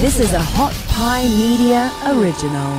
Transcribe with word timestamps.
This 0.00 0.18
is 0.18 0.32
a 0.32 0.40
Hot 0.40 0.72
Pie 0.88 1.28
Media 1.28 1.92
original. 2.06 2.72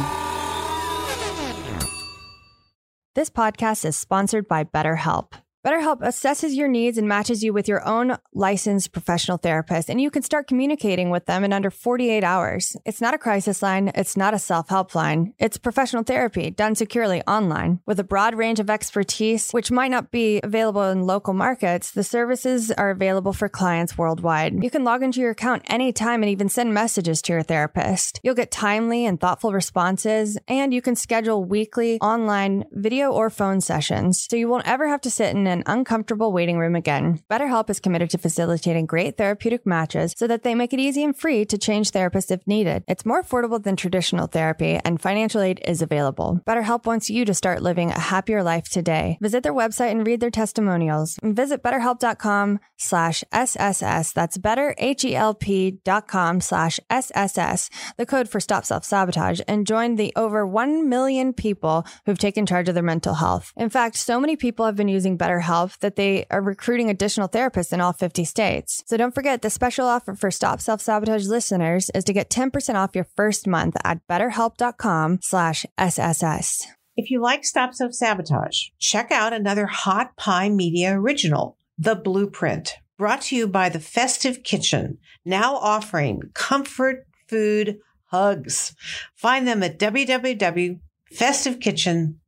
This 3.14 3.30
podcast 3.30 3.86
is 3.86 3.96
sponsored 3.96 4.48
by 4.48 4.64
BetterHelp. 4.64 5.34
BetterHelp 5.64 6.02
assesses 6.02 6.56
your 6.56 6.68
needs 6.68 6.98
and 6.98 7.08
matches 7.08 7.44
you 7.44 7.54
with 7.54 7.68
your 7.68 7.88
own 7.88 8.18
licensed 8.34 8.92
professional 8.92 9.38
therapist, 9.38 9.92
and 9.92 10.02
you 10.02 10.10
can 10.10 10.24
start 10.24 10.48
communicating 10.48 11.12
with 11.12 11.28
them 11.28 11.44
in 11.44 11.54
under 11.54 11.70
48 11.70 12.24
hours. 12.24 12.76
It's 12.84 13.00
not 13.00 13.14
a 13.14 13.20
crisis 13.20 13.62
line, 13.62 13.92
it's 13.94 14.18
not 14.18 14.34
a 14.34 14.40
self 14.40 14.70
help 14.70 14.96
line. 14.96 15.36
It's 15.38 15.60
professional 15.60 16.02
therapy 16.02 16.50
done 16.50 16.74
securely 16.74 17.22
online. 17.28 17.80
With 17.86 18.00
a 18.00 18.04
broad 18.04 18.34
range 18.34 18.60
of 18.60 18.72
expertise, 18.72 19.52
which 19.52 19.70
might 19.70 19.92
not 19.92 20.10
be 20.10 20.40
available 20.44 20.82
in 20.90 21.04
local 21.04 21.36
markets, 21.36 21.92
the 21.92 22.04
services 22.04 22.72
are 22.72 22.90
available 22.90 23.32
for 23.32 23.48
clients 23.48 23.96
worldwide. 23.96 24.64
You 24.64 24.72
can 24.72 24.84
log 24.84 25.04
into 25.04 25.22
your 25.22 25.30
account 25.30 25.62
anytime 25.68 26.24
and 26.24 26.32
even 26.32 26.50
send 26.50 26.74
messages 26.74 27.22
to 27.24 27.34
your 27.34 27.44
therapist. 27.44 28.20
You'll 28.24 28.34
get 28.34 28.50
timely 28.50 29.06
and 29.06 29.20
thoughtful 29.20 29.54
responses, 29.54 30.40
and 30.48 30.74
you 30.74 30.82
can 30.82 30.96
schedule 30.96 31.46
weekly 31.46 32.00
online 32.02 32.66
video 32.72 33.12
or 33.12 33.30
phone 33.30 33.62
sessions, 33.62 34.26
so 34.28 34.36
you 34.36 34.48
won't 34.48 34.68
ever 34.68 34.88
have 34.88 35.02
to 35.02 35.12
sit 35.12 35.36
in 35.36 35.51
an 35.52 35.64
uncomfortable 35.66 36.32
waiting 36.32 36.58
room 36.58 36.76
again. 36.76 37.20
BetterHelp 37.30 37.70
is 37.70 37.80
committed 37.80 38.10
to 38.12 38.18
facilitating 38.18 38.86
great 38.86 39.18
therapeutic 39.18 39.66
matches 39.66 40.14
so 40.18 40.28
that 40.28 40.44
they 40.44 40.56
make 40.56 40.74
it 40.74 40.80
easy 40.80 41.04
and 41.04 41.18
free 41.18 41.46
to 41.46 41.58
change 41.58 41.92
therapists 41.92 42.32
if 42.32 42.48
needed. 42.48 42.84
It's 42.88 43.06
more 43.06 43.22
affordable 43.22 43.62
than 43.62 43.76
traditional 43.76 44.28
therapy, 44.28 44.80
and 44.84 45.02
financial 45.02 45.42
aid 45.42 45.62
is 45.66 45.82
available. 45.82 46.40
BetterHelp 46.48 46.86
wants 46.86 47.10
you 47.10 47.26
to 47.26 47.34
start 47.34 47.62
living 47.62 47.92
a 47.92 48.00
happier 48.00 48.44
life 48.44 48.70
today. 48.70 49.18
Visit 49.22 49.44
their 49.44 49.54
website 49.54 49.92
and 49.92 50.08
read 50.08 50.22
their 50.22 50.32
testimonials. 50.32 51.20
Visit 51.22 51.62
betterhelp.com 51.62 52.60
slash 52.78 53.24
SSS. 53.32 54.14
That's 54.14 54.38
better, 54.38 54.74
H-E-L-P 54.78 55.82
dot 55.84 56.08
com 56.08 56.42
slash 56.42 56.80
SSS, 56.90 57.70
the 57.98 58.06
code 58.06 58.30
for 58.30 58.40
stop 58.40 58.66
self-sabotage, 58.66 59.42
and 59.48 59.68
join 59.68 59.96
the 59.96 60.14
over 60.16 60.48
1 60.48 60.88
million 60.90 61.34
people 61.34 61.86
who've 62.06 62.18
taken 62.18 62.46
charge 62.46 62.70
of 62.70 62.76
their 62.76 62.84
mental 62.84 63.16
health. 63.16 63.54
In 63.58 63.70
fact, 63.70 63.98
so 63.98 64.20
many 64.20 64.36
people 64.36 64.66
have 64.66 64.76
been 64.76 64.88
using 64.88 65.18
BetterHelp 65.18 65.41
that 65.80 65.96
they 65.96 66.26
are 66.30 66.42
recruiting 66.42 66.90
additional 66.90 67.28
therapists 67.28 67.74
in 67.74 67.82
all 67.82 67.94
50 67.94 68.24
states. 68.26 68.84
So 68.88 68.98
don't 68.98 69.16
forget 69.16 69.42
the 69.42 69.50
special 69.50 69.86
offer 69.86 70.16
for 70.16 70.32
Stop 70.32 70.62
Self 70.62 70.82
Sabotage 70.82 71.28
listeners 71.28 71.90
is 71.96 72.04
to 72.06 72.14
get 72.14 72.30
10% 72.30 72.76
off 72.76 72.96
your 72.96 73.08
first 73.16 73.48
month 73.48 73.76
at 73.84 74.06
betterhelp.com 74.08 75.20
slash 75.22 75.66
SSS. 75.78 76.68
If 76.96 77.10
you 77.10 77.22
like 77.22 77.46
Stop 77.46 77.74
Self 77.74 77.94
Sabotage, 77.94 78.68
check 78.80 79.12
out 79.12 79.34
another 79.34 79.66
Hot 79.66 80.16
Pie 80.18 80.50
Media 80.50 80.98
original, 80.98 81.58
The 81.78 81.96
Blueprint, 81.96 82.78
brought 82.98 83.22
to 83.24 83.36
you 83.36 83.48
by 83.48 83.70
the 83.70 83.80
Festive 83.80 84.44
Kitchen, 84.44 84.98
now 85.26 85.56
offering 85.56 86.22
comfort 86.34 87.08
food 87.28 87.80
hugs. 88.06 88.76
Find 89.16 89.48
them 89.48 89.64
at 89.64 89.80
www.festivekitchen.com. 89.80 92.21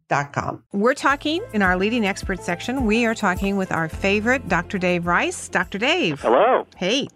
We're 0.72 0.94
talking 0.94 1.44
in 1.54 1.64
our 1.64 1.76
leading 1.76 2.06
expert 2.06 2.44
section. 2.44 2.86
We 2.86 3.06
are 3.06 3.16
talking 3.16 3.58
with 3.58 3.72
our 3.72 3.90
favorite, 3.90 4.48
Dr. 4.48 4.78
Dave 4.78 5.08
Rice. 5.08 5.50
Dr. 5.50 5.80
Dave. 5.80 6.22
Hello. 6.22 6.68
Hey. 6.78 7.08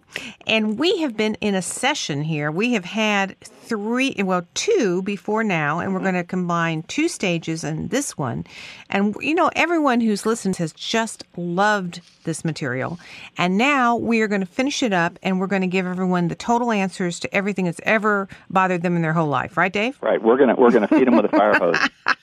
And 0.46 0.78
we 0.78 0.98
have 1.02 1.16
been 1.16 1.36
in 1.40 1.54
a 1.54 1.62
session 1.62 2.22
here. 2.22 2.50
We 2.50 2.72
have 2.72 2.84
had 2.84 3.38
three, 3.40 4.16
well, 4.18 4.46
two 4.54 5.02
before 5.02 5.44
now, 5.44 5.78
and 5.78 5.92
we're 5.92 6.00
mm-hmm. 6.00 6.10
going 6.10 6.22
to 6.22 6.24
combine 6.24 6.82
two 6.84 7.06
stages 7.06 7.62
in 7.62 7.88
this 7.88 8.18
one. 8.18 8.44
And, 8.90 9.14
you 9.20 9.34
know, 9.34 9.50
everyone 9.54 10.00
who's 10.00 10.26
listened 10.26 10.56
has 10.56 10.72
just 10.72 11.24
loved 11.36 12.00
this 12.24 12.44
material. 12.44 12.98
And 13.36 13.56
now 13.56 13.96
we 13.96 14.22
are 14.22 14.28
going 14.28 14.40
to 14.40 14.46
finish 14.46 14.82
it 14.82 14.92
up 14.92 15.18
and 15.22 15.38
we're 15.38 15.46
going 15.46 15.62
to 15.62 15.68
give 15.68 15.86
everyone 15.86 16.28
the 16.28 16.34
total 16.34 16.72
answers 16.72 17.20
to 17.20 17.34
everything 17.34 17.66
that's 17.66 17.80
ever 17.84 18.28
bothered 18.50 18.82
them 18.82 18.96
in 18.96 19.02
their 19.02 19.12
whole 19.12 19.28
life. 19.28 19.56
Right, 19.56 19.72
Dave? 19.72 19.98
Right. 20.02 20.20
We're 20.22 20.36
going 20.36 20.48
to, 20.48 20.54
we're 20.56 20.70
going 20.70 20.86
to 20.86 20.88
feed 20.88 21.06
them 21.06 21.16
with 21.16 21.26
a 21.26 21.28
fire 21.28 21.54
hose. 21.54 21.76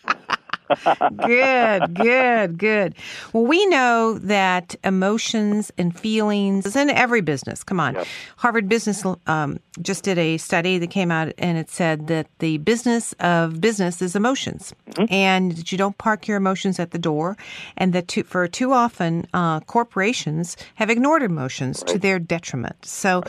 good, 1.26 1.94
good, 1.96 2.58
good. 2.58 2.96
Well, 3.34 3.46
we 3.46 3.66
know 3.68 4.18
that 4.20 4.76
emotions 4.84 5.72
and 5.78 5.98
feelings 5.98 6.66
is 6.66 6.76
in 6.76 6.90
every 6.90 7.22
business. 7.22 7.64
Come 7.64 7.80
on. 7.80 7.96
Yep. 7.96 8.08
Harvard 8.38 8.70
Business 8.70 9.04
um, 9.28 9.60
just 9.82 10.04
did 10.04 10.18
a 10.18 10.38
study 10.38 10.78
that 10.78 10.90
came 10.90 11.12
out 11.12 11.34
and 11.38 11.58
it 11.58 11.70
said 11.70 12.08
that 12.08 12.28
the 12.40 12.58
business 12.60 13.14
of 13.20 13.62
business 13.62 14.02
is 14.02 14.16
emotions 14.16 14.74
Mm-hmm. 14.96 15.14
and 15.14 15.52
that 15.54 15.72
you 15.74 15.78
don't 15.78 15.98
park 15.98 16.26
your 16.26 16.38
emotions 16.38 16.80
at 16.80 16.92
the 16.92 16.98
door 16.98 17.36
and 17.76 17.92
that 17.92 18.08
too, 18.08 18.24
for 18.24 18.48
too 18.48 18.72
often 18.72 19.28
uh, 19.34 19.60
corporations 19.62 20.56
have 20.76 20.90
ignored 20.90 21.22
emotions 21.22 21.84
to 21.84 21.98
their 22.00 22.18
detriment. 22.18 22.86
So 22.86 23.22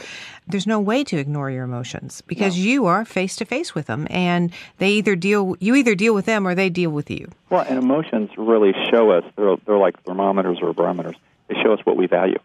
there's 0.47 0.67
no 0.67 0.79
way 0.79 1.03
to 1.03 1.17
ignore 1.17 1.51
your 1.51 1.65
emotions 1.65 2.23
because 2.29 2.57
you 2.57 2.87
are 2.87 3.05
face 3.05 3.35
to 3.37 3.45
face 3.45 3.75
with 3.75 3.87
them 3.87 4.07
and 4.11 4.53
they 4.79 4.91
either 4.93 5.17
deal 5.17 5.57
you 5.59 5.75
either 5.75 5.97
deal 5.97 6.15
with 6.15 6.27
them 6.27 6.47
or 6.47 6.55
they 6.55 6.71
deal 6.71 6.91
with 6.91 7.11
you. 7.11 7.26
Well, 7.51 7.65
and 7.69 7.79
emotions 7.79 8.31
really 8.37 8.73
show 8.91 9.11
us, 9.11 9.25
they're, 9.37 9.57
they're 9.67 9.79
like 9.79 10.03
thermometers 10.05 10.59
or 10.63 10.73
barometers. 10.73 11.17
They 11.49 11.55
show 11.63 11.73
us 11.73 11.81
what 11.85 11.97
we 11.97 12.07
value. 12.07 12.39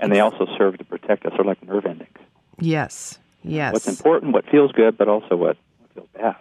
And 0.00 0.12
they 0.12 0.20
also 0.20 0.46
serve 0.56 0.78
to 0.78 0.84
protect 0.84 1.26
us. 1.26 1.32
They're 1.36 1.44
like 1.44 1.62
nerve 1.62 1.86
endings. 1.86 2.16
Yes. 2.58 3.18
Yes. 3.42 3.72
What's 3.72 3.88
important, 3.88 4.32
what 4.32 4.46
feels 4.48 4.72
good, 4.72 4.96
but 4.98 5.08
also 5.08 5.36
what, 5.36 5.56
what 5.80 5.94
feels 5.94 6.08
bad. 6.14 6.36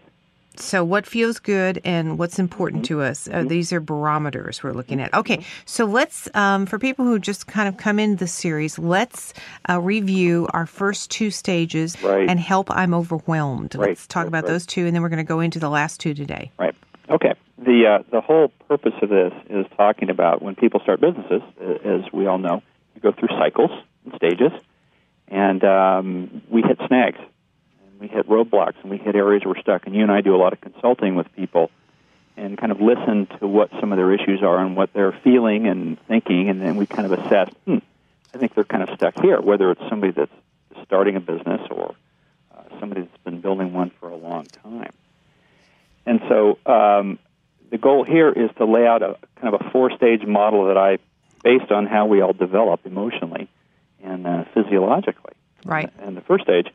So, 0.60 0.84
what 0.84 1.06
feels 1.06 1.38
good 1.38 1.80
and 1.86 2.18
what's 2.18 2.40
important 2.40 2.86
to 2.86 3.02
us? 3.04 3.30
Uh, 3.32 3.44
these 3.44 3.72
are 3.72 3.80
barometers 3.80 4.64
we're 4.64 4.74
looking 4.74 5.00
at. 5.00 5.14
Okay, 5.14 5.46
so 5.66 5.86
let's, 5.86 6.28
um, 6.34 6.66
for 6.66 6.80
people 6.80 7.06
who 7.06 7.20
just 7.20 7.46
kind 7.46 7.68
of 7.70 7.78
come 7.78 8.00
into 8.00 8.16
the 8.16 8.28
series, 8.28 8.80
let's 8.80 9.36
uh, 9.70 9.80
review 9.80 10.48
our 10.54 10.66
first 10.66 11.12
two 11.12 11.30
stages 11.30 12.02
Right. 12.02 12.28
and 12.28 12.40
help 12.40 12.72
I'm 12.72 12.96
overwhelmed. 12.96 13.76
Right, 13.76 13.90
Let's 13.90 14.08
talk 14.08 14.22
right, 14.24 14.28
about 14.30 14.48
those 14.48 14.66
two, 14.66 14.88
and 14.88 14.96
then 14.96 15.04
we're 15.04 15.10
going 15.10 15.18
to 15.18 15.24
go 15.24 15.42
into 15.42 15.60
the 15.60 15.70
last 15.70 16.00
two 16.00 16.16
today. 16.16 16.52
Right. 16.58 16.76
Okay. 17.10 17.34
The 17.68 17.86
uh, 17.86 18.04
the 18.10 18.22
whole 18.22 18.48
purpose 18.70 18.94
of 19.02 19.10
this 19.10 19.34
is 19.50 19.66
talking 19.76 20.10
about 20.10 20.42
when 20.42 20.56
people 20.56 20.80
start 20.80 21.02
businesses, 21.02 21.42
as 21.84 22.10
we 22.14 22.26
all 22.26 22.38
know, 22.38 22.64
you 22.96 23.02
go 23.02 23.12
through 23.12 23.28
cycles 23.38 23.72
and 24.06 24.14
stages, 24.16 24.54
and 25.28 25.62
um, 25.66 26.44
we 26.50 26.62
hit 26.62 26.80
snags, 26.88 27.20
and 27.20 28.00
we 28.00 28.08
hit 28.08 28.30
roadblocks, 28.30 28.76
and 28.84 28.90
we 28.90 28.96
hit 28.96 29.18
areas 29.18 29.44
we're 29.46 29.60
stuck. 29.60 29.86
And 29.86 29.94
you 29.94 30.02
and 30.02 30.10
I 30.10 30.22
do 30.22 30.34
a 30.34 30.38
lot 30.38 30.54
of 30.54 30.62
consulting 30.62 31.16
with 31.16 31.28
people, 31.36 31.70
and 32.38 32.58
kind 32.58 32.72
of 32.72 32.80
listen 32.80 33.28
to 33.42 33.48
what 33.48 33.70
some 33.82 33.92
of 33.92 33.98
their 33.98 34.14
issues 34.14 34.42
are 34.44 34.60
and 34.60 34.78
what 34.78 34.94
they're 34.94 35.20
feeling 35.26 35.68
and 35.68 36.00
thinking, 36.08 36.48
and 36.48 36.62
then 36.62 36.78
we 36.78 36.86
kind 36.86 37.12
of 37.12 37.20
assess. 37.20 37.50
Hmm, 37.66 37.80
I 38.34 38.38
think 38.38 38.56
they're 38.56 38.64
kind 38.64 38.84
of 38.90 38.96
stuck 38.96 39.20
here. 39.20 39.42
Whether 39.42 39.72
it's 39.72 39.84
somebody 39.90 40.14
that's 40.14 40.32
starting 40.86 41.18
a 41.18 41.20
business 41.20 41.60
or 41.70 41.96
uh, 42.58 42.80
somebody 42.80 43.02
that's 43.02 43.24
been 43.26 43.42
building 43.42 43.74
one 43.74 43.92
for 44.00 44.08
a 44.08 44.16
long 44.16 44.46
time. 44.46 44.94
And 46.06 46.22
so 46.30 46.58
um, 46.66 47.20
the 47.70 47.78
goal 47.78 48.04
here 48.04 48.30
is 48.30 48.50
to 48.58 48.66
lay 48.66 48.86
out 48.88 49.02
a 49.04 49.18
kind 49.40 49.54
of 49.54 49.62
a 49.62 49.70
four-stage 49.72 50.26
model 50.26 50.68
that 50.68 50.78
I, 50.78 50.98
based 51.44 51.72
on 51.72 51.86
how 51.86 52.06
we 52.06 52.22
all 52.22 52.34
develop 52.34 52.86
emotionally 52.86 53.48
and 54.04 54.26
uh, 54.28 54.46
physiologically. 54.54 55.34
Right. 55.66 55.92
And 56.00 56.16
the 56.16 56.22
first 56.22 56.44
stage 56.44 56.68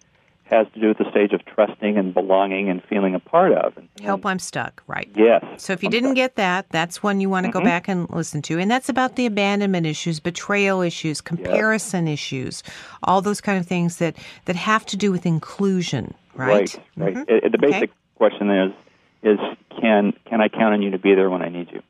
has 0.45 0.67
to 0.75 0.81
do 0.81 0.89
with 0.89 0.99
the 0.99 1.11
stage 1.11 1.33
of 1.33 1.43
trusting 1.47 1.97
and 1.97 2.13
belonging 2.13 2.69
and 2.69 2.83
feeling 2.85 3.15
a 3.15 3.19
part 3.21 3.53
of. 3.53 3.75
And, 3.79 3.89
Help 4.03 4.27
I'm 4.27 4.39
stuck, 4.39 4.83
right. 4.87 5.09
Yes. 5.15 5.43
So 5.57 5.73
if 5.73 5.83
you 5.83 5.87
I'm 5.87 5.91
didn't 5.93 6.09
sorry. 6.09 6.15
get 6.17 6.37
that, 6.37 6.69
that's 6.69 7.03
one 7.03 7.21
you 7.21 7.31
want 7.31 7.45
to 7.47 7.51
Mm-hmm. 7.51 7.59
go 7.61 7.65
back 7.65 7.89
and 7.89 8.11
listen 8.11 8.43
to. 8.43 8.59
And 8.59 8.71
that's 8.71 8.91
about 8.91 9.17
the 9.17 9.25
abandonment 9.25 9.87
issues, 9.87 10.21
betrayal 10.21 10.83
issues, 10.83 11.23
comparison 11.23 12.07
issues, 12.07 12.63
all 13.03 13.23
those 13.23 13.41
kind 13.41 13.59
of 13.59 13.67
things 13.67 13.97
that, 13.97 14.17
that 14.45 14.57
have 14.57 14.85
to 14.87 14.97
do 14.97 15.11
with 15.11 15.25
inclusion, 15.25 16.13
right? 16.35 16.77
Right. 16.97 17.15
Mhm. 17.15 17.23
It- 17.31 17.45
it- 17.45 17.53
the 17.53 17.59
Okay. 17.59 17.71
basic 17.71 17.91
question 18.17 18.51
is 18.51 18.73
is 19.23 19.39
can 19.81 20.13
can 20.25 20.41
I 20.41 20.49
count 20.49 20.75
on 20.75 20.83
you 20.83 20.91
to 20.91 20.99
be 20.99 21.15
there 21.15 21.31
when 21.31 21.43
I 21.43 21.49
need 21.49 21.71
you? 21.73 21.83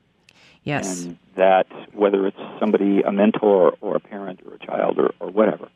Yes. 0.63 1.03
and 1.03 1.17
that 1.35 1.67
whether 1.93 2.25
it's 2.27 2.39
somebody, 2.59 3.01
a 3.01 3.11
mentor 3.11 3.75
or 3.81 3.95
a 3.95 3.99
parent 3.99 4.41
or 4.45 4.55
a 4.55 4.59
child 4.59 4.97
or, 4.97 5.13
or 5.19 5.29
whatever. 5.29 5.67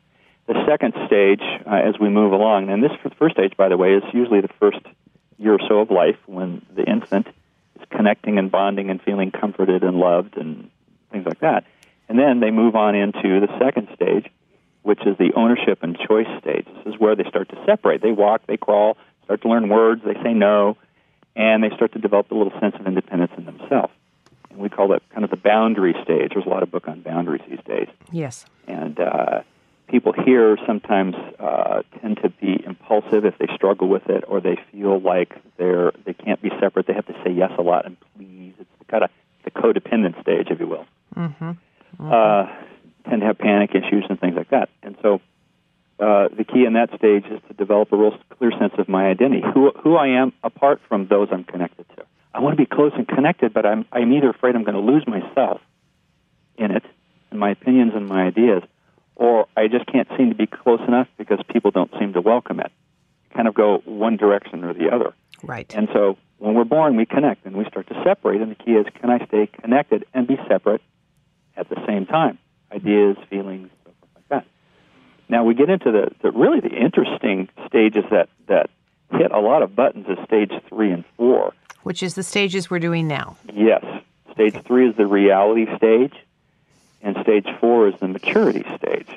The 0.46 0.64
second 0.66 0.94
stage, 1.06 1.42
uh, 1.66 1.74
as 1.74 1.98
we 2.00 2.08
move 2.08 2.32
along, 2.32 2.70
and 2.70 2.82
this 2.82 2.92
first 3.18 3.34
stage, 3.34 3.54
by 3.56 3.68
the 3.68 3.76
way, 3.76 3.92
is 3.94 4.02
usually 4.14 4.40
the 4.40 4.48
first 4.58 4.80
year 5.36 5.54
or 5.54 5.60
so 5.68 5.80
of 5.80 5.90
life 5.90 6.16
when 6.26 6.64
the 6.74 6.84
infant 6.84 7.26
is 7.76 7.86
connecting 7.90 8.38
and 8.38 8.50
bonding 8.50 8.88
and 8.88 9.02
feeling 9.02 9.30
comforted 9.30 9.84
and 9.84 9.98
loved 9.98 10.38
and 10.38 10.70
things 11.12 11.26
like 11.26 11.40
that. 11.40 11.64
And 12.08 12.18
then 12.18 12.40
they 12.40 12.50
move 12.50 12.74
on 12.74 12.94
into 12.94 13.40
the 13.40 13.48
second 13.58 13.88
stage, 13.94 14.26
which 14.82 15.00
is 15.06 15.18
the 15.18 15.32
ownership 15.36 15.80
and 15.82 15.98
choice 15.98 16.26
stage. 16.40 16.66
This 16.66 16.94
is 16.94 16.98
where 17.00 17.14
they 17.14 17.24
start 17.24 17.50
to 17.50 17.62
separate. 17.66 18.00
They 18.00 18.12
walk, 18.12 18.46
they 18.46 18.56
crawl, 18.56 18.96
start 19.24 19.42
to 19.42 19.48
learn 19.48 19.68
words, 19.68 20.02
they 20.02 20.14
say 20.22 20.32
no, 20.32 20.78
and 21.38 21.62
they 21.62 21.70
start 21.70 21.92
to 21.92 22.00
develop 22.00 22.30
a 22.32 22.34
little 22.34 22.52
sense 22.60 22.74
of 22.78 22.86
independence 22.86 23.32
in 23.38 23.46
themselves. 23.46 23.92
And 24.50 24.58
we 24.58 24.68
call 24.68 24.88
that 24.88 25.08
kind 25.10 25.24
of 25.24 25.30
the 25.30 25.36
boundary 25.36 25.94
stage. 26.02 26.32
There's 26.34 26.44
a 26.44 26.48
lot 26.48 26.64
of 26.64 26.70
book 26.70 26.88
on 26.88 27.00
boundaries 27.00 27.42
these 27.48 27.60
days. 27.64 27.88
Yes. 28.10 28.44
And 28.66 28.98
uh, 28.98 29.42
people 29.86 30.12
here 30.12 30.58
sometimes 30.66 31.14
uh, 31.38 31.82
tend 32.00 32.18
to 32.22 32.28
be 32.28 32.62
impulsive 32.66 33.24
if 33.24 33.38
they 33.38 33.46
struggle 33.54 33.88
with 33.88 34.10
it, 34.10 34.24
or 34.26 34.40
they 34.40 34.58
feel 34.72 35.00
like 35.00 35.36
they're 35.56 35.92
they 36.04 36.12
can't 36.12 36.42
be 36.42 36.50
separate. 36.60 36.88
They 36.88 36.94
have 36.94 37.06
to 37.06 37.16
say 37.24 37.30
yes 37.30 37.52
a 37.56 37.62
lot 37.62 37.86
and 37.86 37.96
please. 38.16 38.54
It's 38.58 38.68
kind 38.90 39.04
of 39.04 39.10
the 39.44 39.52
codependent 39.52 40.20
stage, 40.20 40.48
if 40.50 40.58
you 40.58 40.66
will. 40.66 40.86
Mm-hmm. 41.16 41.52
Uh, 42.00 42.46
tend 43.08 43.20
to 43.20 43.26
have 43.26 43.38
panic 43.38 43.70
issues 43.74 44.04
and 44.10 44.18
things 44.20 44.34
like 44.34 44.50
that. 44.50 44.68
And 44.82 44.96
so 45.02 45.20
uh, 46.00 46.28
the 46.36 46.44
key 46.44 46.64
in 46.64 46.74
that 46.74 46.90
stage 46.96 47.24
is 47.26 47.40
to 47.48 47.54
develop 47.54 47.92
a 47.92 47.96
real 47.96 48.16
clear 48.38 48.52
sense 48.52 48.74
of 48.78 48.88
my 48.88 49.08
identity, 49.08 49.42
who 49.54 49.72
who 49.82 49.96
I 49.96 50.08
am 50.20 50.32
apart 50.44 50.80
from 50.88 51.08
those 51.08 51.28
I'm 51.32 51.44
connected 51.44 51.86
to. 51.96 52.04
I 52.32 52.40
want 52.40 52.56
to 52.56 52.62
be 52.62 52.66
close 52.66 52.92
and 52.94 53.06
connected, 53.06 53.52
but 53.52 53.66
I'm 53.66 53.84
I'm 53.90 54.12
either 54.12 54.30
afraid 54.30 54.54
I'm 54.54 54.64
going 54.64 54.74
to 54.74 54.92
lose 54.92 55.04
myself 55.06 55.60
in 56.56 56.70
it, 56.70 56.84
in 57.32 57.38
my 57.38 57.50
opinions 57.50 57.92
and 57.94 58.06
my 58.06 58.26
ideas, 58.26 58.62
or 59.16 59.46
I 59.56 59.68
just 59.68 59.86
can't 59.86 60.08
seem 60.16 60.30
to 60.30 60.36
be 60.36 60.46
close 60.46 60.80
enough 60.86 61.08
because 61.16 61.40
people 61.52 61.70
don't 61.70 61.90
seem 61.98 62.12
to 62.12 62.20
welcome 62.20 62.60
it. 62.60 62.70
Kind 63.34 63.48
of 63.48 63.54
go 63.54 63.78
one 63.84 64.16
direction 64.16 64.64
or 64.64 64.74
the 64.74 64.90
other. 64.90 65.14
Right. 65.42 65.72
And 65.74 65.88
so 65.92 66.16
when 66.38 66.54
we're 66.54 66.64
born, 66.64 66.96
we 66.96 67.06
connect 67.06 67.44
and 67.44 67.56
we 67.56 67.64
start 67.66 67.88
to 67.88 68.02
separate. 68.04 68.40
And 68.40 68.50
the 68.50 68.56
key 68.56 68.72
is 68.72 68.86
can 69.00 69.10
I 69.10 69.24
stay 69.26 69.46
connected 69.46 70.04
and 70.14 70.26
be 70.26 70.36
separate 70.48 70.82
at 71.56 71.68
the 71.68 71.76
same 71.86 72.06
time? 72.06 72.38
Ideas, 72.72 73.16
feelings, 73.28 73.70
so 73.84 73.92
forth 74.00 74.10
like 74.14 74.28
that. 74.28 74.46
Now 75.28 75.44
we 75.44 75.54
get 75.54 75.68
into 75.68 75.92
the, 75.92 76.10
the 76.22 76.30
really 76.30 76.60
the 76.60 76.74
interesting 76.74 77.48
stages 77.66 78.04
that, 78.10 78.28
that 78.46 78.70
hit 79.12 79.30
a 79.30 79.38
lot 79.38 79.62
of 79.62 79.74
buttons 79.74 80.06
is 80.08 80.18
stage 80.24 80.52
three 80.68 80.90
and 80.90 81.04
four. 81.16 81.52
Which 81.82 82.02
is 82.02 82.14
the 82.14 82.22
stages 82.22 82.70
we're 82.70 82.78
doing 82.78 83.08
now. 83.08 83.36
Yes. 83.52 83.84
Stage 84.32 84.54
three 84.64 84.88
is 84.88 84.96
the 84.96 85.06
reality 85.06 85.66
stage, 85.76 86.14
and 87.02 87.16
stage 87.22 87.46
four 87.60 87.88
is 87.88 87.94
the 87.98 88.08
maturity 88.08 88.64
stage. 88.76 89.08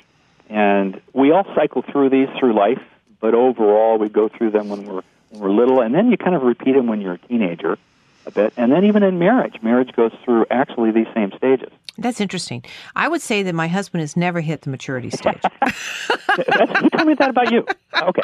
And 0.50 1.00
we 1.13 1.31
all 1.31 1.46
cycle 1.56 1.81
through 1.81 2.10
these 2.10 2.28
through 2.40 2.54
life, 2.54 2.81
but 3.19 3.34
overall 3.34 3.98
we 3.98 4.10
go 4.10 4.28
through 4.28 4.52
them 4.52 4.69
when 4.69 4.86
we're 4.86 5.02
when 5.30 5.42
we're 5.42 5.52
little, 5.52 5.80
and 5.80 5.94
then 5.96 6.12
you 6.12 6.18
kind 6.18 6.36
of 6.36 6.44
repeat 6.44 6.74
them 6.74 6.88
when 6.88 7.00
you're 7.00 7.14
a 7.14 7.18
teenager 7.19 7.78
a 8.25 8.31
bit, 8.31 8.54
and 8.57 8.72
then 8.72 8.84
even 8.86 9.02
in 9.02 9.18
marriage, 9.18 9.62
marriage 9.62 9.94
goes 9.94 10.12
through 10.24 10.46
actually 10.52 10.92
these 10.92 11.07
same 11.14 11.31
stages. 11.38 11.72
That's 11.98 12.22
interesting. 12.22 12.64
I 12.96 13.08
would 13.08 13.22
say 13.22 13.44
that 13.44 13.54
my 13.54 13.68
husband 13.68 14.02
has 14.02 14.16
never 14.16 14.42
hit 14.42 14.62
the 14.62 14.70
maturity 14.70 15.10
stage. 15.10 15.42
Told 15.62 17.08
me 17.08 17.14
that 17.16 17.30
about 17.30 17.52
you? 17.52 17.66
Okay. 18.02 18.22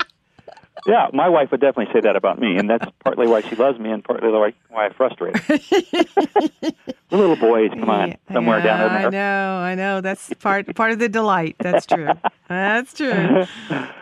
Yeah, 0.88 1.08
my 1.14 1.28
wife 1.28 1.52
would 1.52 1.60
definitely 1.60 1.94
say 1.94 2.00
that 2.02 2.16
about 2.16 2.40
me, 2.40 2.56
and 2.58 2.70
that's 2.70 2.86
partly 3.04 3.28
why 3.28 3.42
she 3.42 3.56
loves 3.58 3.78
me, 3.78 3.92
and 3.92 4.02
partly 4.04 4.30
why, 4.30 4.54
why 4.70 4.86
I 4.88 4.90
frustrate 4.94 5.38
her. 5.38 5.60
Little 7.12 7.36
boys, 7.38 7.70
come 7.72 7.90
on, 7.90 8.16
somewhere 8.34 8.60
yeah, 8.60 8.64
down 8.66 8.82
in 8.86 8.94
there. 8.94 9.08
I 9.08 9.10
know, 9.10 9.58
I 9.60 9.76
know. 9.76 10.02
That's 10.02 10.34
part 10.36 10.74
part 10.76 10.92
of 10.92 11.00
the 11.00 11.08
delight. 11.10 11.56
That's 11.60 11.86
true. 11.86 12.10
That's 12.50 12.94
true. 12.94 13.46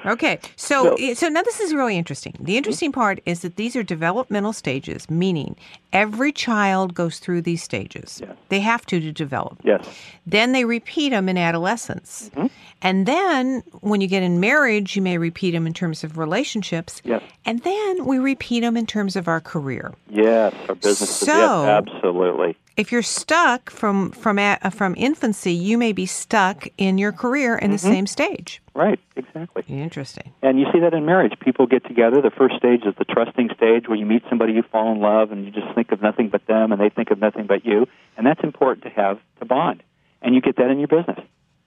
Okay, 0.05 0.37
so 0.55 0.95
So- 0.97 1.13
so 1.15 1.29
now 1.29 1.41
this 1.41 1.59
is 1.59 1.73
really 1.73 1.97
interesting. 1.97 2.35
The 2.39 2.57
interesting 2.57 2.91
part 2.91 3.19
is 3.25 3.39
that 3.41 3.55
these 3.55 3.75
are 3.75 3.81
developmental 3.81 4.53
stages, 4.53 5.09
meaning 5.09 5.55
every 5.93 6.31
child 6.31 6.93
goes 6.93 7.17
through 7.17 7.41
these 7.41 7.63
stages. 7.63 8.21
Yes. 8.21 8.37
They 8.49 8.59
have 8.59 8.85
to 8.85 8.99
to 8.99 9.11
develop. 9.11 9.57
Yes. 9.63 9.83
Then 10.27 10.51
they 10.51 10.63
repeat 10.63 11.09
them 11.09 11.27
in 11.27 11.39
adolescence. 11.39 12.29
Mm-hmm. 12.35 12.47
And 12.83 13.07
then 13.07 13.63
when 13.81 13.99
you 13.99 14.07
get 14.07 14.21
in 14.21 14.39
marriage, 14.39 14.95
you 14.95 15.01
may 15.01 15.17
repeat 15.17 15.51
them 15.51 15.65
in 15.65 15.73
terms 15.73 16.03
of 16.03 16.19
relationships. 16.19 16.74
Yes. 17.03 17.21
And 17.45 17.61
then 17.63 18.05
we 18.05 18.17
repeat 18.19 18.61
them 18.61 18.75
in 18.77 18.85
terms 18.85 19.15
of 19.15 19.27
our 19.27 19.39
career. 19.41 19.93
Yes, 20.09 20.53
our. 20.69 20.75
So- 20.81 21.65
yes, 21.65 21.67
absolutely. 21.87 22.57
If 22.77 22.91
you're 22.91 23.03
stuck 23.03 23.69
from 23.69 24.11
from 24.11 24.37
a, 24.37 24.57
from 24.69 24.95
infancy, 24.97 25.53
you 25.53 25.77
may 25.77 25.93
be 25.93 26.05
stuck 26.05 26.67
in 26.77 26.97
your 26.97 27.13
career 27.13 27.55
in 27.57 27.71
the 27.71 27.77
Mm-hmm. 27.77 27.87
same 27.93 28.07
stage. 28.07 28.61
Right, 28.73 28.99
exactly. 29.15 29.63
Interesting. 29.69 30.33
And 30.41 30.59
you 30.59 30.65
see 30.73 30.79
that 30.81 30.93
in 30.93 31.05
marriage. 31.05 31.39
People 31.39 31.67
get 31.67 31.85
together. 31.85 32.21
The 32.21 32.31
first 32.31 32.55
stage 32.57 32.83
is 32.85 32.93
the 32.97 33.05
trusting 33.05 33.49
stage 33.55 33.87
where 33.87 33.97
you 33.97 34.05
meet 34.05 34.23
somebody 34.27 34.51
you 34.51 34.63
fall 34.63 34.91
in 34.91 34.99
love 34.99 35.31
and 35.31 35.45
you 35.45 35.51
just 35.51 35.73
think 35.73 35.93
of 35.93 36.01
nothing 36.01 36.27
but 36.27 36.45
them 36.47 36.73
and 36.73 36.81
they 36.81 36.89
think 36.89 37.11
of 37.11 37.19
nothing 37.19 37.45
but 37.47 37.65
you. 37.65 37.87
And 38.17 38.27
that's 38.27 38.43
important 38.43 38.83
to 38.83 38.89
have 38.89 39.19
to 39.39 39.45
bond. 39.45 39.81
And 40.21 40.35
you 40.35 40.41
get 40.41 40.57
that 40.57 40.69
in 40.69 40.77
your 40.79 40.89
business. 40.89 41.19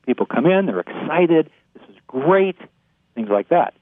People 0.05 0.27
come 0.27 0.45
in, 0.45 0.67
they're 0.67 0.81
excited, 0.81 1.49
this 1.73 1.89
is 1.89 1.97
great, 2.07 2.57
things 3.15 3.29
like 3.31 3.49
that. 3.49 3.73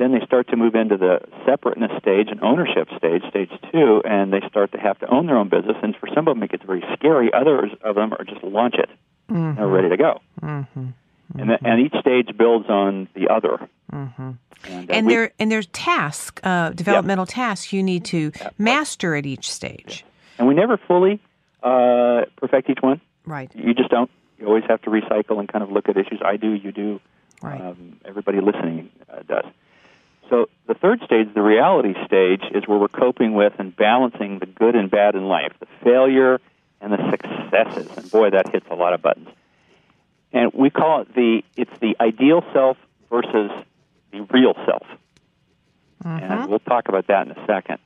Then 0.00 0.12
they 0.12 0.24
start 0.24 0.48
to 0.48 0.56
move 0.56 0.74
into 0.74 0.96
the 0.96 1.20
separateness 1.44 1.92
stage 2.00 2.28
and 2.30 2.42
ownership 2.42 2.88
stage, 2.96 3.22
stage 3.28 3.50
two, 3.70 4.00
and 4.04 4.32
they 4.32 4.40
start 4.48 4.72
to 4.72 4.78
have 4.78 4.98
to 5.00 5.06
own 5.06 5.26
their 5.26 5.36
own 5.36 5.50
business. 5.50 5.76
And 5.82 5.94
for 5.94 6.08
some 6.14 6.26
of 6.26 6.34
them, 6.34 6.42
it 6.42 6.50
gets 6.50 6.64
very 6.64 6.82
scary. 6.94 7.30
Others 7.34 7.72
of 7.82 7.96
them 7.96 8.14
are 8.14 8.24
just 8.24 8.42
launch 8.42 8.76
it. 8.76 8.88
They're 9.28 9.68
ready 9.68 9.90
to 9.90 9.96
go. 9.98 10.20
Mm-hmm. 10.40 10.86
And, 11.38 11.50
the, 11.50 11.58
and 11.62 11.80
each 11.80 11.94
stage 12.00 12.34
builds 12.36 12.68
on 12.70 13.08
the 13.14 13.28
other. 13.28 13.68
Mm-hmm. 13.92 14.30
And, 14.64 14.90
uh, 14.90 14.92
And 14.94 15.06
we- 15.06 15.12
there 15.14 15.32
and 15.38 15.52
there's 15.52 15.66
tasks, 15.66 16.40
uh, 16.44 16.70
developmental 16.70 17.26
tasks 17.26 17.70
you 17.72 17.82
need 17.82 18.06
to 18.06 18.32
master 18.56 19.14
at 19.14 19.26
each 19.26 19.52
stage. 19.52 20.04
and 20.38 20.48
we 20.48 20.54
never 20.54 20.78
fully 20.78 21.20
uh, 21.62 22.22
perfect 22.38 22.70
each 22.70 22.80
one. 22.80 23.02
Right. 23.26 23.50
You 23.54 23.74
just 23.74 23.90
don't. 23.90 24.10
You 24.38 24.46
always 24.46 24.64
have 24.68 24.80
to 24.82 24.90
recycle 24.90 25.38
and 25.38 25.46
kind 25.46 25.62
of 25.62 25.70
look 25.70 25.90
at 25.90 25.96
issues. 25.98 26.20
I 26.24 26.36
do, 26.38 26.52
you 26.54 26.72
do, 26.72 27.00
Right. 27.42 27.60
um, 27.60 27.98
everybody 28.06 28.40
listening 28.40 28.90
uh, 29.12 29.20
does. 29.28 29.44
So 30.30 30.48
the 30.66 30.74
third 30.74 31.02
stage, 31.04 31.34
the 31.34 31.42
reality 31.42 31.94
stage, 32.06 32.42
is 32.54 32.66
where 32.66 32.78
we're 32.78 32.88
coping 32.88 33.34
with 33.34 33.52
and 33.58 33.74
balancing 33.74 34.38
the 34.38 34.46
good 34.46 34.76
and 34.76 34.90
bad 34.90 35.16
in 35.16 35.26
life, 35.26 35.52
the 35.58 35.66
failure 35.82 36.40
and 36.80 36.92
the 36.92 37.10
successes. 37.10 37.90
And 37.96 38.10
boy, 38.10 38.30
that 38.30 38.50
hits 38.52 38.66
a 38.70 38.74
lot 38.74 38.94
of 38.94 39.02
buttons. 39.02 39.28
And 40.32 40.52
we 40.54 40.70
call 40.70 41.02
it 41.02 41.14
the 41.14 41.42
it's 41.56 41.76
the 41.80 41.96
ideal 42.00 42.44
self 42.52 42.78
versus 43.10 43.50
the 44.12 44.20
real 44.30 44.54
self. 44.64 44.86
And 46.04 46.48
we'll 46.48 46.60
talk 46.60 46.88
about 46.88 47.08
that 47.08 47.26
in 47.26 47.32
a 47.32 47.46
second. 47.46 47.78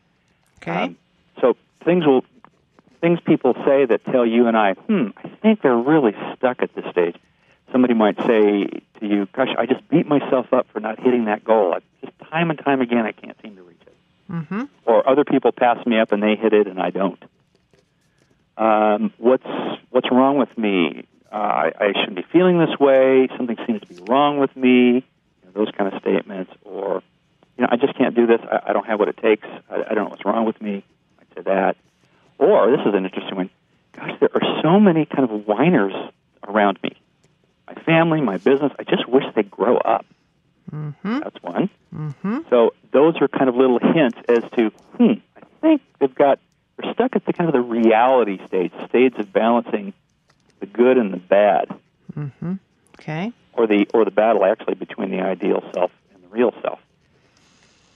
Okay. 0.59 0.71
Um, 0.71 0.97
so 1.41 1.57
things 1.85 2.07
will 2.07 2.25
things 3.01 3.19
people 3.25 3.55
say 3.67 3.87
that 3.87 4.05
tell 4.05 4.25
you 4.25 4.47
and 4.47 4.57
I, 4.57 4.75
hmm, 4.75 5.09
I 5.17 5.29
think 5.43 5.63
they're 5.63 5.77
really 5.77 6.15
stuck 6.37 6.63
at 6.63 6.75
this 6.75 6.85
stage. 6.91 7.17
Somebody 7.75 7.95
might 7.95 8.17
say 8.19 8.67
to 9.01 9.03
you, 9.03 9.27
"Gosh, 9.33 9.49
I 9.59 9.67
just 9.67 9.89
beat 9.89 10.07
myself 10.07 10.53
up 10.53 10.69
for 10.73 10.79
not 10.79 11.01
hitting 11.01 11.25
that 11.25 11.43
goal. 11.43 11.75
I, 11.75 11.81
just 12.07 12.17
time 12.31 12.51
and 12.51 12.59
time 12.61 12.81
again, 12.81 13.05
I 13.05 13.11
can't 13.11 13.37
seem 13.43 13.57
to 13.57 13.65
reach 13.65 13.81
it." 13.85 13.97
mm-hmm. 14.31 14.63
Or 14.85 15.09
other 15.09 15.25
people 15.25 15.51
pass 15.51 15.85
me 15.85 15.99
up 15.99 16.13
and 16.13 16.23
they 16.23 16.37
hit 16.37 16.53
it 16.53 16.69
and 16.69 16.81
I 16.81 16.91
don't. 16.91 17.21
Um, 18.57 19.13
what's 19.19 19.47
what's 19.91 20.09
wrong 20.13 20.39
with 20.39 20.57
me? 20.57 21.05
Uh, 21.33 21.35
I, 21.35 21.73
I 21.81 21.93
shouldn't 21.95 22.15
be 22.15 22.25
feeling 22.33 22.61
this 22.61 22.79
way. 22.79 23.27
Something 23.37 23.57
seems 23.67 23.81
to 23.81 23.87
be 23.89 24.01
wrong 24.09 24.39
with 24.39 24.55
me. 24.57 24.95
You 24.95 25.03
know, 25.45 25.51
those 25.53 25.73
kind 25.77 25.93
of 25.93 26.01
statements, 26.01 26.53
or 26.63 27.03
you 27.59 27.63
know, 27.63 27.69
I 27.73 27.77
just 27.77 27.99
can't 27.99 28.15
do 28.15 28.29
this. 28.29 28.41
I, 28.49 28.71
I 28.71 28.73
don't 28.73 28.87
have 28.87 29.01
what 29.01 29.09
it 29.09 29.17
takes. 29.17 29.49
I, 29.69 29.83
I 29.91 29.95
don't 29.95 30.05
know 30.05 30.11
what's 30.11 30.25
wrong 30.25 30.45
with 30.45 30.63
me. 30.63 30.85
I'd 31.21 31.35
say 31.35 31.43
that. 31.43 31.77
Or 32.39 32.71
this 32.71 32.87
is 32.87 32.95
an 32.95 33.05
interesting 33.05 33.35
one. 33.35 33.51
Gosh, 33.93 34.13
there 34.21 34.31
are 34.33 34.63
so 34.63 34.79
many 34.79 35.07
kind 35.07 35.29
of 35.29 35.45
whiners 35.45 35.93
around 36.47 36.79
me. 36.85 36.97
My 37.67 37.75
family, 37.83 38.21
my 38.21 38.37
business. 38.39 38.73
I 38.79 38.85
just 38.85 39.09
wish 39.09 39.25
they'd 39.35 39.51
grow 39.51 39.77
up. 39.79 40.05
Mm-hmm. 40.71 41.19
That's 41.21 41.43
one. 41.43 41.71
Mm-hmm. 41.95 42.39
So 42.51 42.75
those 42.93 43.15
are 43.21 43.29
kind 43.29 43.49
of 43.49 43.57
little 43.57 43.79
hints 43.79 44.19
as 44.29 44.43
to, 44.57 44.71
hmm, 44.97 45.13
I 45.37 45.43
think 45.61 45.83
they've 45.99 46.15
got, 46.15 46.39
they're 46.77 46.93
stuck 46.93 47.17
at 47.17 47.25
the 47.25 47.33
kind 47.33 47.49
of 47.49 47.55
the 47.55 47.61
reality 47.61 48.39
stage, 48.47 48.73
stage 48.89 49.15
of 49.17 49.33
balancing 49.33 49.93
the 50.61 50.67
good 50.67 50.99
and 50.99 51.13
the 51.13 51.19
bad, 51.19 51.69
Mm-hmm. 52.17 52.55
Okay. 52.99 53.33
or 53.55 53.67
the 53.67 53.87
or 53.93 54.05
the 54.05 54.11
battle 54.13 54.45
actually 54.45 54.75
between 54.75 55.11
the 55.11 55.21
ideal 55.21 55.63
self 55.75 55.91
and 56.15 56.23
the 56.23 56.29
real 56.29 56.53
self. 56.63 56.79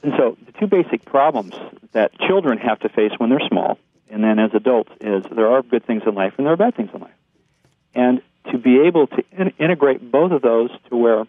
And 0.02 0.12
so 0.16 0.36
the 0.44 0.52
two 0.52 0.66
basic 0.66 1.04
problems 1.04 1.54
that 1.92 2.18
children 2.18 2.58
have 2.58 2.80
to 2.80 2.88
face 2.88 3.12
when 3.18 3.30
they're 3.30 3.46
small, 3.48 3.78
and 4.10 4.24
then 4.24 4.38
as 4.40 4.50
adults, 4.54 4.90
is 5.00 5.24
there 5.30 5.48
are 5.52 5.62
good 5.62 5.84
things 5.86 6.02
in 6.04 6.14
life 6.14 6.34
and 6.36 6.46
there 6.46 6.52
are 6.52 6.56
bad 6.56 6.74
things 6.74 6.90
in 6.92 7.00
life, 7.00 7.14
and 7.94 8.20
to 8.50 8.58
be 8.58 8.80
able 8.80 9.06
to 9.08 9.24
in- 9.32 9.52
integrate 9.58 10.10
both 10.10 10.32
of 10.32 10.42
those 10.42 10.70
to 10.88 10.96
where 10.96 11.24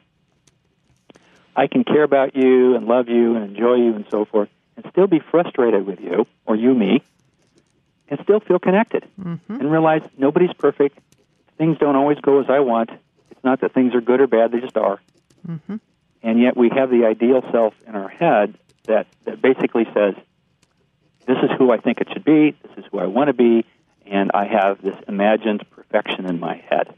I 1.55 1.67
can 1.67 1.83
care 1.83 2.03
about 2.03 2.35
you 2.35 2.75
and 2.75 2.85
love 2.88 3.09
you 3.09 3.35
and 3.35 3.43
enjoy 3.49 3.75
you 3.75 3.95
and 3.95 4.05
so 4.09 4.25
forth, 4.25 4.49
and 4.75 4.85
still 4.91 5.07
be 5.07 5.19
frustrated 5.19 5.85
with 5.85 5.99
you 5.99 6.25
or 6.45 6.55
you 6.55 6.73
me, 6.73 7.01
and 8.07 8.19
still 8.23 8.39
feel 8.39 8.59
connected 8.59 9.05
Mm-hmm. 9.19 9.55
and 9.55 9.71
realize 9.71 10.01
nobody's 10.17 10.53
perfect. 10.53 10.97
Things 11.57 11.77
don't 11.77 11.95
always 11.97 12.19
go 12.19 12.39
as 12.39 12.49
I 12.49 12.59
want. 12.59 12.89
It's 13.31 13.43
not 13.43 13.61
that 13.61 13.73
things 13.73 13.93
are 13.93 14.01
good 14.01 14.21
or 14.21 14.27
bad; 14.27 14.51
they 14.51 14.61
just 14.61 14.77
are. 14.77 14.99
Mm-hmm. 15.47 15.75
And 16.23 16.39
yet, 16.41 16.55
we 16.55 16.69
have 16.69 16.89
the 16.89 17.05
ideal 17.05 17.41
self 17.51 17.73
in 17.88 17.95
our 17.95 18.07
head 18.09 18.57
that 18.85 19.07
that 19.25 19.41
basically 19.41 19.85
says, 19.93 20.15
"This 21.25 21.38
is 21.43 21.49
who 21.57 21.71
I 21.71 21.77
think 21.77 21.99
it 21.99 22.07
should 22.13 22.23
be. 22.23 22.51
This 22.63 22.77
is 22.77 22.85
who 22.91 22.99
I 22.99 23.07
want 23.07 23.27
to 23.27 23.33
be," 23.33 23.65
and 24.05 24.31
I 24.33 24.45
have 24.45 24.81
this 24.81 24.95
imagined 25.07 25.65
perfection 25.71 26.25
in 26.25 26.39
my 26.39 26.55
head. 26.69 26.93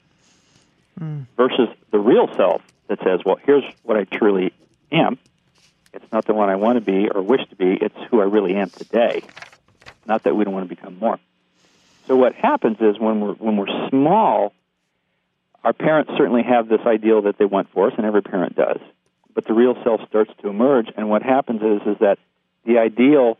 Versus 1.35 1.67
the 1.91 1.99
real 1.99 2.27
self 2.35 2.61
that 2.87 2.99
says, 3.03 3.21
"Well, 3.25 3.37
here's 3.43 3.63
what 3.83 3.97
I 3.97 4.03
truly 4.03 4.53
am. 4.91 5.17
It's 5.93 6.11
not 6.11 6.25
the 6.25 6.33
one 6.33 6.49
I 6.49 6.55
want 6.55 6.77
to 6.77 6.81
be 6.81 7.09
or 7.09 7.21
wish 7.21 7.41
to 7.49 7.55
be. 7.55 7.73
It's 7.73 7.97
who 8.09 8.21
I 8.21 8.25
really 8.25 8.55
am 8.55 8.69
today. 8.69 9.23
Not 10.05 10.23
that 10.23 10.35
we 10.35 10.43
don't 10.43 10.53
want 10.53 10.69
to 10.69 10.75
become 10.75 10.99
more." 10.99 11.17
So 12.05 12.15
what 12.15 12.35
happens 12.35 12.77
is 12.79 12.99
when 12.99 13.19
we're 13.19 13.33
when 13.33 13.57
we're 13.57 13.89
small, 13.89 14.53
our 15.63 15.73
parents 15.73 16.11
certainly 16.17 16.43
have 16.43 16.67
this 16.67 16.81
ideal 16.85 17.23
that 17.23 17.37
they 17.37 17.45
want 17.45 17.69
for 17.69 17.87
us, 17.87 17.93
and 17.97 18.05
every 18.05 18.21
parent 18.21 18.55
does. 18.55 18.79
But 19.33 19.45
the 19.45 19.53
real 19.53 19.75
self 19.83 20.07
starts 20.07 20.31
to 20.41 20.49
emerge, 20.49 20.91
and 20.95 21.09
what 21.09 21.23
happens 21.23 21.61
is 21.61 21.81
is 21.87 21.97
that 21.99 22.19
the 22.65 22.77
ideal 22.77 23.37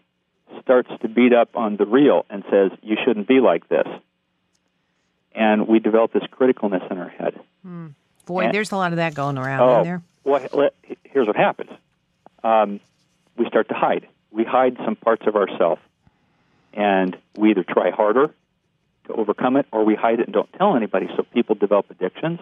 starts 0.62 0.90
to 1.02 1.08
beat 1.08 1.34
up 1.34 1.56
on 1.56 1.78
the 1.78 1.86
real 1.86 2.26
and 2.30 2.44
says, 2.50 2.72
"You 2.82 2.98
shouldn't 3.04 3.28
be 3.28 3.40
like 3.40 3.68
this." 3.68 3.88
And 5.34 5.68
we 5.68 5.80
develop 5.80 6.12
this 6.14 6.24
criticalness 6.24 6.90
in 6.92 6.98
our 6.98 7.10
head. 7.10 7.40
Boy, 8.26 8.46
And- 8.46 8.54
there's 8.54 8.72
a 8.72 8.76
lot 8.78 8.92
of 8.92 8.98
that 8.98 9.14
going 9.14 9.38
around, 9.38 9.62
Oh, 9.62 9.72
isn't 9.82 9.84
there? 9.84 10.02
let, 10.54 10.74
here's 11.04 11.28
what 11.28 11.36
happens. 11.36 11.72
Um, 12.44 12.80
we 13.38 13.46
start 13.48 13.70
to 13.70 13.74
hide. 13.76 14.08
We 14.32 14.44
hide 14.44 14.78
some 14.86 14.96
parts 14.96 15.26
of 15.28 15.36
ourselves, 15.36 15.82
and 16.74 17.18
we 17.38 17.52
either 17.52 17.64
try 17.64 17.92
harder 17.92 18.34
to 19.06 19.14
overcome 19.14 19.58
it, 19.58 19.66
or 19.72 19.84
we 19.84 19.96
hide 19.96 20.20
it 20.20 20.28
and 20.28 20.34
don't 20.34 20.52
tell 20.54 20.76
anybody. 20.76 21.08
So 21.16 21.24
people 21.24 21.56
develop 21.56 21.90
addictions. 21.90 22.40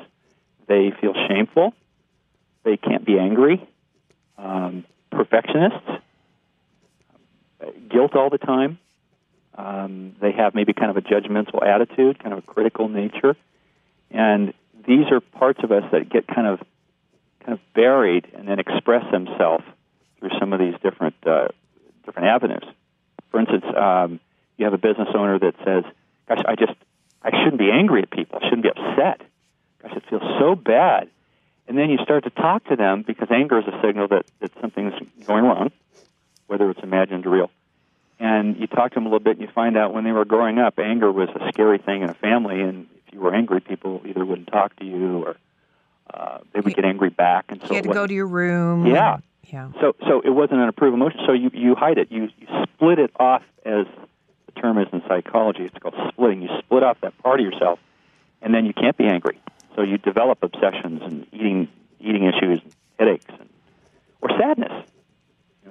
They 0.68 0.92
feel 0.92 1.14
shameful. 1.28 1.74
They 2.64 2.78
can't 2.78 3.06
be 3.06 3.18
angry. 3.18 3.66
Um, 4.38 4.86
perfectionists, 5.12 5.90
guilt 7.90 8.16
all 8.16 8.30
the 8.30 8.38
time. 8.38 8.78
Um, 9.60 10.16
they 10.22 10.32
have 10.32 10.56
maybe 10.56 10.72
kind 10.72 10.90
of 10.90 10.96
a 10.96 11.02
judgmental 11.02 11.62
attitude, 11.62 12.20
kind 12.20 12.32
of 12.32 12.40
a 12.40 12.42
critical 12.44 12.88
nature, 12.88 13.36
and 14.10 14.54
these 14.88 15.12
are 15.12 15.20
parts 15.20 15.60
of 15.64 15.72
us 15.74 15.84
that 15.92 16.10
get 16.10 16.28
kind 16.28 16.48
of 16.48 16.60
kind 17.46 17.54
of 17.54 17.60
buried 17.74 18.26
and 18.34 18.48
then 18.48 18.60
express 18.60 19.04
themselves 19.12 19.66
through 20.20 20.30
some 20.40 20.54
of 20.54 20.60
these 20.60 20.76
different 20.82 21.16
uh, 21.28 21.50
different 22.06 22.30
avenues. 22.30 22.64
For 23.32 23.42
instance, 23.42 23.66
um, 23.76 24.22
you 24.58 24.64
have 24.64 24.74
a 24.74 24.78
business 24.78 25.10
owner 25.14 25.38
that 25.40 25.56
says, 25.66 25.84
"Gosh, 26.30 26.42
I 26.48 26.56
just 26.56 26.78
I 27.22 27.32
shouldn't 27.32 27.60
be 27.60 27.70
angry 27.70 28.04
at 28.04 28.12
people. 28.12 28.40
I 28.42 28.46
shouldn't 28.46 28.64
be 28.64 28.70
upset. 28.70 29.22
Gosh, 29.84 29.92
it 29.94 30.04
feels 30.10 30.24
so 30.40 30.56
bad." 30.56 31.10
And 31.68 31.78
then 31.78 31.90
you 31.90 31.98
start 32.02 32.24
to 32.24 32.30
talk 32.30 32.64
to 32.70 32.78
them 32.78 33.04
because 33.06 33.28
anger 33.30 33.60
is 33.60 33.66
a 33.68 33.78
signal 33.84 34.08
that, 34.08 34.26
that 34.40 34.52
something's 34.62 34.94
going 35.28 35.44
wrong, 35.44 35.72
whether 36.48 36.70
it's 36.72 36.82
imagined 36.82 37.28
or 37.28 37.30
real. 37.30 37.52
And 38.20 38.58
you 38.58 38.68
talk 38.68 38.92
to 38.92 38.96
them 38.96 39.06
a 39.06 39.10
little 39.10 39.20
bit, 39.24 39.38
and 39.38 39.42
you 39.42 39.48
find 39.54 39.78
out 39.78 39.94
when 39.94 40.04
they 40.04 40.12
were 40.12 40.26
growing 40.26 40.60
up, 40.60 40.78
anger 40.78 41.12
was 41.12 41.30
a 41.30 41.48
scary 41.54 41.78
thing 41.78 42.02
in 42.02 42.10
a 42.10 42.14
family, 42.14 42.62
and 42.62 42.88
if 43.08 43.14
you 43.14 43.22
were 43.22 43.34
angry, 43.34 43.62
people 43.62 44.02
either 44.06 44.26
wouldn't 44.26 44.50
talk 44.50 44.76
to 44.78 44.86
you 44.86 45.24
or 45.24 45.38
uh, 46.14 46.40
they 46.54 46.60
would 46.60 46.76
get 46.76 46.86
angry 46.86 47.10
back, 47.10 47.46
and 47.50 47.62
so 47.62 47.70
You 47.70 47.76
had 47.76 47.84
to 47.86 47.94
go 47.94 48.06
to 48.08 48.14
your 48.14 48.28
room. 48.28 48.86
Yeah. 48.86 49.18
Yeah. 49.46 49.72
so 49.82 49.96
so 50.08 50.22
it 50.22 50.30
wasn't 50.30 50.60
an 50.60 50.68
approved 50.70 50.94
emotion. 50.94 51.22
So 51.26 51.34
you 51.34 51.50
you 51.54 51.74
hide 51.76 51.98
it. 51.98 52.12
You 52.12 52.30
you 52.38 52.48
split 52.64 53.00
it 53.00 53.12
off, 53.20 53.42
as 53.66 53.88
the 54.46 54.62
term 54.62 54.78
is 54.78 54.88
in 54.94 55.02
psychology. 55.08 55.64
It's 55.64 55.78
called 55.80 55.96
splitting. 56.10 56.44
You 56.44 56.50
split 56.60 56.84
off 56.84 56.98
that 57.02 57.18
part 57.20 57.40
of 57.40 57.46
yourself, 57.46 57.80
and 58.44 58.54
then 58.54 58.66
you 58.66 58.74
can't 58.74 58.96
be 58.96 59.06
angry. 59.06 59.40
So 59.76 59.82
you 59.82 59.98
develop 59.98 60.44
obsessions 60.44 61.02
and 61.04 61.26
eating 61.32 61.68
eating 62.00 62.26
issues, 62.26 62.60
and 62.64 62.74
headaches, 63.00 63.26
and, 63.28 63.50
or 64.22 64.30
sadness. 64.38 64.86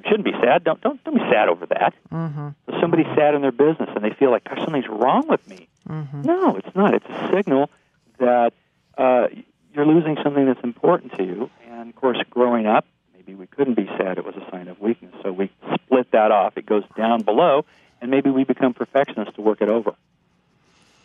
Shouldn't 0.05 0.25
be 0.25 0.33
sad. 0.33 0.65
Don't 0.65 0.81
don't 0.81 1.03
don't 1.05 1.15
be 1.15 1.31
sad 1.31 1.49
over 1.49 1.67
that. 1.67 1.95
Mm-hmm. 2.13 2.49
So 2.67 2.81
somebody's 2.81 3.07
sad 3.17 3.35
in 3.35 3.43
their 3.43 3.53
business 3.53 3.89
and 3.95 4.05
they 4.05 4.11
feel 4.11 4.31
like, 4.31 4.45
gosh, 4.45 4.59
something's 4.65 4.89
wrong 4.89 5.27
with 5.29 5.47
me. 5.49 5.69
Mm-hmm. 5.89 6.23
No, 6.23 6.57
it's 6.57 6.75
not. 6.75 6.95
It's 6.95 7.07
a 7.07 7.31
signal 7.35 7.71
that 8.19 8.53
uh, 8.97 9.29
you're 9.75 9.87
losing 9.87 10.17
something 10.23 10.47
that's 10.47 10.63
important 10.63 11.15
to 11.17 11.25
you. 11.25 11.51
And 11.69 11.91
of 11.91 11.97
course, 11.97 12.19
growing 12.31 12.67
up, 12.67 12.87
maybe 13.15 13.35
we 13.35 13.47
couldn't 13.47 13.75
be 13.75 13.87
sad. 13.99 14.19
It 14.19 14.25
was 14.25 14.35
a 14.37 14.51
sign 14.51 14.69
of 14.69 14.81
weakness. 14.81 15.15
So 15.23 15.33
we 15.33 15.51
split 15.75 16.11
that 16.13 16.31
off. 16.31 16.57
It 16.57 16.67
goes 16.67 16.85
down 16.97 17.23
below, 17.23 17.65
and 18.01 18.11
maybe 18.11 18.31
we 18.31 18.45
become 18.45 18.75
perfectionists 18.75 19.35
to 19.37 19.43
work 19.43 19.61
it 19.61 19.69
over 19.69 19.95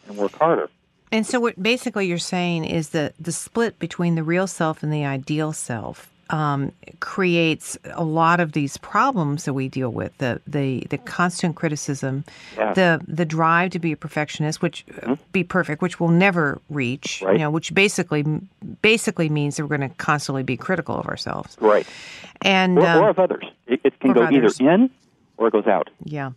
and 0.07 0.17
work 0.17 0.33
harder. 0.33 0.69
And 1.11 1.27
so, 1.27 1.39
what 1.39 1.61
basically 1.61 2.07
you're 2.07 2.17
saying 2.17 2.65
is 2.65 2.89
that 2.89 3.13
the 3.19 3.31
split 3.31 3.77
between 3.77 4.15
the 4.15 4.23
real 4.23 4.47
self 4.47 4.81
and 4.81 4.91
the 4.91 5.05
ideal 5.05 5.53
self 5.53 6.09
um, 6.29 6.71
creates 6.99 7.77
a 7.93 8.03
lot 8.03 8.39
of 8.39 8.53
these 8.53 8.77
problems 8.77 9.45
that 9.45 9.53
we 9.53 9.67
deal 9.69 9.89
with 9.91 10.17
the 10.17 10.41
the, 10.47 10.85
the 10.89 10.97
constant 10.97 11.55
criticism, 11.55 12.23
Yeah. 12.57 12.73
the 12.73 13.01
the 13.07 13.25
drive 13.25 13.71
to 13.71 13.79
be 13.79 13.91
a 13.91 13.97
perfectionist, 13.97 14.61
which 14.61 14.85
uh, 15.03 15.15
be 15.31 15.43
perfect, 15.43 15.81
which 15.81 15.99
we'll 15.99 16.09
never 16.09 16.61
reach. 16.69 17.21
Right. 17.21 17.33
You 17.33 17.39
know, 17.39 17.51
which 17.51 17.73
basically 17.73 18.23
basically 18.81 19.29
means 19.29 19.57
that 19.57 19.65
we're 19.65 19.77
going 19.77 19.89
to 19.89 19.95
constantly 19.97 20.43
be 20.43 20.57
critical 20.57 20.95
of 20.95 21.05
ourselves. 21.07 21.57
Right. 21.59 21.85
And 22.41 22.77
Or, 22.79 22.87
um, 22.87 23.03
or 23.03 23.09
of 23.09 23.19
others. 23.19 23.45
It, 23.67 23.81
it 23.83 23.99
can 23.99 24.13
go 24.13 24.23
others. 24.23 24.59
either 24.59 24.71
in 24.71 24.89
or 25.37 25.47
it 25.47 25.51
goes 25.53 25.67
out. 25.67 25.89
Yeah. 26.03 26.31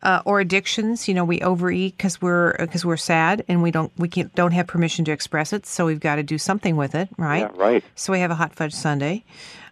Uh, 0.00 0.22
or 0.24 0.38
addictions, 0.38 1.08
you 1.08 1.14
know, 1.14 1.24
we 1.24 1.40
overeat 1.40 1.96
because 1.96 2.22
we're 2.22 2.56
because 2.58 2.84
we're 2.84 2.96
sad 2.96 3.44
and 3.48 3.62
we 3.64 3.72
don't 3.72 3.90
we 3.96 4.08
can't, 4.08 4.32
don't 4.36 4.52
have 4.52 4.66
permission 4.66 5.04
to 5.04 5.10
express 5.10 5.52
it, 5.52 5.66
so 5.66 5.86
we've 5.86 5.98
got 5.98 6.16
to 6.16 6.22
do 6.22 6.38
something 6.38 6.76
with 6.76 6.94
it, 6.94 7.08
right? 7.16 7.50
Yeah, 7.52 7.62
right. 7.62 7.84
So 7.96 8.12
we 8.12 8.20
have 8.20 8.30
a 8.30 8.36
hot 8.36 8.54
fudge 8.54 8.72
sundae, 8.72 9.24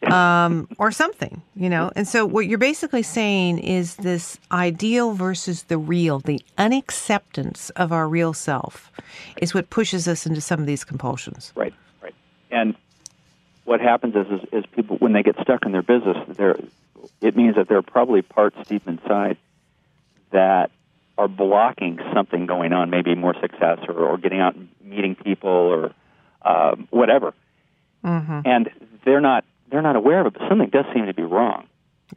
um, 0.02 0.68
or 0.78 0.90
something, 0.90 1.42
you 1.54 1.68
know. 1.68 1.90
And 1.94 2.06
so 2.08 2.26
what 2.26 2.46
you're 2.46 2.58
basically 2.58 3.02
saying 3.02 3.58
is 3.58 3.96
this 3.96 4.38
ideal 4.50 5.12
versus 5.12 5.64
the 5.64 5.78
real, 5.78 6.18
the 6.20 6.40
unacceptance 6.58 7.70
of 7.70 7.92
our 7.92 8.08
real 8.08 8.32
self, 8.32 8.90
is 9.40 9.54
what 9.54 9.70
pushes 9.70 10.08
us 10.08 10.26
into 10.26 10.40
some 10.40 10.60
of 10.60 10.66
these 10.66 10.84
compulsions. 10.84 11.52
Right, 11.54 11.74
right. 12.02 12.14
And 12.50 12.74
what 13.64 13.80
happens 13.80 14.14
is, 14.14 14.26
is, 14.26 14.48
is 14.52 14.64
people 14.66 14.96
when 14.96 15.12
they 15.12 15.22
get 15.22 15.36
stuck 15.40 15.64
in 15.66 15.72
their 15.72 15.82
business, 15.82 16.16
there 16.36 16.56
it 17.20 17.36
means 17.36 17.54
that 17.56 17.68
there 17.68 17.78
are 17.78 17.82
probably 17.82 18.22
parts 18.22 18.56
deep 18.68 18.86
inside 18.88 19.36
that 20.32 20.70
are 21.18 21.28
blocking 21.28 21.98
something 22.14 22.46
going 22.46 22.72
on, 22.72 22.90
maybe 22.90 23.14
more 23.14 23.34
success 23.40 23.78
or, 23.88 23.94
or 23.94 24.18
getting 24.18 24.40
out 24.40 24.54
and 24.54 24.68
meeting 24.82 25.14
people 25.14 25.50
or 25.50 25.92
um, 26.42 26.88
whatever. 26.90 27.32
Mm-hmm. 28.04 28.40
And 28.44 28.70
they're 29.04 29.20
not 29.20 29.44
they're 29.70 29.82
not 29.82 29.96
aware 29.96 30.20
of 30.20 30.26
it, 30.26 30.34
but 30.34 30.48
something 30.48 30.68
does 30.68 30.84
seem 30.94 31.06
to 31.06 31.14
be 31.14 31.22
wrong. 31.22 31.66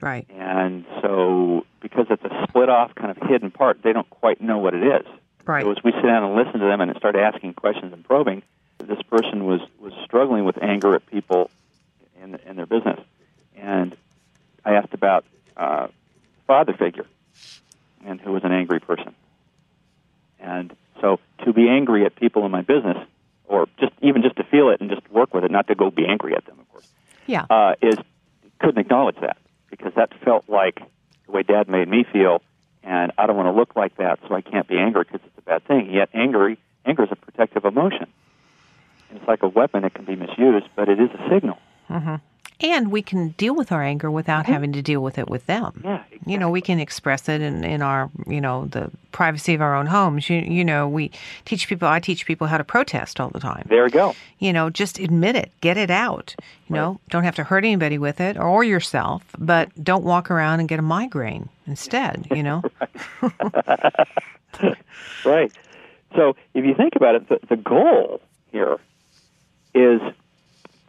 Right. 0.01 0.27
And 0.29 0.85
so, 1.01 1.65
because 1.81 2.05
it's 2.09 2.23
a 2.23 2.45
split 2.47 2.69
off, 2.69 2.93
kind 2.93 3.09
of 3.09 3.17
hidden 3.27 3.49
part, 3.49 3.81
they 3.81 3.91
don't 3.91 4.09
quite 4.09 4.39
know 4.39 4.59
what 4.59 4.75
it 4.75 4.83
is. 4.83 5.07
Right. 5.45 5.63
So 5.63 5.71
as 5.71 5.77
we 5.83 5.91
sit 5.91 6.03
down 6.03 6.23
and 6.23 6.35
listen 6.35 6.59
to 6.59 6.65
them 6.67 6.79
and 6.79 6.95
start 6.97 7.15
asking 7.15 7.55
questions 7.55 7.91
and 7.91 8.03
probing, 8.03 8.43
this 8.77 9.01
person 9.03 9.45
was, 9.45 9.61
was 9.79 9.93
struggling 10.05 10.45
with 10.45 10.61
anger 10.61 10.93
at 10.93 11.05
people 11.07 11.49
in, 12.21 12.35
in 12.45 12.55
their 12.55 12.67
business. 12.67 12.99
And 13.57 13.95
I 14.63 14.73
asked 14.73 14.93
about 14.93 15.25
uh, 15.57 15.87
father 16.45 16.73
figure 16.73 17.07
and 18.05 18.19
who 18.21 18.31
was 18.31 18.43
an 18.43 18.51
angry 18.51 18.79
person. 18.79 19.13
And 20.39 20.75
so 21.01 21.19
to 21.45 21.53
be 21.53 21.67
angry 21.69 22.05
at 22.05 22.15
people 22.15 22.45
in 22.45 22.51
my 22.51 22.61
business, 22.61 22.97
or 23.45 23.67
just 23.79 23.93
even 24.01 24.21
just 24.21 24.35
to 24.37 24.43
feel 24.43 24.69
it 24.69 24.79
and 24.81 24.89
just 24.89 25.09
work 25.11 25.33
with 25.33 25.43
it, 25.43 25.51
not 25.51 25.67
to 25.67 25.75
go 25.75 25.89
be 25.91 26.05
angry 26.05 26.35
at 26.35 26.45
them, 26.45 26.59
of 26.59 26.69
course, 26.71 26.87
Yeah. 27.27 27.45
uh, 27.49 27.75
is 27.81 27.97
couldn't 28.59 28.79
acknowledge 28.79 29.15
that 29.21 29.37
because 29.69 29.93
that 29.95 30.13
felt 30.23 30.43
like 30.49 30.81
the 31.25 31.31
way 31.31 31.43
Dad 31.43 31.69
made 31.69 31.87
me 31.87 32.03
feel, 32.03 32.41
and 32.83 33.11
I 33.17 33.25
don't 33.27 33.35
want 33.37 33.47
to 33.47 33.51
look 33.57 33.75
like 33.75 33.95
that, 33.97 34.19
so 34.27 34.35
I 34.35 34.41
can't 34.41 34.67
be 34.67 34.77
angry 34.77 35.03
because 35.03 35.21
it's 35.25 35.37
a 35.37 35.41
bad 35.41 35.63
thing. 35.65 35.91
Yet 35.93 36.09
angry, 36.13 36.57
anger 36.85 37.03
is 37.03 37.09
a 37.11 37.15
protective 37.15 37.65
emotion. 37.65 38.07
And 39.09 39.17
it's 39.19 39.27
like 39.27 39.43
a 39.43 39.47
weapon; 39.47 39.83
it 39.85 39.93
can 39.93 40.05
be 40.05 40.15
misused, 40.15 40.67
but 40.75 40.89
it 40.89 40.99
is 40.99 41.09
a 41.11 41.29
signal. 41.29 41.57
And 42.61 42.91
we 42.91 43.01
can 43.01 43.29
deal 43.29 43.55
with 43.55 43.71
our 43.71 43.81
anger 43.81 44.11
without 44.11 44.45
having 44.45 44.73
to 44.73 44.81
deal 44.81 45.01
with 45.01 45.17
it 45.17 45.29
with 45.29 45.45
them. 45.45 45.81
Yeah, 45.83 46.03
You 46.25 46.37
know, 46.37 46.49
we 46.49 46.61
can 46.61 46.79
express 46.79 47.27
it 47.29 47.41
in, 47.41 47.63
in 47.63 47.81
our, 47.81 48.09
you 48.27 48.41
know, 48.41 48.65
the 48.65 48.91
privacy 49.11 49.53
of 49.53 49.61
our 49.61 49.75
own 49.75 49.85
homes. 49.87 50.29
You, 50.29 50.37
you 50.37 50.63
know, 50.63 50.87
we 50.87 51.11
teach 51.45 51.67
people, 51.67 51.87
I 51.87 51.99
teach 51.99 52.25
people 52.25 52.47
how 52.47 52.57
to 52.57 52.63
protest 52.63 53.19
all 53.19 53.29
the 53.29 53.39
time. 53.39 53.65
There 53.69 53.83
we 53.83 53.89
go. 53.89 54.15
You 54.39 54.53
know, 54.53 54.69
just 54.69 54.99
admit 54.99 55.35
it, 55.35 55.51
get 55.61 55.77
it 55.77 55.89
out. 55.89 56.35
You 56.67 56.75
know, 56.75 56.99
don't 57.09 57.23
have 57.23 57.35
to 57.35 57.43
hurt 57.43 57.63
anybody 57.63 57.97
with 57.97 58.21
it 58.21 58.37
or 58.37 58.63
yourself, 58.63 59.23
but 59.37 59.69
don't 59.83 60.03
walk 60.03 60.29
around 60.29 60.59
and 60.59 60.69
get 60.69 60.77
a 60.77 60.83
migraine 60.83 61.49
instead, 61.65 62.27
you 62.29 62.43
know? 62.43 62.61
Right. 65.25 65.51
So 66.15 66.35
if 66.53 66.65
you 66.65 66.73
think 66.73 66.95
about 66.95 67.15
it, 67.15 67.29
the, 67.29 67.39
the 67.47 67.55
goal 67.55 68.21
here 68.51 68.77
is 69.73 70.01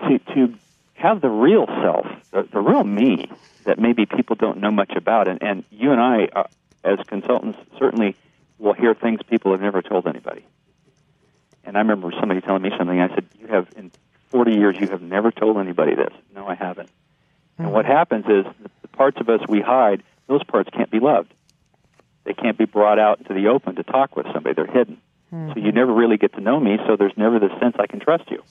to 0.00 0.18
to 0.34 0.54
have 1.00 1.20
the 1.20 1.30
real 1.30 1.66
self, 1.66 2.06
the, 2.30 2.46
the 2.52 2.60
real 2.60 2.84
me 2.84 3.30
that 3.64 3.78
maybe 3.78 4.06
people 4.06 4.36
don't 4.36 4.58
know 4.58 4.70
much 4.70 4.92
about, 4.96 5.28
and, 5.28 5.42
and 5.42 5.64
you 5.70 5.92
and 5.92 6.00
I, 6.00 6.28
uh, 6.34 6.44
as 6.84 6.98
consultants, 7.06 7.58
certainly 7.78 8.16
will 8.58 8.74
hear 8.74 8.94
things 8.94 9.20
people 9.28 9.52
have 9.52 9.60
never 9.60 9.82
told 9.82 10.06
anybody. 10.06 10.44
And 11.64 11.76
I 11.76 11.80
remember 11.80 12.10
somebody 12.18 12.40
telling 12.40 12.62
me 12.62 12.70
something. 12.76 13.00
I 13.00 13.08
said, 13.14 13.26
"You 13.38 13.46
have 13.48 13.68
in 13.76 13.90
40 14.28 14.52
years, 14.52 14.76
you 14.78 14.88
have 14.88 15.02
never 15.02 15.30
told 15.30 15.56
anybody 15.56 15.94
this." 15.94 16.12
No, 16.34 16.46
I 16.46 16.54
haven't. 16.54 16.90
And 17.58 17.72
what 17.72 17.84
happens 17.86 18.24
is 18.26 18.44
the, 18.44 18.70
the 18.82 18.88
parts 18.88 19.18
of 19.20 19.28
us 19.28 19.40
we 19.48 19.60
hide; 19.60 20.02
those 20.26 20.42
parts 20.44 20.70
can't 20.70 20.90
be 20.90 21.00
loved. 21.00 21.32
They 22.24 22.34
can't 22.34 22.58
be 22.58 22.66
brought 22.66 22.98
out 22.98 23.18
into 23.18 23.34
the 23.34 23.48
open 23.48 23.76
to 23.76 23.82
talk 23.82 24.16
with 24.16 24.26
somebody. 24.32 24.54
They're 24.54 24.66
hidden. 24.66 25.00
So 25.30 25.60
you 25.60 25.72
never 25.72 25.92
really 25.92 26.16
get 26.16 26.32
to 26.34 26.40
know 26.40 26.58
me. 26.58 26.78
So 26.86 26.96
there's 26.96 27.16
never 27.16 27.38
this 27.38 27.52
sense 27.60 27.76
I 27.78 27.86
can 27.86 28.00
trust 28.00 28.30
you. 28.30 28.42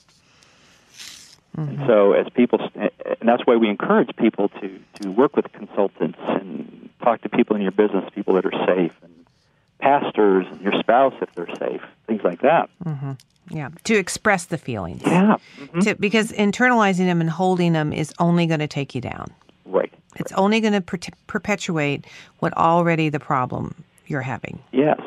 And 1.68 1.80
so, 1.88 2.14
as 2.14 2.28
people, 2.30 2.60
and 2.76 2.92
that's 3.24 3.46
why 3.46 3.56
we 3.56 3.68
encourage 3.70 4.16
people 4.16 4.50
to 4.62 4.80
to 5.02 5.12
work 5.12 5.36
with 5.36 5.52
consultants 5.52 6.20
and 6.28 6.90
talk 7.04 7.22
to 7.22 7.30
people 7.30 7.56
in 7.56 7.62
your 7.62 7.72
business, 7.72 8.10
people 8.16 8.34
that 8.36 8.46
are 8.46 8.66
safe, 8.66 8.94
and 9.02 9.26
pastors 9.80 10.46
and 10.52 10.62
your 10.62 10.74
spouse 10.80 11.14
if 11.22 11.34
they're 11.36 11.54
safe, 11.56 11.82
things 12.08 12.22
like 12.24 12.42
that. 12.42 12.70
Mm-hmm. 12.86 13.12
Yeah. 13.50 13.70
To 13.86 13.96
express 13.96 14.46
the 14.46 14.58
feelings. 14.58 15.02
Yeah, 15.06 15.38
mm-hmm. 15.60 15.80
To, 15.80 15.96
because 15.96 16.32
internalizing 16.32 17.06
them 17.06 17.20
and 17.20 17.30
holding 17.30 17.74
them 17.74 17.92
is 17.94 18.14
only 18.20 18.46
going 18.46 18.60
to 18.60 18.68
take 18.68 18.94
you 18.94 19.02
down. 19.02 19.32
right. 19.66 19.92
It's 20.18 20.32
only 20.34 20.60
going 20.60 20.74
to 20.74 20.82
per- 20.82 20.98
perpetuate 21.28 22.06
what 22.40 22.56
already 22.58 23.10
the 23.10 23.20
problem 23.20 23.74
you're 24.08 24.22
having. 24.22 24.60
Yes. 24.72 25.00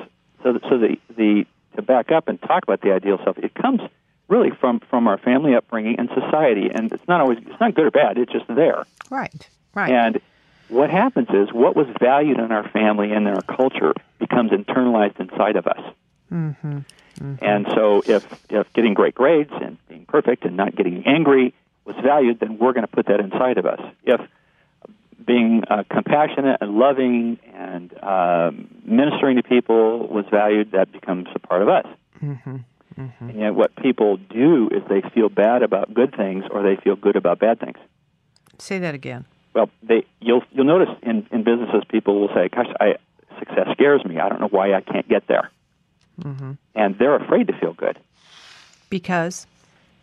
So, 0.42 0.58
so 0.68 0.78
the 0.78 0.96
the 1.16 1.46
to 1.76 1.82
back 1.82 2.10
up 2.10 2.28
and 2.28 2.40
talk 2.42 2.62
about 2.64 2.80
the 2.82 2.92
ideal 2.92 3.18
self, 3.24 3.38
it 3.38 3.54
comes 3.54 3.80
really 4.32 4.50
from 4.50 4.80
from 4.80 5.06
our 5.06 5.18
family 5.18 5.54
upbringing 5.54 5.96
and 5.98 6.08
society. 6.08 6.70
And 6.74 6.90
it's 6.92 7.06
not 7.06 7.20
always 7.20 7.38
it's 7.38 7.60
not 7.60 7.74
good 7.74 7.86
or 7.86 7.90
bad. 7.90 8.18
It's 8.18 8.32
just 8.32 8.46
there. 8.48 8.84
Right. 9.10 9.48
Right. 9.74 9.92
And 9.92 10.20
what 10.68 10.90
happens 10.90 11.28
is 11.30 11.52
what 11.52 11.76
was 11.76 11.86
valued 12.00 12.38
in 12.38 12.50
our 12.50 12.68
family 12.70 13.12
and 13.12 13.28
in 13.28 13.34
our 13.34 13.42
culture 13.42 13.92
becomes 14.18 14.50
internalized 14.50 15.20
inside 15.20 15.56
of 15.56 15.66
us. 15.66 15.94
mm-hmm. 17.20 17.44
And 17.44 17.66
so, 17.74 18.02
if 18.06 18.26
if 18.48 18.72
getting 18.72 18.94
great 18.94 19.14
grades 19.14 19.52
and 19.52 19.76
being 19.88 20.06
perfect 20.06 20.44
and 20.44 20.56
not 20.56 20.74
getting 20.74 21.06
angry 21.06 21.54
was 21.84 21.96
valued, 22.02 22.40
then 22.40 22.58
we're 22.58 22.72
going 22.72 22.86
to 22.86 22.92
put 22.92 23.06
that 23.06 23.20
inside 23.20 23.58
of 23.58 23.66
us. 23.66 23.80
If 24.04 24.20
being 25.24 25.62
uh, 25.68 25.84
compassionate 25.90 26.58
and 26.60 26.78
loving 26.78 27.38
and 27.54 27.92
um, 28.02 28.68
ministering 28.84 29.36
to 29.36 29.42
people 29.42 30.08
was 30.08 30.24
valued, 30.30 30.72
that 30.72 30.90
becomes 30.90 31.28
a 31.34 31.38
part 31.38 31.62
of 31.62 31.68
us. 31.68 31.86
Mm-hmm. 32.22 32.56
And 32.96 33.40
yet, 33.40 33.54
what 33.54 33.74
people 33.76 34.16
do 34.16 34.68
is 34.70 34.82
they 34.88 35.02
feel 35.14 35.28
bad 35.28 35.62
about 35.62 35.92
good 35.94 36.14
things 36.16 36.44
or 36.50 36.62
they 36.62 36.76
feel 36.76 36.96
good 36.96 37.16
about 37.16 37.38
bad 37.38 37.60
things. 37.60 37.78
Say 38.58 38.78
that 38.78 38.94
again. 38.94 39.24
Well, 39.54 39.70
they 39.82 40.04
you'll 40.20 40.44
you'll 40.52 40.64
notice 40.66 40.88
in 41.02 41.26
in 41.30 41.42
businesses 41.44 41.82
people 41.88 42.20
will 42.20 42.28
say, 42.34 42.48
"Gosh, 42.48 42.68
I 42.80 42.96
success 43.38 43.68
scares 43.72 44.04
me. 44.04 44.18
I 44.18 44.28
don't 44.28 44.40
know 44.40 44.48
why 44.48 44.72
I 44.74 44.80
can't 44.80 45.08
get 45.08 45.26
there," 45.26 45.50
Mm-hmm. 46.20 46.52
and 46.74 46.98
they're 46.98 47.16
afraid 47.16 47.46
to 47.48 47.52
feel 47.58 47.72
good 47.72 47.98
Because 48.90 49.46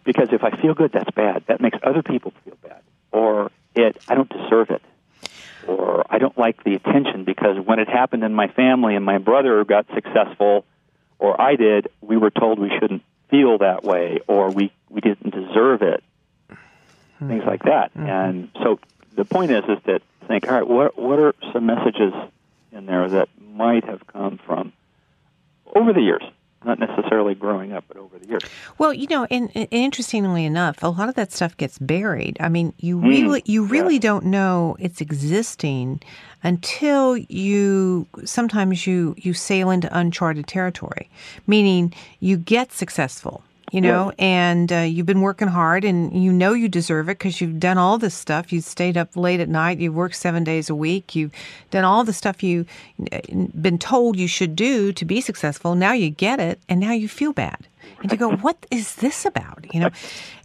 because 0.04 0.30
if 0.32 0.44
I 0.44 0.52
feel 0.60 0.74
good, 0.74 0.92
that's 0.92 1.12
bad. 1.12 1.44
That 1.48 1.62
makes 1.62 1.78
other 1.84 2.02
people 2.04 2.34
feel 2.44 2.58
bad, 2.62 2.82
or 3.12 3.52
it 3.76 3.98
I 4.08 4.16
don't 4.16 4.30
deserve 4.30 4.70
it, 4.72 4.82
or 5.68 6.04
I 6.10 6.18
don't 6.18 6.38
like 6.38 6.64
the 6.64 6.76
attention 6.76 7.24
because 7.26 7.58
when 7.64 7.80
it 7.80 7.88
happened 7.88 8.24
in 8.24 8.34
my 8.34 8.48
family 8.48 8.96
and 8.96 9.06
my 9.06 9.18
brother 9.20 9.64
got 9.64 9.86
successful, 9.94 10.66
or 11.20 11.40
I 11.40 11.56
did, 11.56 11.90
we 12.02 12.18
were 12.18 12.32
told 12.32 12.60
we 12.60 12.72
shouldn't 12.80 13.04
feel 13.30 13.60
that 13.60 13.84
way, 13.84 14.20
or 14.28 14.50
we 14.50 14.72
we 14.90 15.02
didn't 15.02 15.32
deserve 15.32 15.82
it, 15.82 16.04
things 17.20 17.44
like 17.46 17.64
that. 17.64 17.92
Hmm. 17.92 18.08
And 18.08 18.50
so 18.64 18.80
the 19.16 19.26
point 19.26 19.52
is 19.52 19.64
is 19.66 19.78
that 19.86 20.02
think, 20.30 20.48
all 20.48 20.54
right, 20.54 20.68
what 20.68 20.98
what 20.98 21.20
are 21.20 21.36
some 21.52 21.66
messages 21.66 22.14
in 22.72 22.86
there 22.86 23.10
that 23.10 23.28
might 23.42 23.84
have 23.84 24.06
come 24.08 24.40
from 24.46 24.72
over 25.76 25.92
the 25.92 26.02
years, 26.02 26.24
not 26.66 26.78
necessarily 26.80 27.36
growing 27.36 27.72
up, 27.72 27.86
but 27.88 27.98
over 27.98 28.20
the 28.20 28.28
years. 28.28 28.42
Well, 28.78 28.94
you 28.94 29.08
know, 29.08 29.26
and, 29.32 29.50
and 29.56 29.68
interestingly 29.72 30.46
enough, 30.46 30.84
a 30.84 30.90
lot 30.90 31.08
of 31.10 31.16
that 31.16 31.32
stuff 31.32 31.56
gets 31.58 31.78
buried. 31.80 32.38
I 32.40 32.50
mean, 32.50 32.74
you 32.80 32.98
Mm, 32.98 33.08
really 33.08 33.42
you 33.46 33.64
really 33.64 33.98
don't 34.00 34.26
know 34.26 34.76
it's 34.80 35.00
existing 35.02 36.02
until 36.44 37.16
you 37.18 38.08
sometimes 38.26 38.86
you 38.86 39.16
you 39.18 39.34
sail 39.34 39.70
into 39.70 39.90
uncharted 39.98 40.48
territory, 40.48 41.10
meaning 41.48 41.94
you 42.20 42.36
get 42.38 42.72
successful. 42.74 43.44
You 43.72 43.82
know, 43.82 44.12
and 44.18 44.72
uh, 44.72 44.78
you've 44.78 45.06
been 45.06 45.22
working 45.22 45.48
hard, 45.48 45.86
and 45.86 46.24
you 46.24 46.32
know 46.32 46.54
you 46.54 46.68
deserve 46.68 47.08
it 47.10 47.20
because 47.20 47.40
you've 47.40 47.60
done 47.60 47.78
all 47.78 47.98
this 47.98 48.16
stuff. 48.16 48.52
You've 48.52 48.64
stayed 48.64 48.98
up 48.98 49.16
late 49.16 49.40
at 49.40 49.50
night. 49.50 49.80
You've 49.80 49.94
worked 49.94 50.16
seven 50.16 50.44
days 50.44 50.70
a 50.70 50.76
week. 50.76 51.16
You've 51.16 51.32
done 51.70 51.84
all 51.84 52.04
the 52.04 52.14
stuff 52.14 52.42
you've 52.42 52.68
been 53.62 53.78
told 53.78 54.18
you 54.18 54.28
should 54.28 54.56
do 54.56 54.92
to 54.94 55.06
be 55.06 55.22
successful. 55.22 55.76
Now 55.76 55.94
you 55.94 56.10
get 56.10 56.40
it, 56.40 56.60
and 56.68 56.80
now 56.80 56.94
you 56.94 57.08
feel 57.08 57.34
bad 57.34 57.68
and 58.02 58.12
you 58.12 58.18
go, 58.18 58.32
"What 58.38 58.66
is 58.72 58.96
this 58.96 59.26
about?" 59.26 59.66
You 59.74 59.82
know, 59.82 59.90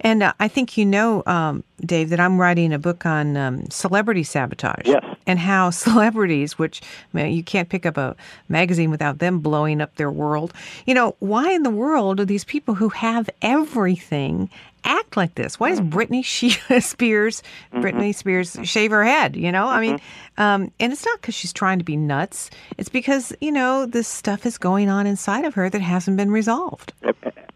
and 0.01 0.23
uh, 0.23 0.33
I 0.41 0.49
think 0.49 0.77
you 0.77 0.85
know, 0.85 1.23
um, 1.27 1.65
Dave, 1.85 2.11
that 2.11 2.21
I'm 2.21 2.41
writing 2.41 2.73
a 2.73 2.79
book 2.79 3.07
on 3.07 3.37
um, 3.37 3.71
celebrity 3.71 4.23
sabotage. 4.25 4.87
Yes. 4.87 5.05
and 5.27 5.39
how 5.39 5.71
celebrities, 5.87 6.59
which 6.59 6.83
man, 7.13 7.33
you 7.33 7.43
can't 7.43 7.69
pick 7.69 7.87
up 7.87 7.97
a 7.97 8.17
magazine 8.49 8.91
without 8.91 9.19
them 9.19 9.39
blowing 9.41 9.81
up 9.81 9.95
their 9.97 10.11
world. 10.11 10.53
You 10.87 10.95
know, 10.95 11.17
why 11.21 11.53
in 11.53 11.63
the 11.63 11.71
world 11.71 12.19
do 12.19 12.25
these 12.25 12.45
people 12.45 12.75
who 12.75 12.91
have 12.91 13.29
everything 13.43 14.51
act 14.85 15.17
like 15.17 15.35
this? 15.35 15.59
Why 15.59 15.71
does 15.71 15.81
mm-hmm. 15.81 15.97
Britney 15.97 16.25
she- 16.25 16.51
Spears, 16.81 17.43
mm-hmm. 17.73 17.85
Britney 17.85 18.15
Spears, 18.15 18.53
mm-hmm. 18.53 18.63
shave 18.63 18.91
her 18.91 19.05
head? 19.05 19.37
You 19.37 19.51
know, 19.53 19.67
I 19.67 19.81
mean, 19.81 20.01
um, 20.39 20.71
and 20.79 20.93
it's 20.93 21.05
not 21.05 21.21
because 21.21 21.35
she's 21.35 21.53
trying 21.53 21.79
to 21.79 21.85
be 21.85 21.97
nuts. 21.97 22.51
It's 22.79 22.89
because 22.89 23.33
you 23.41 23.53
know 23.53 23.87
this 23.87 24.09
stuff 24.09 24.47
is 24.47 24.59
going 24.59 24.89
on 24.89 25.07
inside 25.07 25.45
of 25.45 25.55
her 25.55 25.69
that 25.71 25.81
hasn't 25.81 26.17
been 26.17 26.31
resolved. 26.31 26.93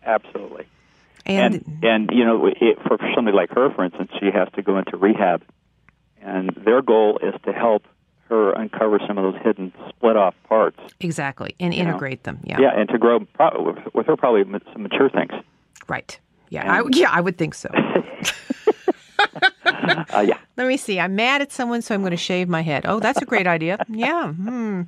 Absolutely. 0.04 0.66
And, 1.26 1.54
and 1.54 1.84
and 1.84 2.10
you 2.10 2.24
know 2.24 2.46
it, 2.46 2.78
for 2.86 2.96
somebody 3.14 3.36
like 3.36 3.50
her 3.50 3.70
for 3.74 3.84
instance 3.84 4.10
she 4.18 4.30
has 4.30 4.48
to 4.54 4.62
go 4.62 4.78
into 4.78 4.96
rehab 4.96 5.44
and 6.22 6.48
their 6.64 6.80
goal 6.80 7.18
is 7.22 7.34
to 7.44 7.52
help 7.52 7.84
her 8.30 8.52
uncover 8.52 8.98
some 9.06 9.18
of 9.18 9.32
those 9.32 9.42
hidden 9.42 9.72
split 9.88 10.16
off 10.16 10.34
parts 10.44 10.80
exactly, 11.00 11.54
and 11.60 11.74
You 11.74 11.82
know. 11.82 11.90
integrate 11.90 12.22
them. 12.22 12.40
Yeah, 12.44 12.60
yeah 12.60 12.80
and 12.80 12.88
to 12.88 12.98
grow 12.98 13.20
pro- 13.20 13.76
with 13.92 14.06
her 14.06 14.16
probably 14.16 14.44
some 14.72 14.82
mature 14.82 15.10
things 15.10 15.32
right. 15.86 16.18
Yeah, 16.50 16.72
I, 16.72 16.82
yeah, 16.92 17.10
I 17.10 17.20
would 17.20 17.36
think 17.38 17.54
so. 17.54 17.68
uh, 19.64 20.24
yeah 20.26 20.38
Let 20.56 20.66
me 20.66 20.76
see. 20.76 20.98
I'm 21.00 21.16
mad 21.16 21.42
at 21.42 21.52
someone, 21.52 21.82
so 21.82 21.94
I'm 21.94 22.00
going 22.00 22.10
to 22.12 22.16
shave 22.16 22.48
my 22.48 22.62
head. 22.62 22.84
Oh, 22.86 23.00
that's 23.00 23.20
a 23.22 23.26
great 23.26 23.46
idea. 23.46 23.78
Yeah. 23.88 24.32
Hmm. 24.32 24.82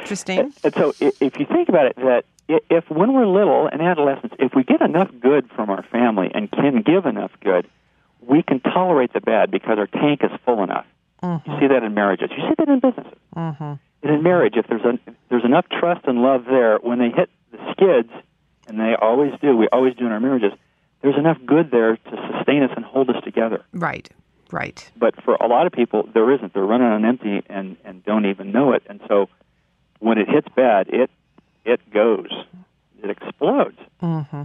Interesting. 0.00 0.52
and 0.64 0.74
so 0.74 0.94
if 1.00 1.38
you 1.38 1.46
think 1.46 1.68
about 1.68 1.86
it 1.86 1.96
that 1.96 2.24
if 2.48 2.88
when 2.90 3.12
we're 3.12 3.26
little 3.26 3.66
and 3.66 3.82
adolescents 3.82 4.34
if 4.38 4.54
we 4.54 4.62
get 4.64 4.80
enough 4.80 5.10
good 5.20 5.50
from 5.50 5.68
our 5.68 5.82
family 5.82 6.30
and 6.32 6.50
can 6.50 6.82
give 6.82 7.04
enough 7.06 7.32
good 7.42 7.68
we 8.20 8.42
can 8.42 8.60
tolerate 8.60 9.12
the 9.12 9.20
bad 9.20 9.50
because 9.50 9.78
our 9.78 9.86
tank 9.86 10.20
is 10.22 10.30
full 10.44 10.62
enough 10.62 10.86
you 11.22 11.40
see 11.60 11.66
that 11.66 11.82
in 11.82 11.92
marriages 11.92 12.30
you 12.30 12.42
see 12.48 12.54
that 12.56 12.68
in 12.68 12.80
businesses 12.80 13.18
Mm-hmm. 13.38 13.74
And 14.02 14.14
in 14.14 14.22
marriage, 14.22 14.54
if 14.56 14.66
there's 14.68 14.84
a, 14.84 14.94
if 15.06 15.14
there's 15.28 15.44
enough 15.44 15.66
trust 15.68 16.06
and 16.06 16.22
love 16.22 16.44
there, 16.44 16.78
when 16.78 16.98
they 16.98 17.10
hit 17.10 17.30
the 17.52 17.58
skids, 17.72 18.10
and 18.66 18.78
they 18.78 18.94
always 19.00 19.32
do, 19.40 19.56
we 19.56 19.68
always 19.72 19.94
do 19.94 20.06
in 20.06 20.12
our 20.12 20.20
marriages, 20.20 20.52
there's 21.02 21.16
enough 21.16 21.38
good 21.46 21.70
there 21.70 21.96
to 21.96 22.32
sustain 22.36 22.62
us 22.62 22.70
and 22.76 22.84
hold 22.84 23.10
us 23.10 23.22
together. 23.24 23.64
Right. 23.72 24.08
Right. 24.50 24.90
But 24.96 25.22
for 25.22 25.34
a 25.34 25.46
lot 25.46 25.66
of 25.66 25.72
people, 25.72 26.08
there 26.14 26.30
isn't. 26.32 26.54
They're 26.54 26.64
running 26.64 26.88
on 26.88 27.04
empty 27.04 27.42
and 27.50 27.76
and 27.84 28.02
don't 28.04 28.24
even 28.26 28.50
know 28.50 28.72
it. 28.72 28.82
And 28.88 29.00
so, 29.06 29.28
when 29.98 30.16
it 30.16 30.28
hits 30.28 30.48
bad, 30.56 30.88
it 30.88 31.10
it 31.66 31.80
goes, 31.92 32.30
it 33.02 33.10
explodes. 33.10 33.76
Mm-hmm. 34.02 34.44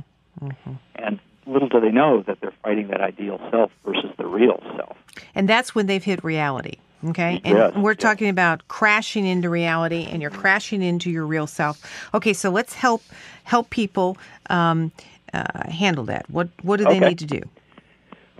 And 0.95 1.19
little 1.45 1.69
do 1.69 1.79
they 1.79 1.91
know 1.91 2.21
that 2.27 2.39
they're 2.41 2.53
fighting 2.63 2.87
that 2.89 3.01
ideal 3.01 3.39
self 3.49 3.71
versus 3.85 4.11
the 4.17 4.25
real 4.25 4.61
self. 4.75 4.97
And 5.35 5.47
that's 5.47 5.73
when 5.73 5.85
they've 5.85 6.03
hit 6.03 6.23
reality. 6.23 6.77
Okay. 7.05 7.41
And 7.43 7.57
Yes, 7.57 7.73
we're 7.75 7.91
yes. 7.91 8.01
talking 8.01 8.29
about 8.29 8.67
crashing 8.69 9.25
into 9.25 9.49
reality 9.49 10.07
and 10.09 10.21
you're 10.21 10.31
crashing 10.31 10.81
into 10.81 11.11
your 11.11 11.25
real 11.25 11.47
self. 11.47 12.09
Okay, 12.13 12.31
so 12.33 12.49
let's 12.49 12.73
help 12.73 13.03
help 13.43 13.69
people 13.69 14.17
um, 14.49 14.91
uh, 15.33 15.69
handle 15.71 16.05
that. 16.05 16.29
What 16.29 16.49
what 16.61 16.77
do 16.77 16.85
they 16.85 16.97
Okay. 16.97 17.09
need 17.09 17.19
to 17.19 17.25
do? 17.25 17.41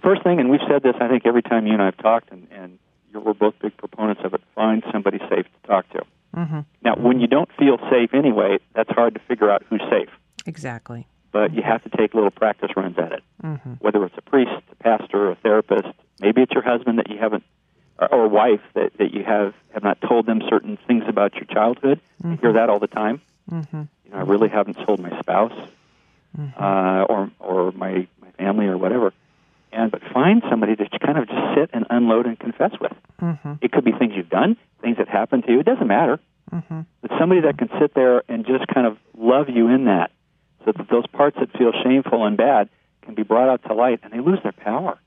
First 0.02 0.24
thing, 0.24 0.40
and 0.40 0.50
we've 0.50 0.60
said 0.68 0.84
this, 0.84 0.96
I 1.00 1.08
think 1.08 1.26
every 1.26 1.42
time 1.42 1.66
you 1.66 1.74
and 1.74 1.82
I 1.82 1.86
have 1.86 1.98
talked, 1.98 2.32
and, 2.32 2.48
and 2.52 2.78
you're, 3.12 3.22
we're 3.22 3.34
both 3.34 3.56
big 3.62 3.76
proponents 3.78 4.22
of 4.26 4.34
it. 4.34 4.42
Find 4.54 4.84
somebody 4.92 5.18
safe 5.30 5.46
to 5.46 5.68
talk 5.68 5.90
to. 5.92 6.04
Mm-hmm. 6.36 6.60
Now, 6.84 6.96
when 6.96 7.20
you 7.22 7.28
don't 7.28 7.50
feel 7.58 7.78
safe 7.90 8.14
anyway, 8.14 8.58
that's 8.74 8.90
hard 8.92 9.14
to 9.14 9.20
figure 9.22 9.50
out 9.50 9.64
who's 9.70 9.82
safe. 9.90 10.10
Exactly. 10.46 11.08
But 11.32 11.54
you 11.54 11.62
have 11.64 11.82
to 11.84 11.90
take 11.98 12.14
little 12.14 12.32
practice 12.32 12.72
runs 12.76 12.98
at 12.98 13.12
it. 13.14 13.24
Mm-hmm. 13.44 13.74
Whether 13.80 14.04
it's 14.06 14.18
a 14.18 14.22
priest, 14.22 14.52
a 14.72 14.76
pastor, 14.76 15.32
a 15.32 15.36
therapist, 15.36 15.88
maybe 16.20 16.42
it's 16.42 16.52
your 16.52 16.64
husband 16.64 17.00
that 17.00 17.10
you 17.10 17.18
haven't, 17.18 17.44
or, 17.98 18.14
or 18.14 18.28
wife 18.28 18.62
that, 18.74 18.98
that 18.98 19.14
you 19.14 19.24
have 19.24 19.54
have 19.74 19.84
not 19.84 20.02
told 20.02 20.26
them 20.26 20.42
certain 20.50 20.78
things 20.86 21.04
about 21.08 21.34
your 21.36 21.46
childhood. 21.46 22.00
I 22.24 22.36
hear 22.36 22.54
that 22.54 22.70
all 22.70 22.80
the 22.80 22.88
time. 22.88 23.22
Mm-hmm. 23.50 23.84
You 24.06 24.12
know, 24.12 24.18
I 24.18 24.22
really 24.22 24.50
haven't 24.50 24.78
told 24.86 25.00
my 25.00 25.18
spouse, 25.20 25.54
uh, 26.38 27.06
or 27.10 27.32
or 27.40 27.72
my 27.72 28.08
my 28.22 28.32
family 28.38 28.66
or 28.66 28.78
whatever. 28.78 29.14
And 29.72 29.92
but 29.92 30.02
find 30.14 30.44
somebody 30.50 30.76
to 30.76 30.86
kind 31.00 31.18
of 31.18 31.28
just 31.28 31.42
sit 31.56 31.70
and 31.74 31.86
unload 31.90 32.26
and 32.26 32.40
confess 32.40 32.72
with. 32.80 32.94
Mm-hmm. 33.22 33.54
It 33.62 33.72
could 33.72 33.84
be 33.84 33.92
things 33.92 34.14
you've 34.16 34.30
done, 34.30 34.58
things 34.82 34.98
that 34.98 35.08
happened 35.08 35.46
to 35.46 35.52
you. 35.52 35.60
It 35.60 35.66
doesn't 35.66 35.88
matter. 35.88 36.20
Mm-hmm. 36.52 36.82
But 37.02 37.12
somebody 37.20 37.42
that 37.42 37.58
can 37.58 37.70
sit 37.80 37.94
there 37.96 38.24
and 38.28 38.46
just 38.46 38.68
kind 38.68 38.86
of 38.86 38.98
love 39.18 39.50
you 39.50 39.70
in 39.70 39.86
that, 39.86 40.12
so 40.66 40.74
that 40.78 40.90
those 40.90 41.08
parts 41.08 41.38
that 41.40 41.52
feel 41.58 41.72
shameful 41.84 42.26
and 42.26 42.38
bad 42.38 42.70
can 43.02 43.16
be 43.16 43.24
brought 43.24 43.50
out 43.50 43.64
to 43.68 43.74
light, 43.74 44.00
and 44.04 44.14
they 44.14 44.20
lose 44.20 44.40
their 44.44 44.52
power. 44.52 45.00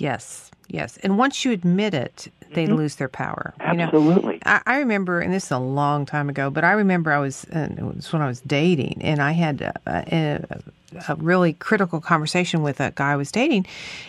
Yes. 0.00 0.50
Yes. 0.68 0.98
And 1.02 1.18
once 1.18 1.44
you 1.44 1.50
admit 1.52 1.94
it, 1.94 2.28
they 2.52 2.64
mm-hmm. 2.64 2.74
lose 2.74 2.96
their 2.96 3.08
power. 3.08 3.54
You 3.60 3.74
know, 3.74 3.84
Absolutely. 3.84 4.40
I, 4.46 4.62
I 4.66 4.78
remember, 4.78 5.20
and 5.20 5.32
this 5.32 5.44
is 5.44 5.50
a 5.50 5.58
long 5.58 6.06
time 6.06 6.28
ago, 6.28 6.48
but 6.48 6.64
I 6.64 6.72
remember 6.72 7.12
I 7.12 7.18
was, 7.18 7.44
it 7.44 7.82
was 7.82 8.12
when 8.12 8.22
I 8.22 8.26
was 8.26 8.40
dating, 8.40 9.00
and 9.02 9.20
I 9.20 9.32
had 9.32 9.60
a, 9.60 9.74
a, 9.86 10.62
a 11.08 11.16
really 11.16 11.52
critical 11.52 12.00
conversation 12.00 12.62
with 12.62 12.80
a 12.80 12.92
guy 12.92 13.12
I 13.12 13.16
was 13.16 13.30
dating. 13.30 13.66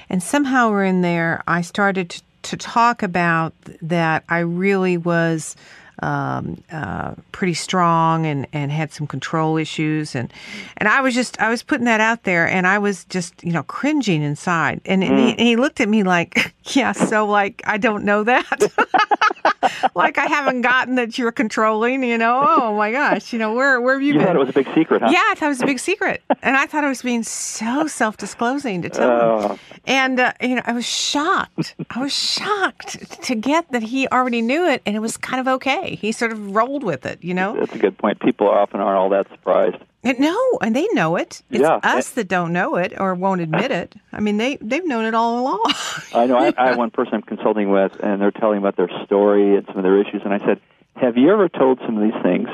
And 0.09 0.23
somehow 0.23 0.69
we're 0.69 0.85
in 0.85 1.01
there, 1.01 1.43
I 1.47 1.61
started 1.61 2.09
to, 2.11 2.21
to 2.43 2.57
talk 2.57 3.03
about 3.03 3.53
that 3.81 4.23
I 4.29 4.39
really 4.39 4.97
was 4.97 5.55
um, 6.01 6.63
uh, 6.71 7.13
pretty 7.31 7.53
strong 7.53 8.25
and, 8.25 8.47
and 8.53 8.71
had 8.71 8.91
some 8.91 9.07
control 9.07 9.57
issues 9.57 10.15
and 10.15 10.31
and 10.77 10.89
I 10.89 11.01
was 11.01 11.13
just 11.13 11.39
I 11.39 11.49
was 11.49 11.63
putting 11.63 11.85
that 11.85 12.01
out 12.01 12.23
there 12.23 12.47
and 12.47 12.65
I 12.67 12.79
was 12.79 13.05
just 13.05 13.43
you 13.43 13.51
know 13.51 13.63
cringing 13.63 14.21
inside 14.23 14.81
and, 14.85 15.03
and, 15.03 15.19
he, 15.19 15.29
and 15.31 15.39
he 15.39 15.55
looked 15.55 15.79
at 15.79 15.89
me 15.89 16.03
like 16.03 16.53
yeah 16.75 16.91
so 16.91 17.25
like 17.25 17.61
I 17.65 17.77
don't 17.77 18.03
know 18.03 18.23
that 18.23 18.45
like 19.95 20.17
I 20.17 20.25
haven't 20.25 20.61
gotten 20.61 20.95
that 20.95 21.17
you're 21.17 21.31
controlling. 21.31 22.03
You 22.03 22.17
know, 22.17 22.43
oh 22.45 22.75
my 22.75 22.91
gosh, 22.91 23.31
you 23.33 23.39
know 23.39 23.53
where 23.53 23.79
where 23.79 23.93
have 23.95 24.01
you, 24.01 24.13
You 24.13 24.19
been? 24.19 24.27
thought 24.27 24.35
it 24.35 24.39
was 24.39 24.49
a 24.49 24.53
big 24.53 24.67
secret, 24.73 25.01
huh? 25.01 25.09
Yeah, 25.11 25.21
I 25.29 25.35
thought 25.35 25.45
it 25.45 25.49
was 25.49 25.61
a 25.61 25.65
big 25.65 25.79
secret, 25.79 26.21
and 26.41 26.57
I 26.57 26.65
thought 26.65 26.83
I 26.83 26.89
was 26.89 27.01
being 27.01 27.23
so 27.23 27.87
self-disclosing 27.87 28.81
to 28.83 28.89
tell 28.89 29.11
Oh. 29.11 29.47
him. 29.49 29.59
And 29.85 30.19
uh, 30.19 30.33
you 30.41 30.55
know, 30.55 30.61
I 30.65 30.73
was 30.73 30.85
shocked. 30.85 31.75
I 31.89 32.01
was 32.01 32.13
shocked 32.13 33.23
to 33.23 33.35
get 33.35 33.71
that 33.71 33.83
he 33.83 34.07
already 34.07 34.41
knew 34.41 34.67
it, 34.67 34.81
and 34.85 34.95
it 34.95 34.99
was 34.99 35.17
kind 35.17 35.39
of 35.39 35.47
okay. 35.55 35.90
He 35.95 36.11
sort 36.11 36.31
of 36.31 36.55
rolled 36.55 36.83
with 36.83 37.05
it, 37.05 37.23
you 37.23 37.33
know. 37.33 37.55
That's 37.57 37.75
a 37.75 37.79
good 37.79 37.97
point. 37.97 38.19
People 38.19 38.47
often 38.49 38.79
aren't 38.79 38.97
all 38.97 39.09
that 39.09 39.29
surprised. 39.29 39.77
And 40.03 40.19
no, 40.19 40.35
and 40.61 40.75
they 40.75 40.87
know 40.93 41.15
it. 41.15 41.41
It's 41.51 41.61
Yeah. 41.61 41.79
us 41.83 42.09
that 42.11 42.27
don't 42.27 42.53
know 42.53 42.75
it 42.75 42.93
or 42.99 43.13
won't 43.13 43.41
admit 43.41 43.69
it. 43.71 43.95
I 44.11 44.19
mean, 44.19 44.37
they 44.37 44.57
they've 44.57 44.85
known 44.85 45.05
it 45.05 45.13
all 45.13 45.39
along. 45.39 45.63
I 46.15 46.25
know. 46.25 46.37
I, 46.37 46.53
I 46.57 46.69
have 46.69 46.77
one 46.85 46.89
person 46.89 47.15
I'm 47.15 47.21
consulting 47.21 47.69
with, 47.69 47.99
and 48.01 48.19
they're 48.19 48.31
telling 48.31 48.57
about 48.57 48.77
their 48.77 48.89
story 49.05 49.55
and 49.55 49.65
some 49.67 49.77
of 49.77 49.83
their 49.83 50.01
issues. 50.01 50.21
And 50.25 50.33
I 50.33 50.39
said, 50.39 50.59
"Have 50.95 51.17
you 51.17 51.31
ever 51.31 51.49
told 51.49 51.79
some 51.85 51.97
of 51.97 52.03
these 52.03 52.21
things 52.23 52.49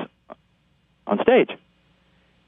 on 1.06 1.22
stage? 1.22 1.52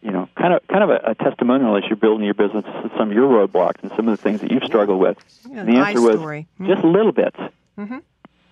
You 0.02 0.12
know, 0.12 0.30
kind 0.38 0.54
of, 0.54 0.65
kind 0.67 0.84
of 0.84 0.89
a, 0.89 1.12
a 1.12 1.15
testimonial 1.15 1.75
as 1.78 1.84
you're 1.88 1.97
building 1.97 2.25
your 2.25 2.34
business 2.34 2.63
some 2.97 3.10
of 3.10 3.13
your 3.13 3.30
roadblocks 3.30 3.82
and 3.82 3.91
some 3.95 4.08
of 4.08 4.17
the 4.17 4.21
things 4.21 4.41
that 4.41 4.52
you've 4.52 4.63
struggled 4.65 4.99
with." 4.99 5.17
Yeah, 5.49 5.62
And 5.62 5.69
the 5.69 5.78
answer 5.78 6.02
was 6.02 6.15
story. 6.15 6.47
Just 6.60 6.82
mm-hmm. 6.82 6.88
little 6.91 7.12
bits. 7.13 7.38
Mm-hmm. 7.78 7.99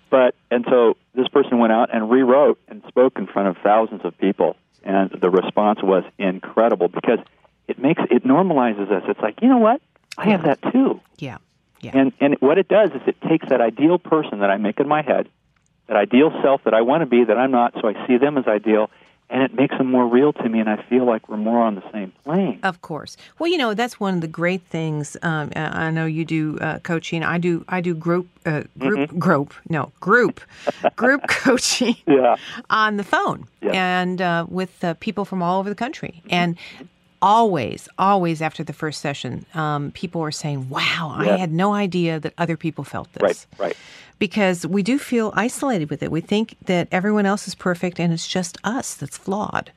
But 0.09 0.35
and 0.49 0.65
so 0.69 0.97
this 1.13 1.27
person 1.27 1.59
went 1.59 1.73
out 1.73 1.93
and 1.93 2.09
rewrote 2.09 2.59
and 2.67 2.81
spoke 2.87 3.17
in 3.17 3.27
front 3.27 3.49
of 3.49 3.57
thousands 3.63 4.01
of 4.03 4.17
people, 4.17 4.55
and 4.83 5.09
the 5.11 5.29
response 5.29 5.81
was 5.83 6.03
incredible 6.17 6.87
because 6.87 7.19
it 7.67 7.79
makes 7.79 8.01
it 8.09 8.23
normalizes 8.23 8.91
us. 8.91 9.03
It's 9.07 9.19
like 9.19 9.41
you 9.41 9.49
know 9.49 9.57
what, 9.57 9.81
I 10.17 10.29
have 10.29 10.43
that 10.43 10.61
too. 10.71 11.01
yeah, 11.17 11.37
yeah, 11.81 11.91
And 11.93 12.13
and 12.19 12.37
what 12.39 12.57
it 12.57 12.67
does 12.67 12.91
is 12.91 13.01
it 13.05 13.19
takes 13.21 13.49
that 13.49 13.61
ideal 13.61 13.97
person 13.97 14.39
that 14.39 14.49
I 14.49 14.57
make 14.57 14.79
in 14.79 14.87
my 14.87 15.01
head, 15.01 15.27
that 15.87 15.97
ideal 15.97 16.31
self 16.41 16.63
that 16.63 16.73
I 16.73 16.81
want 16.81 17.01
to 17.01 17.05
be 17.05 17.23
that 17.25 17.37
I'm 17.37 17.51
not, 17.51 17.73
so 17.81 17.87
I 17.87 18.07
see 18.07 18.17
them 18.17 18.37
as 18.37 18.47
ideal, 18.47 18.89
and 19.29 19.43
it 19.43 19.53
makes 19.53 19.77
them 19.77 19.91
more 19.91 20.07
real 20.07 20.31
to 20.33 20.47
me, 20.49 20.59
and 20.59 20.69
I 20.69 20.81
feel 20.89 21.05
like 21.05 21.27
we're 21.29 21.37
more 21.37 21.59
on 21.61 21.75
the 21.75 21.83
same 21.91 22.13
plane. 22.23 22.59
Of 22.63 22.81
course. 22.81 23.17
Well, 23.39 23.49
you 23.49 23.57
know 23.57 23.73
that's 23.73 23.99
one 23.99 24.13
of 24.15 24.21
the 24.21 24.27
great 24.27 24.61
things. 24.63 25.17
Um, 25.21 25.51
uh, 25.55 25.59
I 25.59 25.91
know 25.91 26.05
you 26.05 26.23
do 26.25 26.57
uh, 26.59 26.79
coaching. 26.79 27.23
I 27.23 27.37
do. 27.37 27.65
I 27.67 27.81
do 27.81 27.93
group, 27.93 28.27
uh, 28.45 28.63
group, 28.77 29.09
Mm-hmm. 29.09 29.19
group. 29.19 29.53
No, 29.69 29.91
group, 29.99 30.39
group 30.95 31.21
coaching 31.27 31.95
Yeah, 32.07 32.35
on 32.69 32.97
the 32.97 33.03
phone 33.03 33.47
Yeah. 33.61 33.71
and 33.73 34.21
uh, 34.21 34.45
with 34.49 34.83
uh, 34.83 34.93
people 34.99 35.25
from 35.25 35.43
all 35.43 35.59
over 35.59 35.69
the 35.69 35.75
country. 35.75 36.21
And 36.29 36.57
always, 37.21 37.87
always 37.97 38.41
after 38.41 38.63
the 38.63 38.73
first 38.73 39.01
session, 39.01 39.45
um, 39.53 39.91
people 39.91 40.21
are 40.21 40.31
saying, 40.31 40.69
"Wow, 40.69 41.13
I 41.17 41.37
had 41.37 41.51
no 41.51 41.73
idea 41.73 42.19
that 42.19 42.33
other 42.37 42.57
people 42.57 42.83
felt 42.83 43.11
this." 43.13 43.21
right, 43.21 43.45
right. 43.57 43.77
because 44.19 44.65
we 44.65 44.83
do 44.83 44.97
feel 44.97 45.31
isolated 45.35 45.89
with 45.89 46.01
it. 46.03 46.11
We 46.11 46.21
think 46.21 46.55
that 46.65 46.87
everyone 46.91 47.25
else 47.25 47.47
is 47.47 47.55
perfect 47.55 47.99
and 47.99 48.11
it's 48.11 48.27
just 48.27 48.57
us 48.63 48.95
that's 48.95 49.17
flawed. 49.17 49.71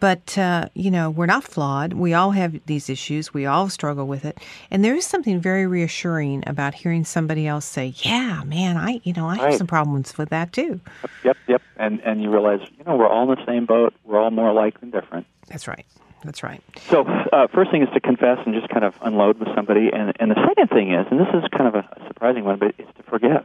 But, 0.00 0.36
uh, 0.36 0.68
you 0.74 0.90
know, 0.90 1.10
we're 1.10 1.26
not 1.26 1.44
flawed. 1.44 1.92
We 1.92 2.12
all 2.12 2.32
have 2.32 2.58
these 2.66 2.90
issues. 2.90 3.32
We 3.32 3.46
all 3.46 3.68
struggle 3.68 4.06
with 4.06 4.24
it. 4.24 4.38
And 4.70 4.84
there 4.84 4.94
is 4.96 5.06
something 5.06 5.40
very 5.40 5.66
reassuring 5.66 6.42
about 6.46 6.74
hearing 6.74 7.04
somebody 7.04 7.46
else 7.46 7.64
say, 7.64 7.94
yeah, 7.98 8.42
man, 8.44 8.76
I, 8.76 9.00
you 9.04 9.12
know, 9.12 9.28
I 9.28 9.36
have 9.36 9.54
some 9.54 9.66
problems 9.68 10.18
with 10.18 10.30
that 10.30 10.52
too. 10.52 10.80
Yep, 11.24 11.36
yep. 11.46 11.62
And 11.76 12.00
and 12.00 12.22
you 12.22 12.30
realize, 12.30 12.60
you 12.78 12.84
know, 12.84 12.96
we're 12.96 13.08
all 13.08 13.30
in 13.30 13.38
the 13.38 13.46
same 13.46 13.66
boat. 13.66 13.94
We're 14.04 14.18
all 14.18 14.30
more 14.30 14.48
alike 14.48 14.80
than 14.80 14.90
different. 14.90 15.26
That's 15.48 15.68
right. 15.68 15.86
That's 16.24 16.42
right. 16.42 16.62
So, 16.88 17.02
uh, 17.02 17.48
first 17.48 17.70
thing 17.70 17.82
is 17.82 17.88
to 17.94 18.00
confess 18.00 18.38
and 18.46 18.54
just 18.54 18.68
kind 18.68 18.84
of 18.84 18.94
unload 19.02 19.38
with 19.38 19.48
somebody. 19.54 19.90
And, 19.92 20.12
and 20.20 20.30
the 20.30 20.46
second 20.46 20.68
thing 20.68 20.92
is, 20.92 21.06
and 21.10 21.18
this 21.18 21.28
is 21.34 21.42
kind 21.50 21.66
of 21.66 21.74
a, 21.74 22.04
surprising 22.06 22.44
one, 22.44 22.58
but 22.58 22.74
it's 22.78 22.96
to 22.96 23.02
forgive. 23.02 23.44